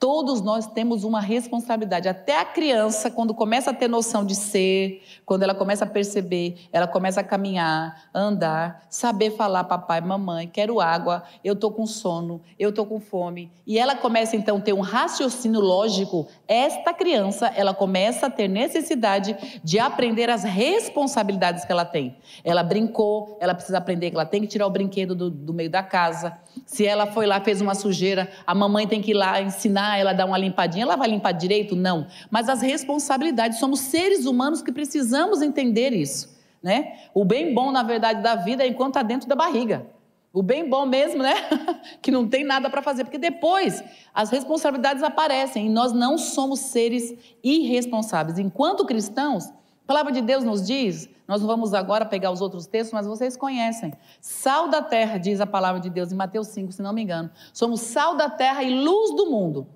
Todos 0.00 0.40
nós 0.40 0.66
temos 0.66 1.04
uma 1.04 1.20
responsabilidade. 1.20 2.08
Até 2.08 2.40
a 2.40 2.44
criança, 2.46 3.10
quando 3.10 3.34
começa 3.34 3.70
a 3.70 3.74
ter 3.74 3.86
noção 3.86 4.24
de 4.24 4.34
ser, 4.34 5.02
quando 5.26 5.42
ela 5.42 5.54
começa 5.54 5.84
a 5.84 5.86
perceber, 5.86 6.56
ela 6.72 6.86
começa 6.88 7.20
a 7.20 7.22
caminhar, 7.22 8.08
andar, 8.14 8.86
saber 8.88 9.32
falar, 9.32 9.64
papai, 9.64 10.00
mamãe, 10.00 10.48
quero 10.48 10.80
água, 10.80 11.22
eu 11.44 11.52
estou 11.52 11.70
com 11.70 11.86
sono, 11.86 12.40
eu 12.58 12.70
estou 12.70 12.86
com 12.86 12.98
fome. 12.98 13.52
E 13.66 13.78
ela 13.78 13.94
começa 13.94 14.34
então 14.36 14.56
a 14.56 14.60
ter 14.60 14.72
um 14.72 14.80
raciocínio 14.80 15.60
lógico. 15.60 16.26
Esta 16.48 16.94
criança, 16.94 17.52
ela 17.54 17.74
começa 17.74 18.28
a 18.28 18.30
ter 18.30 18.48
necessidade 18.48 19.36
de 19.62 19.78
aprender 19.78 20.30
as 20.30 20.44
responsabilidades 20.44 21.66
que 21.66 21.72
ela 21.72 21.84
tem. 21.84 22.16
Ela 22.42 22.62
brincou, 22.62 23.36
ela 23.38 23.54
precisa 23.54 23.76
aprender 23.76 24.08
que 24.08 24.16
ela 24.16 24.24
tem 24.24 24.40
que 24.40 24.46
tirar 24.46 24.66
o 24.66 24.70
brinquedo 24.70 25.14
do, 25.14 25.30
do 25.30 25.52
meio 25.52 25.68
da 25.68 25.82
casa. 25.82 26.38
Se 26.64 26.86
ela 26.86 27.06
foi 27.06 27.26
lá, 27.26 27.38
fez 27.38 27.60
uma 27.60 27.74
sujeira, 27.74 28.30
a 28.46 28.54
mamãe 28.54 28.88
tem 28.88 29.02
que 29.02 29.10
ir 29.10 29.14
lá 29.14 29.42
ensinar 29.42 29.89
ela 29.96 30.12
dá 30.12 30.24
uma 30.24 30.38
limpadinha, 30.38 30.84
ela 30.84 30.96
vai 30.96 31.08
limpar 31.08 31.32
direito? 31.32 31.74
Não. 31.76 32.06
Mas 32.30 32.48
as 32.48 32.60
responsabilidades, 32.60 33.58
somos 33.58 33.80
seres 33.80 34.26
humanos 34.26 34.62
que 34.62 34.72
precisamos 34.72 35.42
entender 35.42 35.92
isso. 35.92 36.38
Né? 36.62 36.98
O 37.14 37.24
bem 37.24 37.54
bom, 37.54 37.70
na 37.70 37.82
verdade, 37.82 38.22
da 38.22 38.34
vida 38.34 38.62
é 38.62 38.66
enquanto 38.66 38.96
está 38.96 39.02
dentro 39.02 39.28
da 39.28 39.34
barriga. 39.34 39.86
O 40.32 40.42
bem 40.42 40.68
bom 40.68 40.86
mesmo, 40.86 41.22
né? 41.22 41.34
que 42.00 42.10
não 42.10 42.28
tem 42.28 42.44
nada 42.44 42.70
para 42.70 42.80
fazer, 42.82 43.02
porque 43.04 43.18
depois 43.18 43.82
as 44.14 44.30
responsabilidades 44.30 45.02
aparecem 45.02 45.66
e 45.66 45.68
nós 45.68 45.92
não 45.92 46.16
somos 46.16 46.60
seres 46.60 47.14
irresponsáveis. 47.42 48.38
Enquanto 48.38 48.86
cristãos, 48.86 49.48
a 49.48 49.86
palavra 49.86 50.12
de 50.12 50.20
Deus 50.20 50.44
nos 50.44 50.64
diz, 50.64 51.08
nós 51.26 51.40
não 51.40 51.48
vamos 51.48 51.74
agora 51.74 52.04
pegar 52.04 52.30
os 52.30 52.40
outros 52.40 52.66
textos, 52.66 52.92
mas 52.92 53.06
vocês 53.06 53.36
conhecem. 53.36 53.92
Sal 54.20 54.68
da 54.68 54.82
terra, 54.82 55.18
diz 55.18 55.40
a 55.40 55.46
palavra 55.46 55.80
de 55.80 55.90
Deus 55.90 56.12
em 56.12 56.16
Mateus 56.16 56.48
5, 56.48 56.72
se 56.72 56.82
não 56.82 56.92
me 56.92 57.02
engano. 57.02 57.30
Somos 57.52 57.80
sal 57.80 58.16
da 58.16 58.30
terra 58.30 58.62
e 58.62 58.82
luz 58.84 59.14
do 59.16 59.26
mundo. 59.30 59.66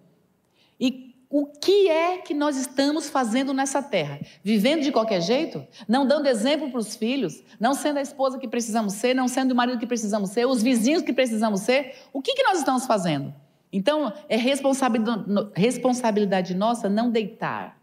E 0.79 1.15
o 1.37 1.47
que 1.47 1.89
é 1.89 2.19
que 2.19 2.33
nós 2.33 2.57
estamos 2.57 3.11
fazendo 3.11 3.53
nessa 3.53 3.83
terra? 3.83 4.21
Vivendo 4.43 4.83
de 4.83 4.93
qualquer 4.93 5.21
jeito? 5.21 5.67
Não 5.89 6.07
dando 6.07 6.29
exemplo 6.29 6.71
para 6.71 6.79
os 6.79 6.95
filhos? 6.95 7.43
Não 7.59 7.75
sendo 7.75 7.99
a 7.99 8.03
esposa 8.03 8.39
que 8.39 8.47
precisamos 8.47 8.95
ser? 8.95 9.15
Não 9.15 9.27
sendo 9.27 9.51
o 9.51 9.55
marido 9.57 9.81
que 9.81 9.87
precisamos 9.87 10.31
ser? 10.31 10.47
Os 10.47 10.63
vizinhos 10.63 11.03
que 11.03 11.13
precisamos 11.13 11.63
ser? 11.63 11.97
O 12.13 12.23
que, 12.23 12.35
que 12.35 12.45
nós 12.45 12.59
estamos 12.59 12.87
fazendo? 12.87 13.35
Então, 13.73 14.13
é 14.29 14.37
responsabilidade 14.37 16.55
nossa 16.55 16.89
não 16.89 17.11
deitar. 17.11 17.81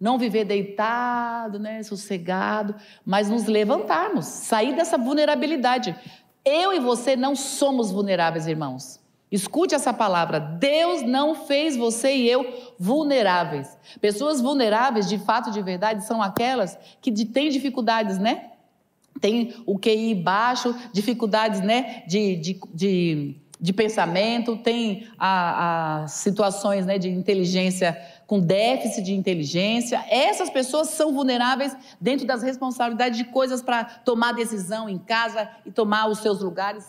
Não 0.00 0.16
viver 0.16 0.46
deitado, 0.46 1.58
né, 1.58 1.82
sossegado, 1.82 2.74
mas 3.04 3.28
nos 3.28 3.44
levantarmos, 3.44 4.24
sair 4.24 4.74
dessa 4.74 4.96
vulnerabilidade. 4.96 5.94
Eu 6.42 6.72
e 6.72 6.80
você 6.80 7.16
não 7.16 7.36
somos 7.36 7.90
vulneráveis, 7.90 8.46
irmãos. 8.46 9.01
Escute 9.32 9.74
essa 9.74 9.94
palavra. 9.94 10.38
Deus 10.38 11.00
não 11.00 11.34
fez 11.34 11.74
você 11.74 12.14
e 12.14 12.28
eu 12.28 12.74
vulneráveis. 12.78 13.78
Pessoas 13.98 14.42
vulneráveis, 14.42 15.08
de 15.08 15.16
fato, 15.16 15.50
de 15.50 15.62
verdade, 15.62 16.04
são 16.04 16.20
aquelas 16.20 16.78
que 17.00 17.10
têm 17.24 17.48
dificuldades, 17.48 18.18
né? 18.18 18.50
Tem 19.22 19.54
o 19.64 19.78
QI 19.78 20.14
baixo, 20.14 20.74
dificuldades, 20.92 21.62
né? 21.62 22.02
De, 22.06 22.36
de, 22.36 22.60
de, 22.74 23.36
de 23.58 23.72
pensamento, 23.72 24.58
tem 24.58 25.06
as 25.18 26.12
situações 26.12 26.84
né, 26.84 26.98
de 26.98 27.08
inteligência 27.08 27.98
com 28.32 28.40
déficit 28.40 29.02
de 29.02 29.12
inteligência. 29.12 30.02
Essas 30.08 30.48
pessoas 30.48 30.88
são 30.88 31.12
vulneráveis 31.12 31.76
dentro 32.00 32.26
das 32.26 32.42
responsabilidades 32.42 33.18
de 33.18 33.24
coisas 33.24 33.60
para 33.60 33.84
tomar 33.84 34.32
decisão 34.32 34.88
em 34.88 34.96
casa 34.96 35.50
e 35.66 35.70
tomar 35.70 36.08
os 36.08 36.20
seus 36.20 36.40
lugares 36.40 36.82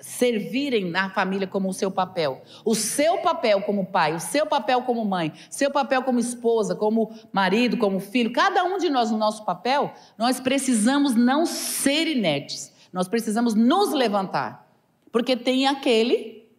servirem 0.00 0.90
na 0.90 1.08
família 1.08 1.46
como 1.46 1.68
o 1.68 1.72
seu 1.72 1.88
papel. 1.88 2.42
O 2.64 2.74
seu 2.74 3.18
papel 3.18 3.62
como 3.62 3.86
pai, 3.86 4.16
o 4.16 4.18
seu 4.18 4.44
papel 4.44 4.82
como 4.82 5.04
mãe, 5.04 5.32
seu 5.48 5.70
papel 5.70 6.02
como 6.02 6.18
esposa, 6.18 6.74
como 6.74 7.14
marido, 7.32 7.76
como 7.76 8.00
filho, 8.00 8.32
cada 8.32 8.64
um 8.64 8.76
de 8.76 8.90
nós 8.90 9.08
no 9.08 9.18
nosso 9.18 9.44
papel, 9.44 9.92
nós 10.18 10.40
precisamos 10.40 11.14
não 11.14 11.46
ser 11.46 12.08
inertes. 12.08 12.72
Nós 12.92 13.06
precisamos 13.06 13.54
nos 13.54 13.92
levantar. 13.92 14.68
Porque 15.12 15.36
tem 15.36 15.68
aquele 15.68 16.50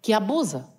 que 0.00 0.14
abusa. 0.14 0.71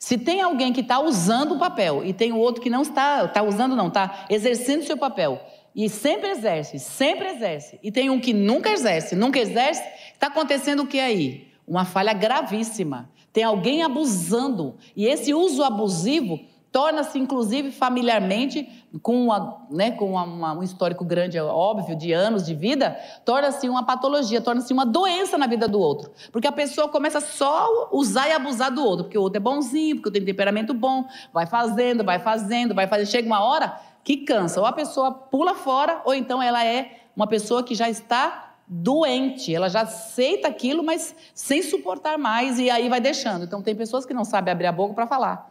Se 0.00 0.16
tem 0.16 0.40
alguém 0.40 0.72
que 0.72 0.80
está 0.80 0.98
usando 0.98 1.56
o 1.56 1.58
papel 1.58 2.02
e 2.02 2.14
tem 2.14 2.32
o 2.32 2.38
outro 2.38 2.62
que 2.62 2.70
não 2.70 2.80
está, 2.80 3.26
está 3.26 3.42
usando 3.42 3.76
não, 3.76 3.88
está 3.88 4.24
exercendo 4.30 4.80
o 4.80 4.86
seu 4.86 4.96
papel, 4.96 5.38
e 5.76 5.90
sempre 5.90 6.30
exerce, 6.30 6.78
sempre 6.78 7.28
exerce. 7.28 7.78
E 7.82 7.92
tem 7.92 8.08
um 8.08 8.18
que 8.18 8.32
nunca 8.32 8.70
exerce, 8.70 9.14
nunca 9.14 9.38
exerce. 9.38 9.82
Está 10.12 10.26
acontecendo 10.28 10.82
o 10.82 10.86
que 10.86 10.98
aí? 10.98 11.48
Uma 11.68 11.84
falha 11.84 12.14
gravíssima. 12.14 13.10
Tem 13.32 13.44
alguém 13.44 13.82
abusando. 13.82 14.74
E 14.96 15.06
esse 15.06 15.32
uso 15.32 15.62
abusivo 15.62 16.40
torna-se, 16.72 17.18
inclusive, 17.18 17.72
familiarmente, 17.72 18.68
com, 19.02 19.24
uma, 19.24 19.66
né, 19.70 19.90
com 19.90 20.12
uma, 20.12 20.52
um 20.54 20.62
histórico 20.62 21.04
grande, 21.04 21.36
é 21.36 21.42
óbvio, 21.42 21.96
de 21.96 22.12
anos 22.12 22.44
de 22.44 22.54
vida, 22.54 22.96
torna-se 23.24 23.68
uma 23.68 23.84
patologia, 23.84 24.40
torna-se 24.40 24.72
uma 24.72 24.86
doença 24.86 25.36
na 25.36 25.46
vida 25.46 25.66
do 25.66 25.80
outro. 25.80 26.12
Porque 26.30 26.46
a 26.46 26.52
pessoa 26.52 26.88
começa 26.88 27.20
só 27.20 27.66
a 27.66 27.96
usar 27.96 28.28
e 28.28 28.32
abusar 28.32 28.72
do 28.72 28.84
outro, 28.84 29.04
porque 29.04 29.18
o 29.18 29.22
outro 29.22 29.38
é 29.38 29.40
bonzinho, 29.40 29.96
porque 29.96 30.10
tem 30.10 30.24
temperamento 30.24 30.72
bom, 30.72 31.04
vai 31.32 31.46
fazendo, 31.46 32.04
vai 32.04 32.18
fazendo, 32.18 32.74
vai 32.74 32.86
fazendo. 32.86 33.06
Chega 33.06 33.26
uma 33.26 33.42
hora 33.42 33.80
que 34.04 34.18
cansa. 34.18 34.60
Ou 34.60 34.66
a 34.66 34.72
pessoa 34.72 35.10
pula 35.10 35.54
fora, 35.54 36.02
ou 36.04 36.14
então 36.14 36.42
ela 36.42 36.64
é 36.64 37.00
uma 37.16 37.26
pessoa 37.26 37.62
que 37.62 37.74
já 37.74 37.88
está 37.88 38.54
doente, 38.72 39.52
ela 39.52 39.68
já 39.68 39.80
aceita 39.80 40.46
aquilo, 40.46 40.84
mas 40.84 41.16
sem 41.34 41.60
suportar 41.60 42.16
mais 42.16 42.60
e 42.60 42.70
aí 42.70 42.88
vai 42.88 43.00
deixando. 43.00 43.44
Então 43.44 43.60
tem 43.60 43.74
pessoas 43.74 44.06
que 44.06 44.14
não 44.14 44.24
sabem 44.24 44.52
abrir 44.52 44.66
a 44.66 44.72
boca 44.72 44.94
para 44.94 45.08
falar. 45.08 45.50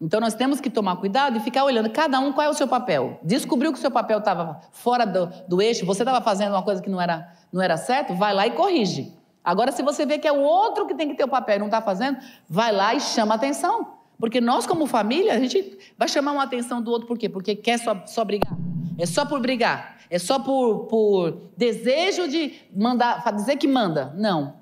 Então 0.00 0.20
nós 0.20 0.34
temos 0.34 0.60
que 0.60 0.70
tomar 0.70 0.96
cuidado 0.96 1.36
e 1.36 1.40
ficar 1.40 1.64
olhando 1.64 1.90
cada 1.90 2.20
um 2.20 2.32
qual 2.32 2.46
é 2.46 2.50
o 2.50 2.54
seu 2.54 2.68
papel. 2.68 3.18
Descobriu 3.22 3.72
que 3.72 3.78
o 3.78 3.80
seu 3.80 3.90
papel 3.90 4.18
estava 4.18 4.60
fora 4.70 5.04
do, 5.04 5.26
do, 5.48 5.60
eixo, 5.60 5.84
você 5.84 6.02
estava 6.02 6.20
fazendo 6.24 6.52
uma 6.52 6.62
coisa 6.62 6.80
que 6.80 6.88
não 6.88 7.00
era, 7.00 7.32
não 7.52 7.60
era 7.60 7.76
certo, 7.76 8.14
vai 8.14 8.32
lá 8.32 8.46
e 8.46 8.52
corrige. 8.52 9.12
Agora, 9.42 9.72
se 9.72 9.82
você 9.82 10.06
vê 10.06 10.18
que 10.18 10.28
é 10.28 10.32
o 10.32 10.40
outro 10.40 10.86
que 10.86 10.94
tem 10.94 11.08
que 11.08 11.16
ter 11.16 11.24
o 11.24 11.28
papel 11.28 11.56
e 11.56 11.58
não 11.58 11.66
está 11.66 11.82
fazendo, 11.82 12.18
vai 12.48 12.70
lá 12.70 12.94
e 12.94 13.00
chama 13.00 13.34
atenção. 13.34 13.98
Porque 14.18 14.40
nós, 14.40 14.66
como 14.66 14.86
família, 14.86 15.34
a 15.34 15.38
gente 15.38 15.78
vai 15.96 16.08
chamar 16.08 16.32
uma 16.32 16.42
atenção 16.42 16.82
do 16.82 16.90
outro 16.90 17.06
por 17.06 17.18
quê? 17.18 17.28
Porque 17.28 17.56
quer 17.56 17.78
só, 17.78 18.04
só 18.06 18.24
brigar. 18.24 18.56
É 18.98 19.06
só 19.06 19.24
por 19.24 19.40
brigar. 19.40 19.98
É 20.10 20.18
só 20.18 20.38
por, 20.38 20.86
por 20.86 21.50
desejo 21.56 22.28
de 22.28 22.54
mandar, 22.74 23.22
dizer 23.32 23.56
que 23.56 23.68
manda. 23.68 24.12
Não. 24.16 24.56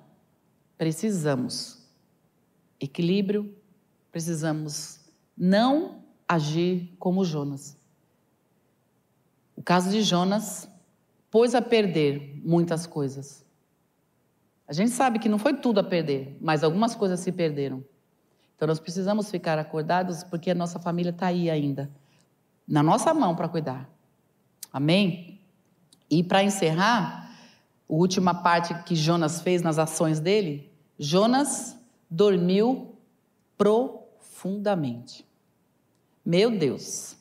Precisamos 0.76 1.76
equilíbrio, 2.78 3.54
precisamos 4.12 5.05
não 5.36 6.02
agir 6.28 6.94
como 6.98 7.24
Jonas. 7.24 7.76
O 9.56 9.62
caso 9.62 9.90
de 9.90 10.02
Jonas 10.02 10.68
pôs 11.30 11.54
a 11.54 11.62
perder 11.62 12.40
muitas 12.44 12.86
coisas. 12.86 13.44
A 14.66 14.72
gente 14.72 14.90
sabe 14.90 15.18
que 15.18 15.28
não 15.28 15.38
foi 15.38 15.54
tudo 15.54 15.80
a 15.80 15.84
perder, 15.84 16.36
mas 16.40 16.64
algumas 16.64 16.94
coisas 16.94 17.20
se 17.20 17.30
perderam. 17.30 17.84
Então 18.56 18.66
nós 18.66 18.80
precisamos 18.80 19.30
ficar 19.30 19.58
acordados 19.58 20.24
porque 20.24 20.50
a 20.50 20.54
nossa 20.54 20.78
família 20.78 21.10
está 21.10 21.26
aí 21.26 21.50
ainda, 21.50 21.90
na 22.66 22.82
nossa 22.82 23.12
mão 23.12 23.36
para 23.36 23.48
cuidar. 23.48 23.88
Amém? 24.72 25.40
E 26.10 26.24
para 26.24 26.42
encerrar, 26.42 27.30
a 27.88 27.92
última 27.92 28.34
parte 28.34 28.74
que 28.84 28.94
Jonas 28.94 29.40
fez 29.40 29.60
nas 29.60 29.78
ações 29.78 30.20
dele, 30.20 30.72
Jonas 30.98 31.76
dormiu 32.10 32.96
profundamente. 33.58 35.25
Meu 36.26 36.50
Deus. 36.50 37.16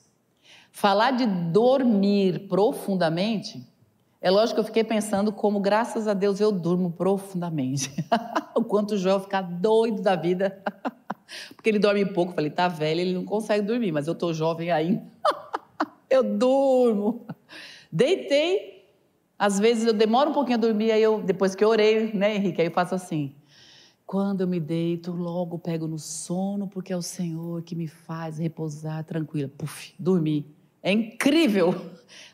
Falar 0.71 1.11
de 1.11 1.27
dormir 1.27 2.47
profundamente, 2.47 3.63
é 4.19 4.31
lógico 4.31 4.55
que 4.55 4.59
eu 4.61 4.65
fiquei 4.65 4.83
pensando 4.83 5.31
como, 5.31 5.59
graças 5.59 6.07
a 6.07 6.15
Deus, 6.15 6.39
eu 6.39 6.51
durmo 6.51 6.91
profundamente. 6.91 7.91
o 8.57 8.63
quanto 8.63 8.95
o 8.95 8.97
Joel 8.97 9.19
ficar 9.19 9.43
doido 9.43 10.01
da 10.01 10.15
vida. 10.15 10.59
Porque 11.55 11.69
ele 11.69 11.77
dorme 11.77 12.03
pouco. 12.03 12.33
Falei, 12.33 12.49
tá 12.49 12.67
velho, 12.67 13.01
ele 13.01 13.13
não 13.13 13.23
consegue 13.23 13.63
dormir, 13.63 13.91
mas 13.91 14.07
eu 14.07 14.15
tô 14.15 14.33
jovem 14.33 14.71
ainda. 14.71 15.03
eu 16.09 16.23
durmo. 16.23 17.27
Deitei. 17.91 18.89
Às 19.37 19.59
vezes 19.59 19.85
eu 19.85 19.93
demoro 19.93 20.31
um 20.31 20.33
pouquinho 20.33 20.57
a 20.57 20.61
dormir, 20.61 20.91
aí 20.91 21.03
eu, 21.03 21.21
depois 21.21 21.53
que 21.53 21.63
eu 21.63 21.69
orei, 21.69 22.11
né, 22.11 22.37
Henrique? 22.37 22.59
Aí 22.59 22.67
eu 22.67 22.73
faço 22.73 22.95
assim. 22.95 23.35
Quando 24.05 24.41
eu 24.41 24.47
me 24.47 24.59
deito, 24.59 25.11
logo 25.11 25.57
pego 25.57 25.87
no 25.87 25.97
sono, 25.97 26.67
porque 26.67 26.93
é 26.93 26.97
o 26.97 27.01
Senhor 27.01 27.63
que 27.63 27.75
me 27.75 27.87
faz 27.87 28.37
repousar 28.37 29.03
tranquila. 29.03 29.49
Puf, 29.57 29.95
dormi. 29.97 30.45
É 30.83 30.91
incrível. 30.91 31.73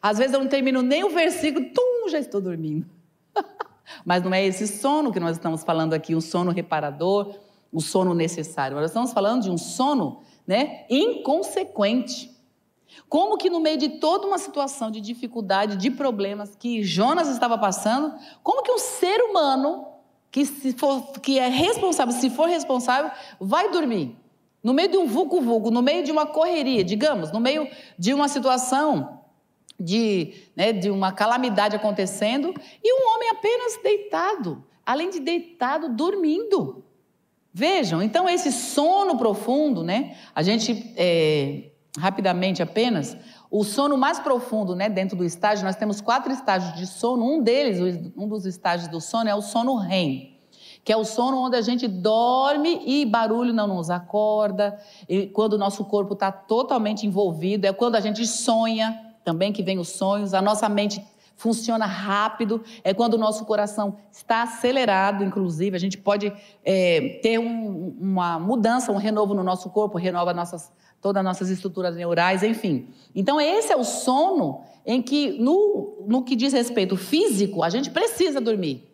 Às 0.02 0.18
vezes 0.18 0.34
eu 0.34 0.40
não 0.40 0.50
termino 0.50 0.82
nem 0.82 1.06
o 1.06 1.10
versículo, 1.10 1.66
tum, 1.74 2.10
já 2.10 2.20
estou 2.20 2.42
dormindo. 2.42 2.86
Mas 4.04 4.22
não 4.22 4.34
é 4.34 4.46
esse 4.46 4.68
sono 4.68 5.14
que 5.14 5.20
nós 5.20 5.38
estamos 5.38 5.64
falando 5.64 5.94
aqui, 5.94 6.14
um 6.14 6.20
sono 6.20 6.52
reparador, 6.52 7.36
o 7.72 7.80
sono 7.80 8.14
necessário. 8.14 8.76
Nós 8.76 8.92
estamos 8.92 9.14
falando 9.14 9.44
de 9.44 9.50
um 9.50 9.58
sono 9.58 10.20
né, 10.46 10.86
inconsequente. 10.90 12.30
Como 13.08 13.38
que 13.38 13.50
no 13.50 13.62
meio 13.62 13.78
de 13.78 13.88
toda 14.00 14.28
uma 14.28 14.38
situação 14.38 14.92
de 14.92 15.00
dificuldade, 15.00 15.78
de 15.78 15.90
problemas 15.90 16.54
que 16.54 16.84
Jonas 16.84 17.30
estava 17.30 17.58
passando, 17.58 18.14
como 18.44 18.62
que 18.62 18.72
um 18.72 18.78
ser 18.78 19.22
humano 19.22 19.91
que, 20.32 20.46
se 20.46 20.74
for, 20.74 21.12
que 21.20 21.38
é 21.38 21.50
responsável, 21.50 22.14
se 22.14 22.30
for 22.30 22.48
responsável, 22.48 23.12
vai 23.40 23.70
dormir? 23.70 24.16
No 24.64 24.74
meio 24.74 24.90
de 24.90 24.98
um 24.98 25.08
vulco-vulco, 25.08 25.70
no 25.72 25.82
meio 25.82 26.04
de 26.04 26.12
uma 26.12 26.26
correria, 26.26 26.84
digamos, 26.84 27.32
no 27.32 27.40
meio 27.40 27.68
de 27.98 28.14
uma 28.14 28.28
situação 28.28 29.22
de, 29.80 30.34
né, 30.56 30.72
de 30.72 30.90
uma 30.90 31.12
calamidade 31.12 31.76
acontecendo, 31.76 32.54
e 32.84 32.94
um 32.94 33.16
homem 33.16 33.30
apenas 33.32 33.80
deitado, 33.84 34.64
além 34.86 35.10
de 35.10 35.20
deitado, 35.20 35.90
dormindo. 35.90 36.86
Vejam, 37.54 38.02
então 38.02 38.30
esse 38.30 38.52
sono 38.52 39.18
profundo, 39.18 39.84
né? 39.84 40.16
A 40.34 40.42
gente, 40.42 40.94
é, 40.96 41.72
rapidamente 41.98 42.64
apenas, 42.64 43.18
o 43.52 43.66
sono 43.66 43.98
mais 43.98 44.18
profundo, 44.18 44.74
né, 44.74 44.88
dentro 44.88 45.18
do 45.18 45.26
estágio, 45.26 45.66
nós 45.66 45.76
temos 45.76 46.00
quatro 46.00 46.32
estágios 46.32 46.74
de 46.74 46.88
sono. 46.88 47.26
Um 47.26 47.44
deles, 47.44 48.14
um 48.16 48.26
dos 48.26 48.46
estágios 48.46 48.88
do 48.88 49.02
sono 49.02 49.30
é 49.30 49.36
o 49.36 49.42
sono 49.42 49.76
REM, 49.76 50.40
que 50.86 50.94
é 50.94 50.96
o 50.96 51.04
sono 51.04 51.38
onde 51.38 51.58
a 51.58 51.62
gente 51.62 51.86
dorme 51.86 52.82
e 52.86 53.06
barulho 53.06 53.54
não 53.54 53.68
nos 53.68 53.90
acorda, 53.90 54.80
e 55.08 55.28
quando 55.28 55.54
o 55.54 55.58
nosso 55.58 55.84
corpo 55.84 56.14
está 56.14 56.32
totalmente 56.32 57.06
envolvido, 57.06 57.68
é 57.68 57.74
quando 57.74 57.96
a 57.96 58.00
gente 58.00 58.26
sonha 58.26 58.98
também 59.26 59.52
que 59.52 59.62
vem 59.62 59.78
os 59.78 59.90
sonhos, 59.90 60.34
a 60.34 60.42
nossa 60.42 60.70
mente 60.70 61.06
funciona 61.42 61.88
rápido, 61.88 62.64
é 62.84 62.94
quando 62.94 63.16
o 63.16 63.18
nosso 63.18 63.46
coração 63.46 63.98
está 64.12 64.44
acelerado, 64.44 65.24
inclusive, 65.24 65.76
a 65.76 65.80
gente 65.80 65.98
pode 65.98 66.32
é, 66.64 67.20
ter 67.24 67.40
um, 67.40 67.96
uma 68.00 68.40
mudança, 68.40 68.92
um 68.92 68.98
renovo 68.98 69.34
no 69.34 69.44
nosso 69.44 69.72
corpo, 69.72 69.98
renova 69.98 70.36
nossas, 70.36 70.72
todas 71.02 71.20
as 71.20 71.26
nossas 71.26 71.50
estruturas 71.50 71.96
neurais, 71.96 72.44
enfim. 72.44 72.90
Então, 73.16 73.42
esse 73.42 73.74
é 73.74 73.76
o 73.76 73.84
sono 73.84 74.62
em 74.86 75.02
que, 75.02 75.32
no, 75.40 76.06
no 76.08 76.24
que 76.24 76.36
diz 76.36 76.54
respeito 76.54 76.96
físico, 76.96 77.64
a 77.64 77.72
gente 77.72 77.90
precisa 77.90 78.40
dormir. 78.40 78.88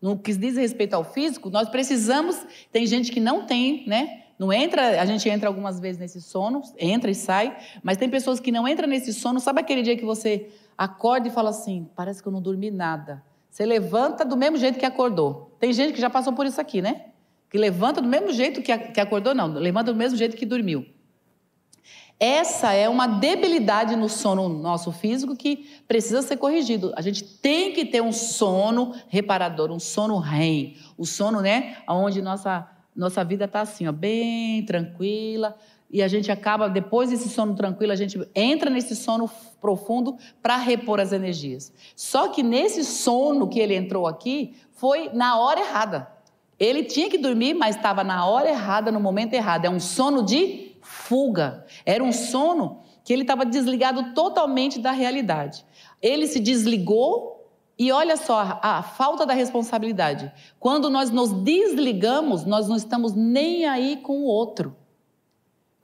No 0.00 0.16
que 0.16 0.32
diz 0.32 0.56
respeito 0.56 0.94
ao 0.94 1.02
físico, 1.02 1.50
nós 1.50 1.68
precisamos. 1.68 2.36
Tem 2.70 2.86
gente 2.86 3.10
que 3.10 3.18
não 3.18 3.44
tem, 3.44 3.82
né? 3.88 4.22
Não 4.38 4.52
entra, 4.52 5.02
a 5.02 5.04
gente 5.04 5.28
entra 5.28 5.48
algumas 5.48 5.80
vezes 5.80 5.98
nesse 5.98 6.22
sono, 6.22 6.62
entra 6.78 7.10
e 7.10 7.14
sai, 7.16 7.56
mas 7.82 7.96
tem 7.96 8.08
pessoas 8.08 8.38
que 8.38 8.52
não 8.52 8.68
entram 8.68 8.86
nesse 8.86 9.12
sono. 9.12 9.40
Sabe 9.40 9.60
aquele 9.60 9.82
dia 9.82 9.96
que 9.96 10.04
você 10.04 10.48
acorda 10.78 11.26
e 11.26 11.30
fala 11.30 11.50
assim: 11.50 11.90
parece 11.96 12.22
que 12.22 12.28
eu 12.28 12.32
não 12.32 12.40
dormi 12.40 12.70
nada. 12.70 13.22
Você 13.50 13.66
levanta 13.66 14.24
do 14.24 14.36
mesmo 14.36 14.56
jeito 14.56 14.78
que 14.78 14.86
acordou. 14.86 15.56
Tem 15.58 15.72
gente 15.72 15.92
que 15.92 16.00
já 16.00 16.08
passou 16.08 16.32
por 16.32 16.46
isso 16.46 16.60
aqui, 16.60 16.80
né? 16.80 17.06
Que 17.50 17.58
levanta 17.58 18.00
do 18.00 18.06
mesmo 18.06 18.32
jeito 18.32 18.62
que, 18.62 18.76
que 18.76 19.00
acordou, 19.00 19.34
não, 19.34 19.48
levanta 19.48 19.92
do 19.92 19.98
mesmo 19.98 20.16
jeito 20.16 20.36
que 20.36 20.46
dormiu. 20.46 20.86
Essa 22.20 22.72
é 22.72 22.88
uma 22.88 23.06
debilidade 23.06 23.94
no 23.94 24.08
sono 24.08 24.48
nosso 24.48 24.90
físico 24.90 25.36
que 25.36 25.68
precisa 25.86 26.20
ser 26.20 26.36
corrigido. 26.36 26.92
A 26.96 27.00
gente 27.00 27.24
tem 27.24 27.72
que 27.72 27.84
ter 27.84 28.02
um 28.02 28.12
sono 28.12 28.92
reparador, 29.08 29.70
um 29.70 29.78
sono 29.78 30.18
REM, 30.18 30.76
o 30.96 31.06
sono, 31.06 31.40
né, 31.40 31.76
onde 31.88 32.20
nossa 32.20 32.68
nossa 32.94 33.22
vida 33.22 33.44
está 33.44 33.60
assim, 33.60 33.86
ó, 33.86 33.92
bem 33.92 34.64
tranquila, 34.64 35.56
e 35.90 36.02
a 36.02 36.08
gente 36.08 36.30
acaba 36.30 36.68
depois 36.68 37.10
desse 37.10 37.28
sono 37.28 37.54
tranquilo, 37.54 37.92
a 37.92 37.96
gente 37.96 38.20
entra 38.34 38.68
nesse 38.68 38.94
sono 38.94 39.30
profundo 39.60 40.16
para 40.42 40.56
repor 40.56 41.00
as 41.00 41.12
energias. 41.12 41.72
Só 41.96 42.28
que 42.28 42.42
nesse 42.42 42.84
sono 42.84 43.48
que 43.48 43.58
ele 43.58 43.74
entrou 43.74 44.06
aqui 44.06 44.54
foi 44.72 45.10
na 45.12 45.38
hora 45.38 45.60
errada. 45.60 46.08
Ele 46.58 46.84
tinha 46.84 47.08
que 47.08 47.16
dormir, 47.16 47.54
mas 47.54 47.76
estava 47.76 48.04
na 48.04 48.26
hora 48.26 48.50
errada, 48.50 48.92
no 48.92 49.00
momento 49.00 49.32
errado. 49.32 49.64
É 49.64 49.70
um 49.70 49.80
sono 49.80 50.22
de 50.22 50.76
fuga. 50.82 51.64
Era 51.86 52.02
um 52.02 52.12
sono 52.12 52.80
que 53.04 53.12
ele 53.12 53.22
estava 53.22 53.46
desligado 53.46 54.12
totalmente 54.12 54.78
da 54.78 54.90
realidade. 54.90 55.64
Ele 56.02 56.26
se 56.26 56.40
desligou 56.40 57.48
e 57.78 57.92
olha 57.92 58.16
só 58.16 58.58
a, 58.60 58.82
falta 58.82 59.24
da 59.24 59.32
responsabilidade. 59.32 60.30
Quando 60.58 60.90
nós 60.90 61.10
nos 61.10 61.32
desligamos, 61.32 62.44
nós 62.44 62.68
não 62.68 62.76
estamos 62.76 63.14
nem 63.14 63.64
aí 63.64 63.98
com 63.98 64.20
o 64.20 64.24
outro. 64.24 64.76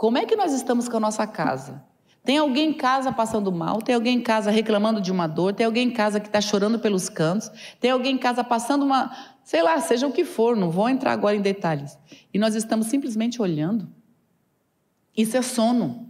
Como 0.04 0.18
é 0.18 0.26
que 0.26 0.36
nós 0.36 0.52
estamos 0.52 0.86
com 0.86 0.98
a 0.98 1.00
nossa 1.00 1.26
casa? 1.26 1.82
Tem 2.22 2.36
alguém 2.36 2.68
em 2.68 2.72
casa 2.74 3.10
passando 3.10 3.50
mal, 3.50 3.80
tem 3.80 3.94
alguém 3.94 4.18
em 4.18 4.20
casa 4.20 4.50
reclamando 4.50 5.00
de 5.00 5.10
uma 5.10 5.26
dor, 5.26 5.54
tem 5.54 5.64
alguém 5.64 5.88
em 5.88 5.90
casa 5.90 6.20
que 6.20 6.26
está 6.26 6.42
chorando 6.42 6.78
pelos 6.78 7.08
cantos, 7.08 7.50
tem 7.80 7.90
alguém 7.90 8.16
em 8.16 8.18
casa 8.18 8.44
passando 8.44 8.84
uma, 8.84 9.10
sei 9.42 9.62
lá, 9.62 9.80
seja 9.80 10.06
o 10.06 10.12
que 10.12 10.22
for, 10.22 10.58
não 10.58 10.70
vou 10.70 10.90
entrar 10.90 11.12
agora 11.12 11.34
em 11.34 11.40
detalhes. 11.40 11.98
E 12.34 12.38
nós 12.38 12.54
estamos 12.54 12.88
simplesmente 12.88 13.40
olhando. 13.40 13.88
Isso 15.16 15.38
é 15.38 15.40
sono. 15.40 16.06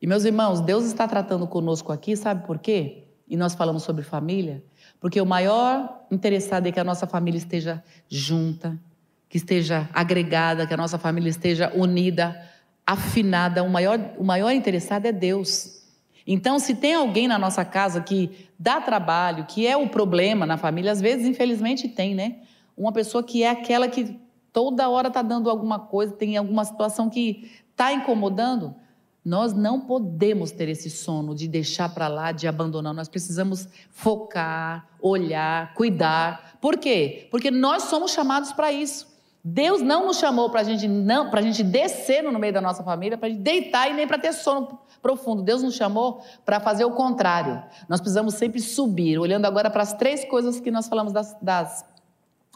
E 0.00 0.06
meus 0.06 0.24
irmãos, 0.24 0.60
Deus 0.60 0.84
está 0.84 1.08
tratando 1.08 1.48
conosco 1.48 1.90
aqui, 1.90 2.14
sabe 2.14 2.46
por 2.46 2.60
quê? 2.60 3.08
E 3.26 3.36
nós 3.36 3.56
falamos 3.56 3.82
sobre 3.82 4.04
família, 4.04 4.64
porque 5.00 5.20
o 5.20 5.26
maior 5.26 6.06
interessado 6.12 6.68
é 6.68 6.70
que 6.70 6.78
a 6.78 6.84
nossa 6.84 7.08
família 7.08 7.38
esteja 7.38 7.82
junta, 8.08 8.80
que 9.28 9.36
esteja 9.36 9.90
agregada, 9.92 10.64
que 10.64 10.74
a 10.74 10.76
nossa 10.76 10.96
família 10.96 11.28
esteja 11.28 11.72
unida, 11.74 12.40
afinada. 12.86 13.62
O 13.62 13.68
maior, 13.68 13.98
o 14.16 14.24
maior 14.24 14.52
interessado 14.52 15.06
é 15.06 15.12
Deus. 15.12 15.82
Então, 16.26 16.58
se 16.58 16.74
tem 16.74 16.94
alguém 16.94 17.28
na 17.28 17.38
nossa 17.38 17.64
casa 17.64 18.00
que 18.00 18.48
dá 18.58 18.80
trabalho, 18.80 19.44
que 19.44 19.66
é 19.66 19.76
o 19.76 19.88
problema 19.88 20.46
na 20.46 20.56
família, 20.56 20.92
às 20.92 21.00
vezes, 21.00 21.26
infelizmente, 21.26 21.88
tem, 21.88 22.14
né? 22.14 22.36
Uma 22.76 22.92
pessoa 22.92 23.22
que 23.22 23.42
é 23.42 23.50
aquela 23.50 23.88
que 23.88 24.18
toda 24.52 24.88
hora 24.88 25.08
está 25.08 25.22
dando 25.22 25.50
alguma 25.50 25.78
coisa, 25.78 26.12
tem 26.12 26.36
alguma 26.36 26.64
situação 26.64 27.10
que 27.10 27.50
Está 27.76 27.92
incomodando? 27.92 28.74
Nós 29.22 29.52
não 29.52 29.82
podemos 29.82 30.50
ter 30.50 30.66
esse 30.66 30.88
sono 30.88 31.34
de 31.34 31.46
deixar 31.46 31.92
para 31.92 32.08
lá, 32.08 32.32
de 32.32 32.48
abandonar. 32.48 32.94
Nós 32.94 33.06
precisamos 33.06 33.68
focar, 33.90 34.88
olhar, 34.98 35.74
cuidar. 35.74 36.56
Por 36.58 36.78
quê? 36.78 37.28
Porque 37.30 37.50
nós 37.50 37.82
somos 37.82 38.12
chamados 38.12 38.50
para 38.52 38.72
isso. 38.72 39.14
Deus 39.48 39.80
não 39.80 40.06
nos 40.06 40.18
chamou 40.18 40.50
para 40.50 40.64
gente 40.64 40.88
não, 40.88 41.30
para 41.30 41.38
a 41.38 41.42
gente 41.42 41.62
descer 41.62 42.20
no 42.20 42.36
meio 42.36 42.52
da 42.52 42.60
nossa 42.60 42.82
família, 42.82 43.16
para 43.16 43.28
a 43.28 43.30
gente 43.30 43.42
deitar 43.42 43.88
e 43.88 43.94
nem 43.94 44.04
para 44.04 44.18
ter 44.18 44.32
sono 44.32 44.76
profundo. 45.00 45.40
Deus 45.40 45.62
nos 45.62 45.76
chamou 45.76 46.20
para 46.44 46.58
fazer 46.58 46.84
o 46.84 46.90
contrário. 46.90 47.62
Nós 47.88 48.00
precisamos 48.00 48.34
sempre 48.34 48.60
subir. 48.60 49.20
Olhando 49.20 49.44
agora 49.44 49.70
para 49.70 49.84
as 49.84 49.92
três 49.92 50.24
coisas 50.24 50.58
que 50.58 50.68
nós 50.68 50.88
falamos 50.88 51.12
das, 51.12 51.36
das 51.40 51.84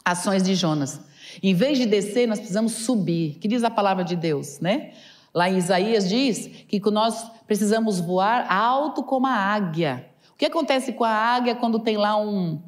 ações 0.03 0.43
de 0.43 0.53
Jonas. 0.53 0.99
Em 1.41 1.53
vez 1.53 1.77
de 1.77 1.85
descer, 1.85 2.27
nós 2.27 2.39
precisamos 2.39 2.73
subir. 2.73 3.37
Que 3.39 3.47
diz 3.47 3.63
a 3.63 3.69
palavra 3.69 4.03
de 4.03 4.17
Deus, 4.17 4.59
né? 4.59 4.91
Lá 5.33 5.49
em 5.49 5.55
Isaías 5.55 6.09
diz 6.09 6.47
que 6.67 6.81
nós 6.91 7.31
precisamos 7.47 8.01
voar 8.01 8.51
alto 8.51 9.01
como 9.01 9.27
a 9.27 9.33
águia. 9.33 10.09
O 10.33 10.35
que 10.35 10.45
acontece 10.45 10.91
com 10.91 11.05
a 11.05 11.09
águia 11.09 11.55
quando 11.55 11.79
tem 11.79 11.95
lá 11.95 12.17
um, 12.17 12.61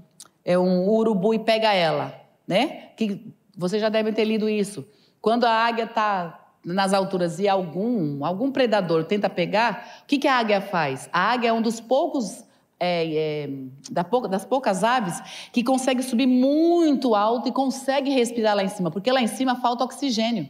é, 0.45 0.57
um 0.57 0.87
urubu 0.87 1.33
e 1.33 1.39
pega 1.39 1.73
ela? 1.73 2.17
Né? 2.47 2.87
Que 2.95 3.33
vocês 3.57 3.81
já 3.81 3.89
devem 3.89 4.13
ter 4.13 4.25
lido 4.25 4.49
isso. 4.49 4.85
Quando 5.21 5.45
a 5.45 5.51
águia 5.51 5.85
está 5.85 6.39
nas 6.65 6.93
alturas 6.93 7.39
e 7.39 7.47
algum, 7.47 8.25
algum 8.25 8.51
predador 8.51 9.03
tenta 9.03 9.29
pegar, 9.29 10.01
o 10.03 10.05
que, 10.07 10.17
que 10.17 10.27
a 10.27 10.37
águia 10.37 10.61
faz? 10.61 11.09
A 11.11 11.31
águia 11.31 11.49
é 11.49 11.53
um 11.53 11.61
dos 11.61 11.79
poucos 11.79 12.43
é, 12.79 13.45
é, 13.45 13.49
das 14.29 14.45
poucas 14.45 14.83
aves 14.83 15.21
que 15.51 15.63
consegue 15.63 16.03
subir 16.03 16.27
muito 16.27 17.15
alto 17.15 17.47
e 17.47 17.51
consegue 17.51 18.09
respirar 18.09 18.55
lá 18.55 18.63
em 18.63 18.69
cima, 18.69 18.91
porque 18.91 19.11
lá 19.11 19.21
em 19.21 19.27
cima 19.27 19.55
falta 19.55 19.83
oxigênio. 19.83 20.49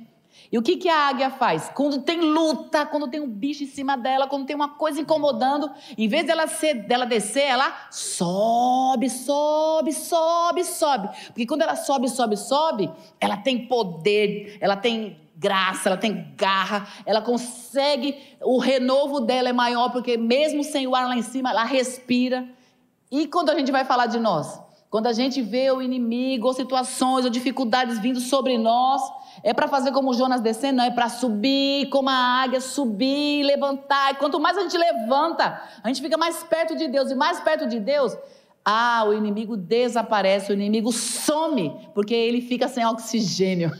E 0.54 0.58
o 0.60 0.62
que, 0.62 0.78
que 0.78 0.88
a 0.88 1.08
águia 1.08 1.32
faz? 1.32 1.72
Quando 1.74 2.04
tem 2.04 2.22
luta, 2.22 2.86
quando 2.86 3.08
tem 3.08 3.20
um 3.20 3.28
bicho 3.28 3.64
em 3.64 3.68
cima 3.68 3.98
dela, 3.98 4.28
quando 4.28 4.46
tem 4.46 4.56
uma 4.56 4.70
coisa 4.76 5.02
incomodando, 5.02 5.72
em 5.98 6.08
vez 6.08 6.28
dela, 6.28 6.46
ser, 6.46 6.76
dela 6.76 7.08
descer, 7.08 7.46
ela 7.46 7.74
sobe, 7.90 9.10
sobe, 9.10 9.92
sobe, 9.92 10.64
sobe. 10.64 11.10
Porque 11.30 11.48
quando 11.48 11.64
ela 11.64 11.76
sobe, 11.76 12.08
sobe, 12.08 12.38
sobe, 12.38 12.88
ela 13.20 13.36
tem 13.36 13.66
poder, 13.66 14.60
ela 14.62 14.78
tem 14.78 15.28
graça, 15.36 15.90
ela 15.90 15.98
tem 15.98 16.36
garra, 16.38 16.88
ela 17.04 17.24
consegue, 17.24 18.16
o 18.40 18.60
renovo 18.60 19.22
dela 19.22 19.50
é 19.50 19.54
maior, 19.54 19.90
porque 19.90 20.18
mesmo 20.18 20.64
sem 20.64 20.86
o 20.86 20.94
ar 20.94 21.08
lá 21.08 21.18
em 21.18 21.24
cima, 21.24 21.50
ela 21.50 21.64
respira. 21.64 22.48
E 23.10 23.26
quando 23.26 23.50
a 23.50 23.58
gente 23.58 23.72
vai 23.72 23.86
falar 23.86 24.06
de 24.06 24.20
nós? 24.20 24.62
Quando 24.94 25.08
a 25.08 25.12
gente 25.12 25.42
vê 25.42 25.72
o 25.72 25.82
inimigo, 25.82 26.46
ou 26.46 26.54
situações, 26.54 27.26
ou 27.26 27.32
dificuldades 27.32 27.98
vindo 27.98 28.20
sobre 28.20 28.60
nós, 28.60 29.02
é 29.42 29.52
para 29.52 29.68
fazer 29.68 29.92
como 29.92 30.14
Jonas 30.14 30.40
descendo, 30.40 30.78
não, 30.78 30.84
é 30.84 30.92
para 30.92 31.10
subir 31.10 31.90
como 31.90 32.12
a 32.12 32.14
águia, 32.14 32.62
subir, 32.62 33.42
levantar. 33.42 34.12
E 34.12 34.18
quanto 34.18 34.40
mais 34.40 34.56
a 34.56 34.62
gente 34.62 34.78
levanta, 34.78 35.60
a 35.84 35.88
gente 35.88 36.00
fica 36.00 36.16
mais 36.16 36.44
perto 36.44 36.76
de 36.76 36.88
Deus. 36.88 37.10
E 37.10 37.16
mais 37.16 37.40
perto 37.40 37.68
de 37.68 37.80
Deus, 37.80 38.16
ah, 38.64 39.04
o 39.08 39.14
inimigo 39.14 39.58
desaparece, 39.58 40.52
o 40.52 40.54
inimigo 40.54 40.92
some, 40.92 41.90
porque 41.96 42.14
ele 42.14 42.40
fica 42.40 42.68
sem 42.68 42.86
oxigênio. 42.86 43.72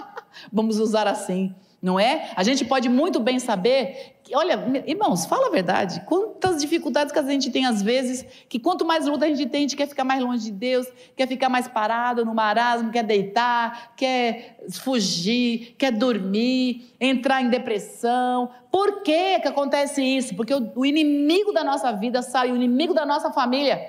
Vamos 0.50 0.78
usar 0.78 1.06
assim 1.06 1.54
não 1.82 1.98
é? 1.98 2.30
A 2.36 2.44
gente 2.44 2.64
pode 2.64 2.88
muito 2.88 3.18
bem 3.18 3.40
saber, 3.40 4.14
que, 4.22 4.36
olha, 4.36 4.82
irmãos, 4.86 5.26
fala 5.26 5.48
a 5.48 5.50
verdade, 5.50 6.00
quantas 6.06 6.60
dificuldades 6.62 7.12
que 7.12 7.18
a 7.18 7.22
gente 7.24 7.50
tem 7.50 7.66
às 7.66 7.82
vezes, 7.82 8.24
que 8.48 8.60
quanto 8.60 8.84
mais 8.84 9.04
luta 9.04 9.24
a 9.24 9.28
gente 9.28 9.46
tem, 9.46 9.58
a 9.58 9.62
gente 9.62 9.76
quer 9.76 9.88
ficar 9.88 10.04
mais 10.04 10.22
longe 10.22 10.44
de 10.44 10.52
Deus, 10.52 10.86
quer 11.16 11.26
ficar 11.26 11.48
mais 11.48 11.66
parado 11.66 12.24
no 12.24 12.32
marasmo, 12.32 12.92
quer 12.92 13.02
deitar, 13.02 13.94
quer 13.96 14.60
fugir, 14.70 15.74
quer 15.76 15.90
dormir, 15.90 16.94
entrar 17.00 17.42
em 17.42 17.50
depressão. 17.50 18.48
Por 18.70 19.02
que 19.02 19.40
que 19.40 19.48
acontece 19.48 20.00
isso? 20.00 20.36
Porque 20.36 20.54
o, 20.54 20.70
o 20.76 20.86
inimigo 20.86 21.52
da 21.52 21.64
nossa 21.64 21.90
vida 21.90 22.22
sabe, 22.22 22.52
o 22.52 22.56
inimigo 22.56 22.94
da 22.94 23.04
nossa 23.04 23.32
família, 23.32 23.80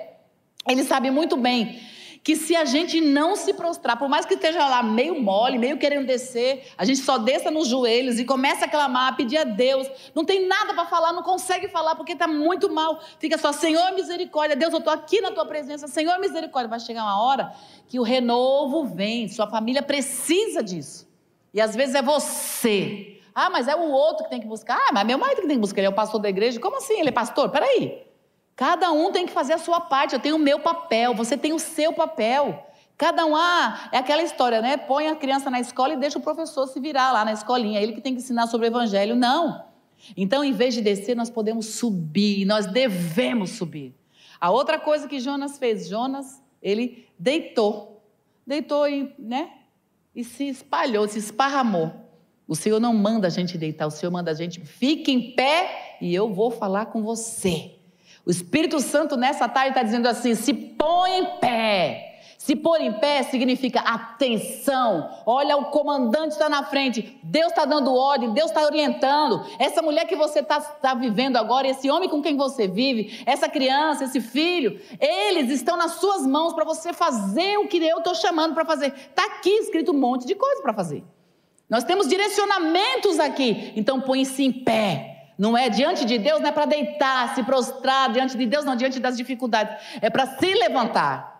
ele 0.68 0.82
sabe 0.82 1.12
muito 1.12 1.36
bem 1.36 1.78
que 2.24 2.34
se 2.36 2.56
a 2.56 2.64
gente 2.64 3.02
não 3.02 3.36
se 3.36 3.52
prostrar, 3.52 3.98
por 3.98 4.08
mais 4.08 4.24
que 4.24 4.32
esteja 4.32 4.66
lá 4.66 4.82
meio 4.82 5.20
mole, 5.20 5.58
meio 5.58 5.76
querendo 5.76 6.06
descer, 6.06 6.68
a 6.78 6.82
gente 6.82 7.00
só 7.00 7.18
desça 7.18 7.50
nos 7.50 7.68
joelhos 7.68 8.18
e 8.18 8.24
começa 8.24 8.64
a 8.64 8.68
clamar, 8.68 9.12
a 9.12 9.12
pedir 9.12 9.36
a 9.36 9.44
Deus. 9.44 9.86
Não 10.14 10.24
tem 10.24 10.46
nada 10.46 10.72
para 10.72 10.86
falar, 10.86 11.12
não 11.12 11.22
consegue 11.22 11.68
falar 11.68 11.94
porque 11.94 12.12
está 12.12 12.26
muito 12.26 12.72
mal. 12.72 12.98
Fica 13.18 13.36
só, 13.36 13.52
Senhor 13.52 13.92
misericórdia, 13.92 14.56
Deus, 14.56 14.72
eu 14.72 14.78
estou 14.78 14.92
aqui 14.94 15.20
na 15.20 15.32
tua 15.32 15.44
presença, 15.44 15.86
Senhor 15.86 16.18
misericórdia. 16.18 16.70
Vai 16.70 16.80
chegar 16.80 17.02
uma 17.02 17.22
hora 17.22 17.52
que 17.88 18.00
o 18.00 18.02
renovo 18.02 18.86
vem, 18.86 19.28
sua 19.28 19.46
família 19.46 19.82
precisa 19.82 20.62
disso. 20.62 21.06
E 21.52 21.60
às 21.60 21.76
vezes 21.76 21.94
é 21.94 22.00
você. 22.00 23.20
Ah, 23.34 23.50
mas 23.50 23.68
é 23.68 23.76
o 23.76 23.90
outro 23.90 24.24
que 24.24 24.30
tem 24.30 24.40
que 24.40 24.46
buscar. 24.46 24.78
Ah, 24.88 24.92
mas 24.94 25.04
meu 25.04 25.18
marido 25.18 25.42
que 25.42 25.46
tem 25.46 25.56
que 25.56 25.60
buscar, 25.60 25.80
ele 25.80 25.88
é 25.88 25.90
o 25.90 25.94
pastor 25.94 26.22
da 26.22 26.30
igreja. 26.30 26.58
Como 26.58 26.78
assim? 26.78 26.98
Ele 26.98 27.10
é 27.10 27.12
pastor? 27.12 27.50
Peraí. 27.50 28.03
Cada 28.56 28.92
um 28.92 29.10
tem 29.10 29.26
que 29.26 29.32
fazer 29.32 29.54
a 29.54 29.58
sua 29.58 29.80
parte. 29.80 30.14
Eu 30.14 30.20
tenho 30.20 30.36
o 30.36 30.38
meu 30.38 30.60
papel, 30.60 31.14
você 31.14 31.36
tem 31.36 31.52
o 31.52 31.58
seu 31.58 31.92
papel. 31.92 32.66
Cada 32.96 33.26
um, 33.26 33.34
ah, 33.34 33.88
é 33.90 33.98
aquela 33.98 34.22
história, 34.22 34.62
né? 34.62 34.76
Põe 34.76 35.08
a 35.08 35.16
criança 35.16 35.50
na 35.50 35.58
escola 35.58 35.94
e 35.94 35.96
deixa 35.96 36.18
o 36.18 36.22
professor 36.22 36.66
se 36.68 36.78
virar 36.78 37.10
lá 37.12 37.24
na 37.24 37.32
escolinha. 37.32 37.80
Ele 37.80 37.92
que 37.92 38.00
tem 38.00 38.14
que 38.14 38.20
ensinar 38.20 38.46
sobre 38.46 38.66
o 38.66 38.70
evangelho. 38.70 39.16
Não. 39.16 39.64
Então, 40.16 40.44
em 40.44 40.52
vez 40.52 40.74
de 40.74 40.80
descer, 40.80 41.16
nós 41.16 41.28
podemos 41.28 41.66
subir. 41.66 42.44
Nós 42.44 42.66
devemos 42.66 43.50
subir. 43.50 43.94
A 44.40 44.50
outra 44.50 44.78
coisa 44.78 45.08
que 45.08 45.18
Jonas 45.18 45.58
fez, 45.58 45.88
Jonas, 45.88 46.40
ele 46.62 47.08
deitou. 47.18 48.02
Deitou 48.46 48.86
e, 48.86 49.12
né? 49.18 49.50
E 50.14 50.22
se 50.22 50.48
espalhou, 50.48 51.08
se 51.08 51.18
esparramou. 51.18 51.92
O 52.46 52.54
Senhor 52.54 52.78
não 52.78 52.94
manda 52.94 53.26
a 53.26 53.30
gente 53.30 53.56
deitar, 53.56 53.86
o 53.86 53.90
Senhor 53.90 54.12
manda 54.12 54.30
a 54.30 54.34
gente 54.34 54.60
fique 54.60 55.10
em 55.10 55.34
pé 55.34 55.96
e 56.00 56.14
eu 56.14 56.32
vou 56.32 56.50
falar 56.50 56.86
com 56.86 57.02
você. 57.02 57.73
O 58.26 58.30
Espírito 58.30 58.80
Santo 58.80 59.16
nessa 59.16 59.48
tarde 59.48 59.70
está 59.70 59.82
dizendo 59.82 60.06
assim: 60.06 60.34
se 60.34 60.52
põe 60.52 61.18
em 61.18 61.38
pé. 61.38 62.10
Se 62.44 62.54
pôr 62.54 62.78
em 62.78 62.92
pé 62.92 63.22
significa 63.22 63.80
atenção. 63.80 65.08
Olha, 65.24 65.56
o 65.56 65.70
comandante 65.70 66.32
está 66.32 66.46
na 66.46 66.62
frente. 66.62 67.18
Deus 67.22 67.46
está 67.46 67.64
dando 67.64 67.94
ordem, 67.94 68.34
Deus 68.34 68.50
está 68.50 68.62
orientando. 68.66 69.42
Essa 69.58 69.80
mulher 69.80 70.06
que 70.06 70.14
você 70.14 70.40
está 70.40 70.60
tá 70.60 70.92
vivendo 70.92 71.38
agora, 71.38 71.66
esse 71.66 71.90
homem 71.90 72.06
com 72.06 72.20
quem 72.20 72.36
você 72.36 72.68
vive, 72.68 73.22
essa 73.24 73.48
criança, 73.48 74.04
esse 74.04 74.20
filho, 74.20 74.78
eles 75.00 75.50
estão 75.50 75.74
nas 75.78 75.92
suas 75.92 76.26
mãos 76.26 76.52
para 76.52 76.66
você 76.66 76.92
fazer 76.92 77.56
o 77.56 77.66
que 77.66 77.78
eu 77.78 77.96
estou 77.96 78.14
chamando 78.14 78.52
para 78.52 78.66
fazer. 78.66 78.92
Está 78.92 79.24
aqui 79.24 79.48
escrito 79.48 79.92
um 79.92 79.98
monte 79.98 80.26
de 80.26 80.34
coisa 80.34 80.60
para 80.60 80.74
fazer. 80.74 81.02
Nós 81.66 81.82
temos 81.82 82.06
direcionamentos 82.06 83.18
aqui. 83.20 83.72
Então 83.74 84.02
põe-se 84.02 84.44
em 84.44 84.52
pé. 84.52 85.13
Não 85.36 85.56
é 85.56 85.68
diante 85.68 86.04
de 86.04 86.18
Deus, 86.18 86.40
não 86.40 86.48
é 86.48 86.52
para 86.52 86.64
deitar, 86.64 87.34
se 87.34 87.42
prostrar 87.42 88.12
diante 88.12 88.36
de 88.36 88.46
Deus, 88.46 88.64
não 88.64 88.76
diante 88.76 89.00
das 89.00 89.16
dificuldades. 89.16 89.76
É 90.00 90.08
para 90.08 90.26
se 90.26 90.54
levantar. 90.54 91.34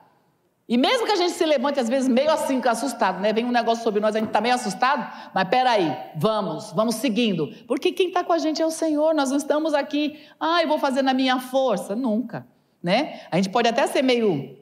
E 0.66 0.78
mesmo 0.78 1.04
que 1.04 1.12
a 1.12 1.16
gente 1.16 1.32
se 1.32 1.44
levante, 1.44 1.78
às 1.78 1.88
vezes, 1.88 2.08
meio 2.08 2.30
assim, 2.30 2.60
assustado, 2.64 3.20
né? 3.20 3.32
Vem 3.34 3.44
um 3.44 3.50
negócio 3.50 3.84
sobre 3.84 4.00
nós, 4.00 4.16
a 4.16 4.18
gente 4.18 4.28
está 4.28 4.40
meio 4.40 4.54
assustado, 4.54 5.30
mas 5.34 5.46
peraí, 5.46 5.94
vamos, 6.16 6.72
vamos 6.72 6.94
seguindo. 6.94 7.52
Porque 7.66 7.92
quem 7.92 8.08
está 8.08 8.24
com 8.24 8.32
a 8.32 8.38
gente 8.38 8.62
é 8.62 8.66
o 8.66 8.70
Senhor, 8.70 9.14
nós 9.14 9.30
não 9.30 9.36
estamos 9.36 9.74
aqui, 9.74 10.18
ah, 10.40 10.62
eu 10.62 10.68
vou 10.68 10.78
fazer 10.78 11.02
na 11.02 11.12
minha 11.12 11.38
força. 11.38 11.94
Nunca, 11.94 12.46
né? 12.82 13.20
A 13.30 13.36
gente 13.36 13.50
pode 13.50 13.68
até 13.68 13.86
ser 13.86 14.02
meio. 14.02 14.58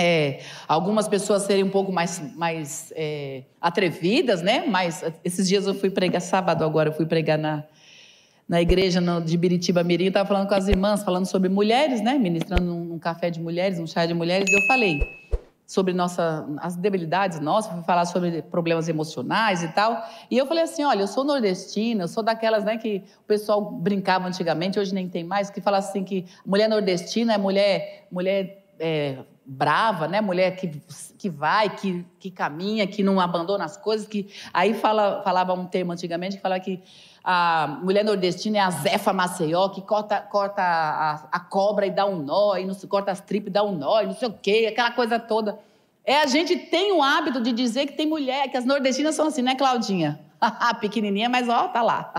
É, 0.00 0.42
algumas 0.68 1.08
pessoas 1.08 1.42
serem 1.42 1.64
um 1.64 1.70
pouco 1.70 1.90
mais, 1.90 2.20
mais 2.36 2.92
é, 2.94 3.42
atrevidas, 3.60 4.42
né? 4.42 4.64
Mas 4.66 5.02
esses 5.24 5.48
dias 5.48 5.66
eu 5.66 5.74
fui 5.74 5.90
pregar, 5.90 6.20
sábado 6.20 6.62
agora, 6.62 6.90
eu 6.90 6.92
fui 6.92 7.06
pregar 7.06 7.38
na, 7.38 7.64
na 8.48 8.62
igreja 8.62 9.00
de 9.20 9.36
Biritiba 9.36 9.84
Mirim, 9.84 10.06
estava 10.06 10.26
falando 10.26 10.48
com 10.48 10.54
as 10.54 10.68
irmãs, 10.68 11.02
falando 11.02 11.26
sobre 11.26 11.50
mulheres, 11.50 12.00
né? 12.00 12.16
Ministrando 12.16 12.72
um 12.72 12.98
café 12.98 13.28
de 13.28 13.40
mulheres, 13.40 13.78
um 13.78 13.86
chá 13.86 14.06
de 14.06 14.14
mulheres, 14.14 14.48
e 14.50 14.54
eu 14.54 14.66
falei 14.66 15.00
sobre 15.66 15.92
nossa, 15.92 16.48
as 16.62 16.74
debilidades 16.74 17.40
nossas, 17.40 17.70
fui 17.70 17.82
falar 17.82 18.06
sobre 18.06 18.40
problemas 18.40 18.88
emocionais 18.88 19.62
e 19.62 19.68
tal. 19.68 20.02
E 20.30 20.38
eu 20.38 20.46
falei 20.46 20.64
assim, 20.64 20.82
olha, 20.82 21.02
eu 21.02 21.06
sou 21.06 21.24
nordestina, 21.24 22.04
eu 22.04 22.08
sou 22.08 22.22
daquelas, 22.22 22.64
né, 22.64 22.78
que 22.78 23.04
o 23.22 23.26
pessoal 23.26 23.60
brincava 23.60 24.26
antigamente, 24.26 24.78
hoje 24.80 24.94
nem 24.94 25.10
tem 25.10 25.22
mais, 25.22 25.50
que 25.50 25.60
fala 25.60 25.76
assim 25.76 26.02
que 26.02 26.24
mulher 26.46 26.70
nordestina 26.70 27.34
é 27.34 27.38
mulher, 27.38 28.06
mulher 28.10 28.64
é, 28.80 29.18
brava, 29.50 30.06
né, 30.06 30.20
mulher 30.20 30.54
que, 30.56 30.70
que 31.16 31.30
vai, 31.30 31.74
que, 31.74 32.04
que 32.20 32.30
caminha, 32.30 32.86
que 32.86 33.02
não 33.02 33.18
abandona 33.18 33.64
as 33.64 33.78
coisas, 33.78 34.06
que 34.06 34.28
aí 34.52 34.74
fala, 34.74 35.22
falava 35.22 35.54
um 35.54 35.64
termo 35.64 35.90
antigamente 35.90 36.36
que 36.36 36.42
falava 36.42 36.60
que 36.60 36.82
a 37.24 37.78
mulher 37.82 38.04
nordestina 38.04 38.58
é 38.58 38.60
a 38.60 38.70
Zefa 38.70 39.12
Maceió, 39.12 39.70
que 39.70 39.80
corta, 39.80 40.20
corta 40.20 40.62
a, 40.62 41.28
a, 41.32 41.40
cobra 41.40 41.86
e 41.86 41.90
dá 41.90 42.04
um 42.04 42.18
nó, 42.22 42.56
e 42.56 42.66
não 42.66 42.74
corta 42.74 43.10
as 43.10 43.22
tripas 43.22 43.48
e 43.48 43.50
dá 43.50 43.64
um 43.64 43.72
nó, 43.72 44.02
e 44.02 44.06
não 44.06 44.14
sei 44.14 44.28
o 44.28 44.32
quê, 44.32 44.66
aquela 44.70 44.90
coisa 44.90 45.18
toda. 45.18 45.58
É, 46.04 46.22
a 46.22 46.26
gente 46.26 46.56
tem 46.56 46.92
o 46.92 47.02
hábito 47.02 47.40
de 47.40 47.52
dizer 47.52 47.86
que 47.86 47.94
tem 47.94 48.06
mulher, 48.06 48.50
que 48.50 48.56
as 48.56 48.64
nordestinas 48.66 49.14
são 49.14 49.28
assim, 49.28 49.42
né, 49.42 49.54
Claudinha? 49.54 50.20
Pequenininha, 50.80 51.28
mas 51.28 51.48
ó, 51.48 51.68
tá 51.68 51.82
lá. 51.82 52.12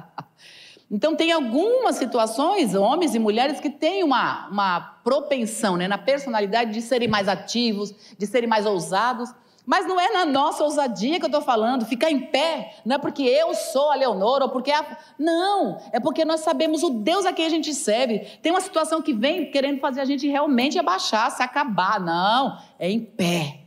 Então, 0.92 1.16
tem 1.16 1.32
algumas 1.32 1.98
situações, 1.98 2.74
homens 2.74 3.14
e 3.14 3.20
mulheres, 3.20 3.60
que 3.60 3.70
têm 3.70 4.04
uma, 4.04 4.48
uma 4.48 4.80
propensão 5.04 5.78
né, 5.78 5.88
na 5.88 6.00
personalidade 6.00 6.74
de 6.74 6.82
serem 6.82 7.08
mais 7.08 7.28
ativos, 7.28 7.94
de 8.18 8.26
serem 8.26 8.50
mais 8.50 8.66
ousados. 8.66 9.30
Mas 9.70 9.86
não 9.86 10.00
é 10.00 10.12
na 10.12 10.26
nossa 10.26 10.64
ousadia 10.64 11.20
que 11.20 11.26
eu 11.26 11.28
estou 11.28 11.44
falando, 11.44 11.86
ficar 11.86 12.10
em 12.10 12.20
pé, 12.20 12.78
não 12.84 12.96
é 12.96 12.98
porque 12.98 13.22
eu 13.22 13.54
sou 13.54 13.92
a 13.92 13.96
Leonora 13.96 14.46
ou 14.46 14.50
porque 14.50 14.72
a. 14.72 14.98
Não, 15.20 15.80
é 15.92 16.00
porque 16.00 16.26
nós 16.26 16.40
sabemos 16.40 16.82
o 16.82 16.90
Deus 16.90 17.24
a 17.24 17.32
quem 17.32 17.46
a 17.46 17.50
gente 17.50 17.72
serve. 17.76 18.18
Tem 18.42 18.52
uma 18.52 18.62
situação 18.62 19.00
que 19.00 19.14
vem 19.14 19.52
querendo 19.52 19.80
fazer 19.80 20.02
a 20.02 20.06
gente 20.06 20.28
realmente 20.28 20.80
abaixar, 20.80 21.30
se 21.30 21.44
acabar. 21.44 22.00
Não, 22.00 22.58
é 22.80 22.90
em 22.90 23.00
pé. 23.00 23.60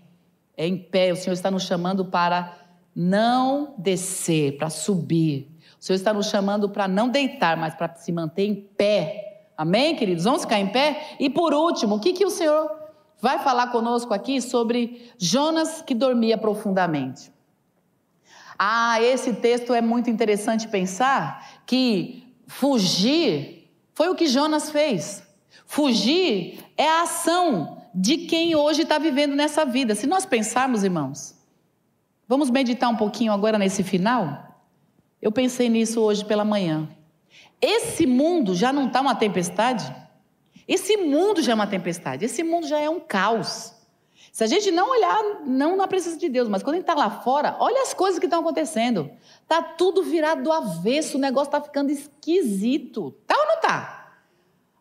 É 0.57 0.67
em 0.67 0.77
pé. 0.77 1.13
O 1.13 1.17
Senhor 1.17 1.35
está 1.35 1.53
nos 1.53 1.63
chamando 1.63 2.05
para 2.05 2.53
não 2.97 3.73
descer, 3.79 4.59
para 4.59 4.71
subir. 4.71 5.52
O 5.83 5.85
Senhor 5.85 5.97
está 5.97 6.15
nos 6.15 6.29
chamando 6.29 6.69
para 6.69 6.87
não 6.87 7.09
deitar, 7.09 7.57
mas 7.57 7.75
para 7.75 7.93
se 7.97 8.13
manter 8.13 8.45
em 8.45 8.55
pé. 8.55 9.49
Amém, 9.59 9.97
queridos? 9.97 10.23
Vamos 10.23 10.43
ficar 10.43 10.61
em 10.61 10.69
pé? 10.69 11.17
E 11.19 11.29
por 11.29 11.53
último, 11.53 11.97
o 11.97 11.99
que, 11.99 12.13
que 12.13 12.25
o 12.25 12.31
Senhor 12.31 12.71
vai 13.21 13.41
falar 13.41 13.67
conosco 13.73 14.15
aqui 14.15 14.41
sobre 14.41 15.11
Jonas 15.19 15.83
que 15.83 15.93
dormia 15.93 16.39
profundamente. 16.39 17.33
Ah, 18.57 19.03
esse 19.03 19.33
texto 19.33 19.75
é 19.75 19.81
muito 19.81 20.09
interessante 20.09 20.69
pensar 20.69 21.63
que 21.67 22.33
fugir 22.47 23.69
foi 23.93 24.09
o 24.09 24.15
que 24.15 24.29
Jonas 24.29 24.71
fez. 24.71 25.27
Fugir 25.67 26.65
é 26.77 26.89
a 26.89 27.03
ação 27.03 27.83
de 27.93 28.19
quem 28.19 28.55
hoje 28.55 28.83
está 28.83 28.99
vivendo 28.99 29.35
nessa 29.35 29.65
vida. 29.65 29.97
Se 29.97 30.07
nós 30.07 30.25
pensarmos, 30.25 30.85
irmãos, 30.85 31.35
vamos 32.29 32.51
meditar 32.51 32.89
um 32.89 32.97
pouquinho 32.97 33.33
agora 33.33 33.59
nesse 33.59 33.83
final? 33.83 34.52
Eu 35.23 35.31
pensei 35.31 35.69
nisso 35.69 36.01
hoje 36.01 36.25
pela 36.25 36.45
manhã. 36.45 36.89
Esse 37.61 38.05
mundo 38.05 38.57
já 38.57 38.73
não 38.73 38.89
está 38.89 39.01
uma 39.01 39.15
tempestade? 39.15 39.95
Esse 40.67 40.97
mundo 40.97 41.41
já 41.41 41.53
é 41.53 41.55
uma 41.55 41.67
tempestade, 41.67 42.25
esse 42.25 42.43
mundo 42.43 42.67
já 42.67 42.81
é 42.81 42.91
um 42.91 42.99
caos. 42.99 43.73
Se 44.33 44.43
a 44.43 44.47
gente 44.47 44.71
não 44.71 44.91
olhar, 44.91 45.23
não 45.45 45.77
na 45.77 45.87
presença 45.87 46.17
de 46.17 46.29
Deus, 46.29 46.49
mas 46.49 46.63
quando 46.63 46.75
a 46.75 46.79
gente 46.79 46.89
está 46.89 46.95
lá 46.95 47.11
fora, 47.11 47.57
olha 47.61 47.83
as 47.83 47.93
coisas 47.95 48.19
que 48.19 48.27
estão 48.27 48.41
acontecendo. 48.41 49.11
Está 49.43 49.63
tudo 49.63 50.03
virado 50.03 50.43
do 50.43 50.51
avesso, 50.51 51.19
o 51.19 51.21
negócio 51.21 51.49
está 51.49 51.61
ficando 51.61 51.91
esquisito. 51.91 53.13
Tá 53.27 53.37
ou 53.39 53.47
não 53.47 53.61
tá? 53.61 54.15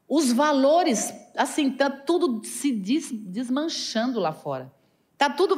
Os 0.08 0.32
valores, 0.32 1.14
assim, 1.36 1.70
está 1.70 1.90
tudo 1.90 2.42
se 2.46 2.72
des, 2.72 3.12
desmanchando 3.12 4.20
lá 4.20 4.32
fora. 4.32 4.72
Está 5.14 5.30
tudo 5.30 5.56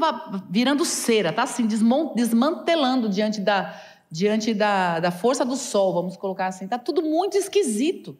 virando 0.50 0.84
cera, 0.84 1.30
está 1.30 1.44
assim, 1.44 1.66
desmantelando 1.66 3.08
diante 3.08 3.40
da, 3.40 3.80
diante 4.14 4.54
da, 4.54 5.00
da 5.00 5.10
força 5.10 5.44
do 5.44 5.56
sol, 5.56 5.92
vamos 5.92 6.16
colocar 6.16 6.46
assim. 6.46 6.66
Está 6.66 6.78
tudo 6.78 7.02
muito 7.02 7.36
esquisito. 7.36 8.16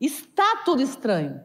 Está 0.00 0.62
tudo 0.64 0.80
estranho. 0.80 1.38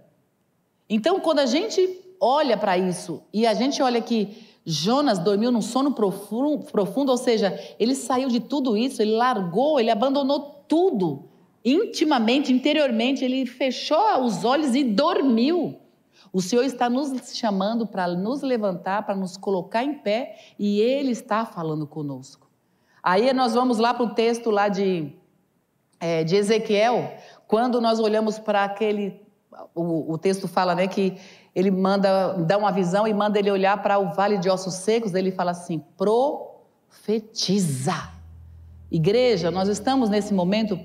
Então, 0.90 1.20
quando 1.20 1.40
a 1.40 1.46
gente 1.46 2.00
olha 2.18 2.56
para 2.56 2.78
isso 2.78 3.22
e 3.34 3.46
a 3.46 3.54
gente 3.54 3.82
olha 3.82 4.02
que 4.02 4.48
Jonas 4.66 5.20
dormiu 5.20 5.52
num 5.52 5.62
sono 5.62 5.92
profundo, 5.92 6.64
profundo, 6.72 7.12
ou 7.12 7.18
seja, 7.18 7.60
ele 7.78 7.94
saiu 7.94 8.30
de 8.30 8.40
tudo 8.40 8.78
isso, 8.78 9.02
ele 9.02 9.12
largou, 9.12 9.82
ele 9.82 9.92
abandonou 9.92 10.64
tudo. 10.66 11.26
Intimamente, 11.64 12.54
interiormente, 12.54 13.26
ele 13.26 13.46
fechou 13.46 14.24
os 14.24 14.46
olhos 14.46 14.76
e 14.76 14.84
dormiu. 14.86 15.78
O 16.32 16.42
Senhor 16.42 16.64
está 16.64 16.90
nos 16.90 17.36
chamando 17.36 17.86
para 17.86 18.08
nos 18.08 18.44
levantar, 18.44 19.06
para 19.06 19.16
nos 19.16 19.36
colocar 19.36 19.84
em 19.84 19.96
pé, 19.96 20.38
e 20.58 20.80
Ele 20.80 21.12
está 21.12 21.46
falando 21.46 21.86
conosco. 21.86 22.49
Aí 23.10 23.34
nós 23.34 23.56
vamos 23.56 23.80
lá 23.80 23.92
para 23.92 24.04
o 24.04 24.14
texto 24.14 24.52
lá 24.52 24.68
de, 24.68 25.12
é, 26.00 26.24
de 26.24 26.36
Ezequiel, 26.36 27.12
quando 27.48 27.82
nós 27.82 28.00
olhamos 28.00 28.38
para 28.38 28.64
aquele, 28.64 29.20
o, 29.74 30.14
o, 30.14 30.18
texto 30.20 30.48
fala, 30.48 30.76
né, 30.76 30.86
que 30.86 31.18
ele 31.56 31.72
manda, 31.72 32.34
dá 32.34 32.56
uma 32.56 32.72
visão 32.72 33.08
e 33.08 33.14
manda 33.14 33.40
ele 33.40 33.50
olhar 33.50 33.82
para 33.82 33.98
o 33.98 34.14
vale 34.14 34.38
de 34.38 34.48
ossos 34.48 34.76
secos, 34.76 35.16
ele 35.16 35.32
fala 35.32 35.50
assim: 35.50 35.84
profetiza. 35.98 37.96
Igreja, 38.92 39.50
nós 39.50 39.68
estamos 39.70 40.08
nesse 40.08 40.32
momento, 40.32 40.80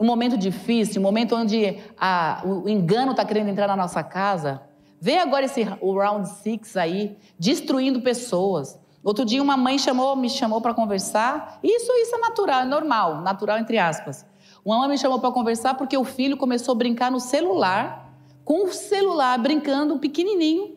um 0.00 0.04
momento 0.04 0.36
difícil, 0.36 1.00
um 1.00 1.04
momento 1.04 1.36
onde 1.36 1.78
a, 1.96 2.42
o 2.44 2.68
engano 2.68 3.12
está 3.12 3.24
querendo 3.24 3.50
entrar 3.50 3.68
na 3.68 3.76
nossa 3.76 4.02
casa, 4.02 4.62
Vê 5.00 5.18
agora 5.18 5.44
esse 5.44 5.60
o 5.80 5.96
round 5.96 6.28
six 6.28 6.76
aí, 6.76 7.16
destruindo 7.38 8.00
pessoas. 8.00 8.78
Outro 9.06 9.24
dia 9.24 9.40
uma 9.40 9.56
mãe 9.56 9.78
chamou, 9.78 10.16
me 10.16 10.28
chamou 10.28 10.60
para 10.60 10.74
conversar. 10.74 11.60
Isso, 11.62 11.92
isso 11.92 12.16
é 12.16 12.18
natural, 12.18 12.62
é 12.62 12.64
normal, 12.64 13.20
natural 13.20 13.56
entre 13.56 13.78
aspas. 13.78 14.26
Uma 14.64 14.78
mãe 14.78 14.88
me 14.88 14.98
chamou 14.98 15.20
para 15.20 15.30
conversar 15.30 15.74
porque 15.74 15.96
o 15.96 16.02
filho 16.02 16.36
começou 16.36 16.72
a 16.72 16.74
brincar 16.74 17.08
no 17.08 17.20
celular, 17.20 18.12
com 18.44 18.64
o 18.64 18.72
celular, 18.72 19.38
brincando 19.38 19.96
pequenininho. 20.00 20.76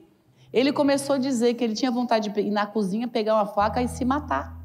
Ele 0.53 0.71
começou 0.71 1.15
a 1.15 1.17
dizer 1.17 1.55
que 1.55 1.63
ele 1.63 1.73
tinha 1.73 1.89
vontade 1.89 2.29
de 2.29 2.39
ir 2.39 2.51
na 2.51 2.67
cozinha, 2.67 3.07
pegar 3.07 3.33
uma 3.33 3.47
faca 3.47 3.81
e 3.81 3.87
se 3.87 4.05
matar. 4.05 4.55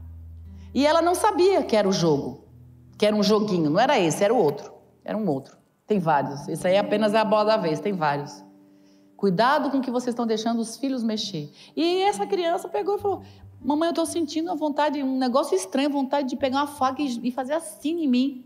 E 0.74 0.86
ela 0.86 1.00
não 1.00 1.14
sabia 1.14 1.62
que 1.62 1.74
era 1.74 1.88
o 1.88 1.92
jogo, 1.92 2.44
que 2.98 3.06
era 3.06 3.16
um 3.16 3.22
joguinho. 3.22 3.70
Não 3.70 3.80
era 3.80 3.98
esse, 3.98 4.22
era 4.22 4.34
o 4.34 4.36
outro. 4.36 4.74
Era 5.02 5.16
um 5.16 5.26
outro. 5.26 5.56
Tem 5.86 5.98
vários. 5.98 6.46
Esse 6.48 6.68
aí 6.68 6.76
apenas 6.76 7.14
é 7.14 7.18
a 7.18 7.24
bola 7.24 7.44
da 7.44 7.56
vez, 7.56 7.80
tem 7.80 7.94
vários. 7.94 8.44
Cuidado 9.16 9.70
com 9.70 9.78
o 9.78 9.80
que 9.80 9.90
vocês 9.90 10.12
estão 10.12 10.26
deixando 10.26 10.58
os 10.58 10.76
filhos 10.76 11.02
mexer. 11.02 11.50
E 11.74 12.02
essa 12.02 12.26
criança 12.26 12.68
pegou 12.68 12.96
e 12.96 12.98
falou: 12.98 13.22
Mamãe, 13.64 13.86
eu 13.86 13.92
estou 13.92 14.04
sentindo 14.04 14.50
uma 14.50 14.54
vontade, 14.54 15.02
um 15.02 15.16
negócio 15.16 15.56
estranho, 15.56 15.88
vontade 15.88 16.28
de 16.28 16.36
pegar 16.36 16.58
uma 16.58 16.66
faca 16.66 17.00
e 17.00 17.30
fazer 17.30 17.54
assim 17.54 18.04
em 18.04 18.06
mim. 18.06 18.44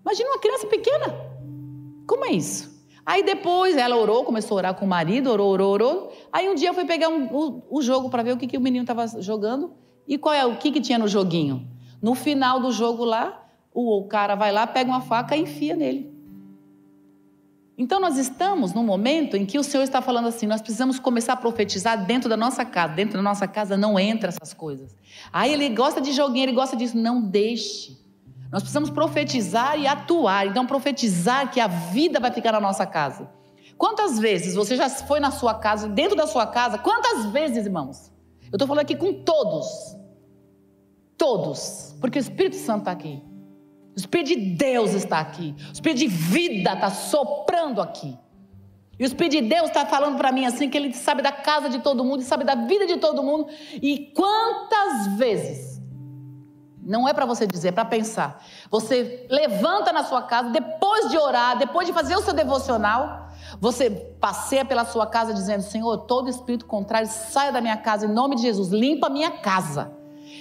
Imagina 0.00 0.30
uma 0.30 0.38
criança 0.38 0.68
pequena. 0.68 1.12
Como 2.06 2.24
é 2.24 2.30
isso? 2.30 2.70
Aí 3.04 3.24
depois 3.24 3.76
ela 3.76 3.96
orou, 3.96 4.24
começou 4.24 4.56
a 4.56 4.58
orar 4.58 4.74
com 4.74 4.84
o 4.84 4.88
marido, 4.88 5.28
orou, 5.28 5.50
orou, 5.50 5.72
orou. 5.72 6.12
Aí 6.32 6.48
um 6.48 6.54
dia 6.54 6.72
foi 6.72 6.84
pegar 6.84 7.08
um, 7.08 7.26
o, 7.34 7.62
o, 7.68 7.82
jogo 7.82 8.08
para 8.08 8.22
ver 8.22 8.32
o 8.32 8.36
que, 8.36 8.46
que 8.46 8.56
o 8.56 8.60
menino 8.60 8.84
estava 8.84 9.08
jogando. 9.20 9.72
E 10.06 10.16
qual 10.16 10.32
é 10.32 10.46
o 10.46 10.56
que, 10.56 10.70
que 10.70 10.80
tinha 10.80 10.98
no 10.98 11.08
joguinho? 11.08 11.68
No 12.00 12.14
final 12.14 12.60
do 12.60 12.70
jogo 12.70 13.04
lá, 13.04 13.48
o, 13.74 13.98
o 13.98 14.04
cara 14.06 14.36
vai 14.36 14.52
lá, 14.52 14.68
pega 14.68 14.88
uma 14.88 15.00
faca 15.00 15.36
e 15.36 15.42
enfia 15.42 15.74
nele. 15.74 16.14
Então 17.80 17.98
nós 17.98 18.18
estamos 18.18 18.74
num 18.74 18.82
momento 18.82 19.38
em 19.38 19.46
que 19.46 19.58
o 19.58 19.64
Senhor 19.64 19.82
está 19.82 20.02
falando 20.02 20.28
assim: 20.28 20.46
nós 20.46 20.60
precisamos 20.60 20.98
começar 20.98 21.32
a 21.32 21.36
profetizar 21.36 22.04
dentro 22.04 22.28
da 22.28 22.36
nossa 22.36 22.62
casa. 22.62 22.92
Dentro 22.92 23.16
da 23.16 23.22
nossa 23.22 23.48
casa 23.48 23.74
não 23.74 23.98
entra 23.98 24.28
essas 24.28 24.52
coisas. 24.52 24.94
Aí 25.32 25.50
ele 25.50 25.70
gosta 25.70 25.98
de 25.98 26.12
joguinho, 26.12 26.44
ele 26.44 26.52
gosta 26.52 26.76
disso. 26.76 26.94
Não 26.94 27.22
deixe. 27.22 27.98
Nós 28.52 28.60
precisamos 28.60 28.90
profetizar 28.90 29.80
e 29.80 29.86
atuar. 29.86 30.46
Então, 30.46 30.66
profetizar 30.66 31.50
que 31.50 31.58
a 31.58 31.68
vida 31.68 32.20
vai 32.20 32.30
ficar 32.30 32.52
na 32.52 32.60
nossa 32.60 32.84
casa. 32.84 33.30
Quantas 33.78 34.18
vezes 34.18 34.54
você 34.54 34.76
já 34.76 34.90
foi 34.90 35.18
na 35.18 35.30
sua 35.30 35.54
casa, 35.54 35.88
dentro 35.88 36.14
da 36.14 36.26
sua 36.26 36.46
casa? 36.46 36.76
Quantas 36.76 37.32
vezes, 37.32 37.64
irmãos? 37.64 38.12
Eu 38.52 38.56
estou 38.56 38.68
falando 38.68 38.82
aqui 38.82 38.94
com 38.94 39.22
todos. 39.22 39.96
Todos. 41.16 41.96
Porque 41.98 42.18
o 42.18 42.20
Espírito 42.20 42.56
Santo 42.56 42.80
está 42.80 42.90
aqui. 42.90 43.29
O 44.00 44.08
Espírito 44.08 44.28
de 44.28 44.36
Deus 44.36 44.94
está 44.94 45.20
aqui. 45.20 45.54
O 45.68 45.72
Espírito 45.72 45.98
de 45.98 46.06
vida 46.06 46.72
está 46.72 46.88
soprando 46.90 47.82
aqui. 47.82 48.18
E 48.98 49.04
o 49.04 49.06
Espírito 49.06 49.32
de 49.32 49.42
Deus 49.42 49.68
está 49.68 49.84
falando 49.84 50.16
para 50.16 50.32
mim 50.32 50.46
assim 50.46 50.70
que 50.70 50.78
ele 50.78 50.94
sabe 50.94 51.20
da 51.20 51.32
casa 51.32 51.68
de 51.68 51.80
todo 51.80 52.02
mundo 52.02 52.22
sabe 52.22 52.42
da 52.44 52.54
vida 52.54 52.86
de 52.86 52.96
todo 52.96 53.22
mundo. 53.22 53.48
E 53.74 54.10
quantas 54.16 55.18
vezes, 55.18 55.82
não 56.82 57.06
é 57.06 57.12
para 57.12 57.26
você 57.26 57.46
dizer, 57.46 57.68
é 57.68 57.72
para 57.72 57.84
pensar. 57.84 58.42
Você 58.70 59.26
levanta 59.28 59.92
na 59.92 60.02
sua 60.02 60.22
casa, 60.22 60.48
depois 60.48 61.10
de 61.10 61.18
orar, 61.18 61.58
depois 61.58 61.86
de 61.86 61.92
fazer 61.92 62.16
o 62.16 62.22
seu 62.22 62.32
devocional, 62.32 63.28
você 63.60 63.90
passeia 64.18 64.64
pela 64.64 64.86
sua 64.86 65.06
casa 65.06 65.34
dizendo: 65.34 65.62
Senhor, 65.62 65.98
todo 66.06 66.30
espírito 66.30 66.64
contrário 66.64 67.08
saia 67.08 67.52
da 67.52 67.60
minha 67.60 67.76
casa 67.76 68.06
em 68.06 68.12
nome 68.12 68.36
de 68.36 68.42
Jesus, 68.42 68.70
limpa 68.70 69.08
a 69.08 69.10
minha 69.10 69.30
casa. 69.30 69.99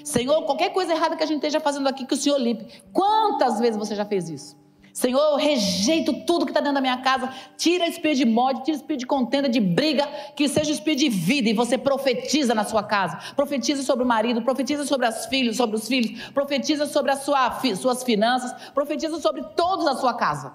Senhor, 0.09 0.43
qualquer 0.43 0.69
coisa 0.73 0.91
errada 0.91 1.15
que 1.15 1.23
a 1.23 1.25
gente 1.27 1.37
esteja 1.37 1.59
fazendo 1.59 1.87
aqui, 1.87 2.03
que 2.03 2.15
o 2.15 2.17
Senhor 2.17 2.37
limpe. 2.39 2.65
Quantas 2.91 3.59
vezes 3.59 3.77
você 3.77 3.95
já 3.95 4.03
fez 4.03 4.27
isso? 4.27 4.57
Senhor, 4.91 5.21
eu 5.21 5.35
rejeito 5.35 6.25
tudo 6.25 6.45
que 6.45 6.51
está 6.51 6.59
dentro 6.59 6.73
da 6.73 6.81
minha 6.81 6.97
casa. 6.97 7.31
Tira 7.55 7.87
espírito 7.87 8.17
de 8.17 8.25
morte, 8.25 8.65
tira 8.65 8.77
espírito 8.77 9.01
de 9.01 9.05
contenda, 9.05 9.47
de 9.47 9.59
briga, 9.59 10.07
que 10.35 10.49
seja 10.49 10.71
espírito 10.71 11.01
de 11.01 11.09
vida. 11.09 11.49
E 11.49 11.53
você 11.53 11.77
profetiza 11.77 12.55
na 12.55 12.63
sua 12.63 12.81
casa. 12.81 13.19
Profetiza 13.35 13.83
sobre 13.83 14.03
o 14.03 14.07
marido, 14.07 14.41
profetiza 14.41 14.83
sobre 14.83 15.05
as 15.05 15.27
filhos, 15.27 15.57
sobre 15.57 15.75
os 15.75 15.87
filhos, 15.87 16.29
profetiza 16.29 16.87
sobre 16.87 17.11
as 17.11 17.19
sua, 17.19 17.59
suas 17.75 18.03
finanças, 18.03 18.51
profetiza 18.73 19.19
sobre 19.19 19.43
todos 19.55 19.85
a 19.85 19.95
sua 19.95 20.15
casa. 20.15 20.53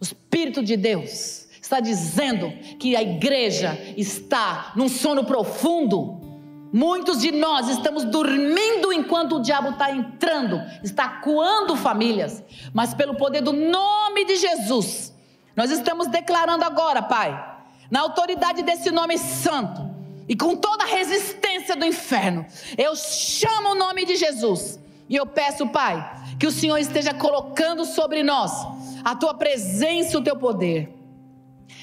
O 0.00 0.02
Espírito 0.02 0.62
de 0.62 0.78
Deus 0.78 1.46
está 1.60 1.78
dizendo 1.78 2.50
que 2.78 2.96
a 2.96 3.02
igreja 3.02 3.78
está 3.98 4.72
num 4.74 4.88
sono 4.88 5.24
profundo 5.24 6.21
Muitos 6.72 7.20
de 7.20 7.30
nós 7.30 7.68
estamos 7.68 8.02
dormindo 8.04 8.90
enquanto 8.92 9.36
o 9.36 9.42
diabo 9.42 9.70
está 9.70 9.90
entrando, 9.90 10.58
está 10.82 11.06
coando 11.06 11.76
famílias, 11.76 12.42
mas 12.72 12.94
pelo 12.94 13.14
poder 13.14 13.42
do 13.42 13.52
nome 13.52 14.24
de 14.24 14.36
Jesus, 14.36 15.14
nós 15.54 15.70
estamos 15.70 16.06
declarando 16.06 16.64
agora, 16.64 17.02
Pai, 17.02 17.58
na 17.90 18.00
autoridade 18.00 18.62
desse 18.62 18.90
nome 18.90 19.18
santo 19.18 19.94
e 20.26 20.34
com 20.34 20.56
toda 20.56 20.84
a 20.84 20.86
resistência 20.86 21.76
do 21.76 21.84
inferno, 21.84 22.46
eu 22.78 22.96
chamo 22.96 23.72
o 23.72 23.74
nome 23.74 24.06
de 24.06 24.16
Jesus 24.16 24.80
e 25.10 25.16
eu 25.16 25.26
peço, 25.26 25.68
Pai, 25.68 26.24
que 26.38 26.46
o 26.46 26.50
Senhor 26.50 26.78
esteja 26.78 27.12
colocando 27.12 27.84
sobre 27.84 28.22
nós 28.22 28.50
a 29.04 29.14
tua 29.14 29.34
presença 29.34 30.14
e 30.14 30.16
o 30.16 30.24
teu 30.24 30.36
poder. 30.36 30.90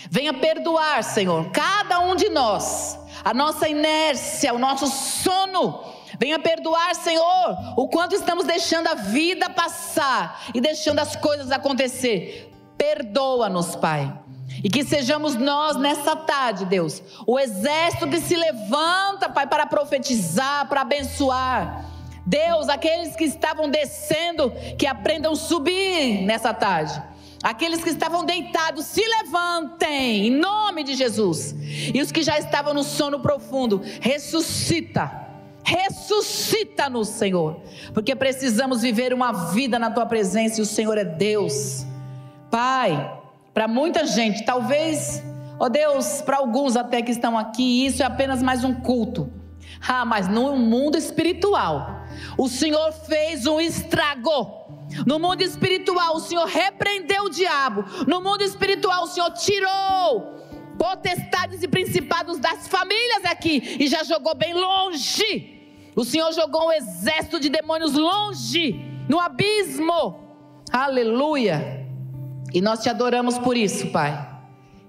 Venha 0.09 0.33
perdoar, 0.33 1.03
Senhor, 1.03 1.51
cada 1.51 1.99
um 1.99 2.15
de 2.15 2.29
nós 2.29 2.98
a 3.23 3.33
nossa 3.33 3.67
inércia, 3.67 4.53
o 4.53 4.59
nosso 4.59 4.87
sono. 4.87 5.83
Venha 6.19 6.39
perdoar, 6.39 6.95
Senhor, 6.95 7.75
o 7.77 7.87
quanto 7.87 8.15
estamos 8.15 8.45
deixando 8.45 8.87
a 8.87 8.95
vida 8.95 9.49
passar 9.49 10.41
e 10.53 10.59
deixando 10.59 10.99
as 10.99 11.15
coisas 11.15 11.51
acontecer. 11.51 12.51
Perdoa-nos, 12.77 13.75
Pai. 13.75 14.11
E 14.63 14.69
que 14.69 14.83
sejamos 14.83 15.35
nós 15.35 15.77
nessa 15.77 16.15
tarde, 16.15 16.65
Deus, 16.65 17.01
o 17.25 17.39
exército 17.39 18.07
que 18.07 18.19
se 18.19 18.35
levanta, 18.35 19.29
Pai, 19.29 19.47
para 19.47 19.65
profetizar, 19.65 20.67
para 20.67 20.81
abençoar. 20.81 21.85
Deus, 22.25 22.67
aqueles 22.69 23.15
que 23.15 23.23
estavam 23.23 23.69
descendo, 23.69 24.51
que 24.77 24.85
aprendam 24.85 25.35
subir 25.35 26.21
nessa 26.25 26.53
tarde. 26.53 27.01
Aqueles 27.41 27.81
que 27.81 27.89
estavam 27.89 28.25
deitados, 28.25 28.85
se 28.85 29.01
levantem, 29.01 30.27
em 30.27 30.31
nome 30.31 30.83
de 30.83 30.93
Jesus. 30.93 31.55
E 31.93 32.01
os 32.01 32.11
que 32.11 32.21
já 32.21 32.37
estavam 32.37 32.73
no 32.73 32.83
sono 32.83 33.19
profundo, 33.21 33.81
ressuscita. 34.01 35.27
Ressuscita-nos, 35.63 37.07
Senhor. 37.09 37.61
Porque 37.93 38.13
precisamos 38.15 38.81
viver 38.81 39.13
uma 39.13 39.51
vida 39.51 39.79
na 39.79 39.89
tua 39.89 40.05
presença 40.05 40.59
e 40.59 40.63
o 40.63 40.65
Senhor 40.65 40.97
é 40.97 41.05
Deus. 41.05 41.85
Pai, 42.51 43.19
para 43.53 43.67
muita 43.67 44.05
gente, 44.05 44.43
talvez, 44.43 45.23
ó 45.57 45.65
oh 45.65 45.69
Deus, 45.69 46.21
para 46.21 46.37
alguns 46.37 46.75
até 46.75 47.01
que 47.01 47.11
estão 47.11 47.37
aqui, 47.37 47.85
isso 47.85 48.03
é 48.03 48.05
apenas 48.05 48.43
mais 48.43 48.63
um 48.63 48.73
culto. 48.73 49.31
Ah, 49.87 50.03
mas 50.03 50.27
no 50.27 50.57
mundo 50.57 50.97
espiritual, 50.97 52.03
o 52.37 52.49
Senhor 52.49 52.91
fez 52.91 53.45
um 53.45 53.61
estrago 53.61 54.58
no 55.05 55.19
mundo 55.19 55.41
espiritual, 55.41 56.15
o 56.15 56.19
Senhor 56.19 56.45
repreendeu 56.45 57.25
o 57.25 57.29
diabo. 57.29 57.85
No 58.07 58.21
mundo 58.21 58.43
espiritual, 58.43 59.03
o 59.03 59.07
Senhor 59.07 59.31
tirou 59.31 60.39
potestades 60.77 61.61
e 61.61 61.67
principados 61.67 62.39
das 62.39 62.67
famílias 62.67 63.25
aqui 63.25 63.77
e 63.79 63.87
já 63.87 64.03
jogou 64.03 64.33
bem 64.35 64.53
longe. 64.53 65.59
O 65.95 66.05
Senhor 66.05 66.31
jogou 66.31 66.67
um 66.67 66.71
exército 66.71 67.39
de 67.39 67.49
demônios 67.49 67.93
longe, 67.93 68.73
no 69.09 69.19
abismo. 69.19 70.23
Aleluia. 70.71 71.87
E 72.53 72.61
nós 72.61 72.79
te 72.79 72.89
adoramos 72.89 73.37
por 73.37 73.57
isso, 73.57 73.87
Pai. 73.87 74.27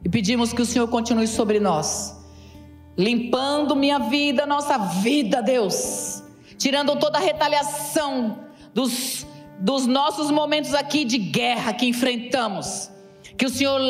E 0.04 0.08
pedimos 0.08 0.52
que 0.52 0.62
o 0.62 0.66
Senhor 0.66 0.88
continue 0.88 1.26
sobre 1.26 1.60
nós, 1.60 2.16
limpando 2.96 3.76
minha 3.76 3.98
vida, 3.98 4.46
nossa 4.46 4.78
vida, 4.78 5.42
Deus, 5.42 6.22
tirando 6.56 6.96
toda 6.96 7.18
a 7.18 7.20
retaliação 7.20 8.44
dos 8.72 9.26
dos 9.60 9.86
nossos 9.86 10.30
momentos 10.30 10.74
aqui 10.74 11.04
de 11.04 11.18
guerra 11.18 11.72
que 11.72 11.86
enfrentamos. 11.86 12.90
Que 13.36 13.46
o 13.46 13.50
Senhor 13.50 13.80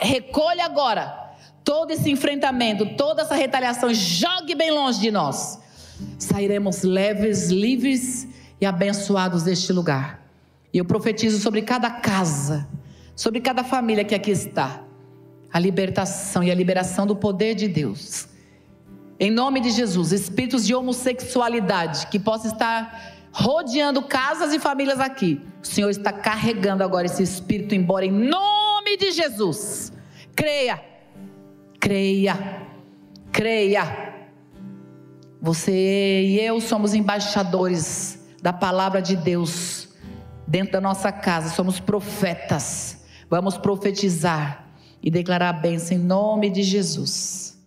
recolha 0.00 0.64
agora 0.64 1.28
todo 1.64 1.90
esse 1.90 2.10
enfrentamento, 2.10 2.86
toda 2.96 3.22
essa 3.22 3.34
retaliação, 3.34 3.92
jogue 3.92 4.54
bem 4.54 4.70
longe 4.70 5.00
de 5.00 5.10
nós. 5.10 5.58
Sairemos 6.18 6.82
leves, 6.82 7.50
livres 7.50 8.26
e 8.60 8.64
abençoados 8.64 9.42
deste 9.42 9.72
lugar. 9.72 10.22
E 10.72 10.78
eu 10.78 10.84
profetizo 10.84 11.38
sobre 11.38 11.62
cada 11.62 11.90
casa, 11.90 12.66
sobre 13.14 13.40
cada 13.40 13.64
família 13.64 14.04
que 14.04 14.14
aqui 14.14 14.30
está, 14.30 14.82
a 15.52 15.58
libertação 15.58 16.42
e 16.42 16.50
a 16.50 16.54
liberação 16.54 17.06
do 17.06 17.16
poder 17.16 17.54
de 17.54 17.68
Deus. 17.68 18.28
Em 19.20 19.30
nome 19.30 19.60
de 19.60 19.70
Jesus, 19.70 20.12
espíritos 20.12 20.64
de 20.64 20.74
homossexualidade 20.74 22.06
que 22.06 22.18
possam 22.18 22.52
estar 22.52 23.17
rodeando 23.32 24.02
casas 24.02 24.52
e 24.52 24.58
famílias 24.58 25.00
aqui. 25.00 25.40
O 25.62 25.66
Senhor 25.66 25.90
está 25.90 26.12
carregando 26.12 26.82
agora 26.82 27.06
esse 27.06 27.22
espírito 27.22 27.74
embora 27.74 28.04
em 28.04 28.10
nome 28.10 28.96
de 28.96 29.10
Jesus. 29.10 29.92
Creia, 30.34 30.82
creia, 31.80 32.66
creia. 33.32 34.14
Você 35.40 35.72
e 36.24 36.40
eu 36.40 36.60
somos 36.60 36.94
embaixadores 36.94 38.26
da 38.42 38.52
palavra 38.52 39.00
de 39.00 39.16
Deus 39.16 39.88
dentro 40.46 40.72
da 40.72 40.80
nossa 40.80 41.12
casa, 41.12 41.50
somos 41.50 41.78
profetas. 41.78 43.04
Vamos 43.28 43.58
profetizar 43.58 44.66
e 45.02 45.10
declarar 45.10 45.50
a 45.50 45.52
bênção 45.52 45.96
em 45.96 46.00
nome 46.00 46.48
de 46.48 46.62
Jesus. 46.62 47.57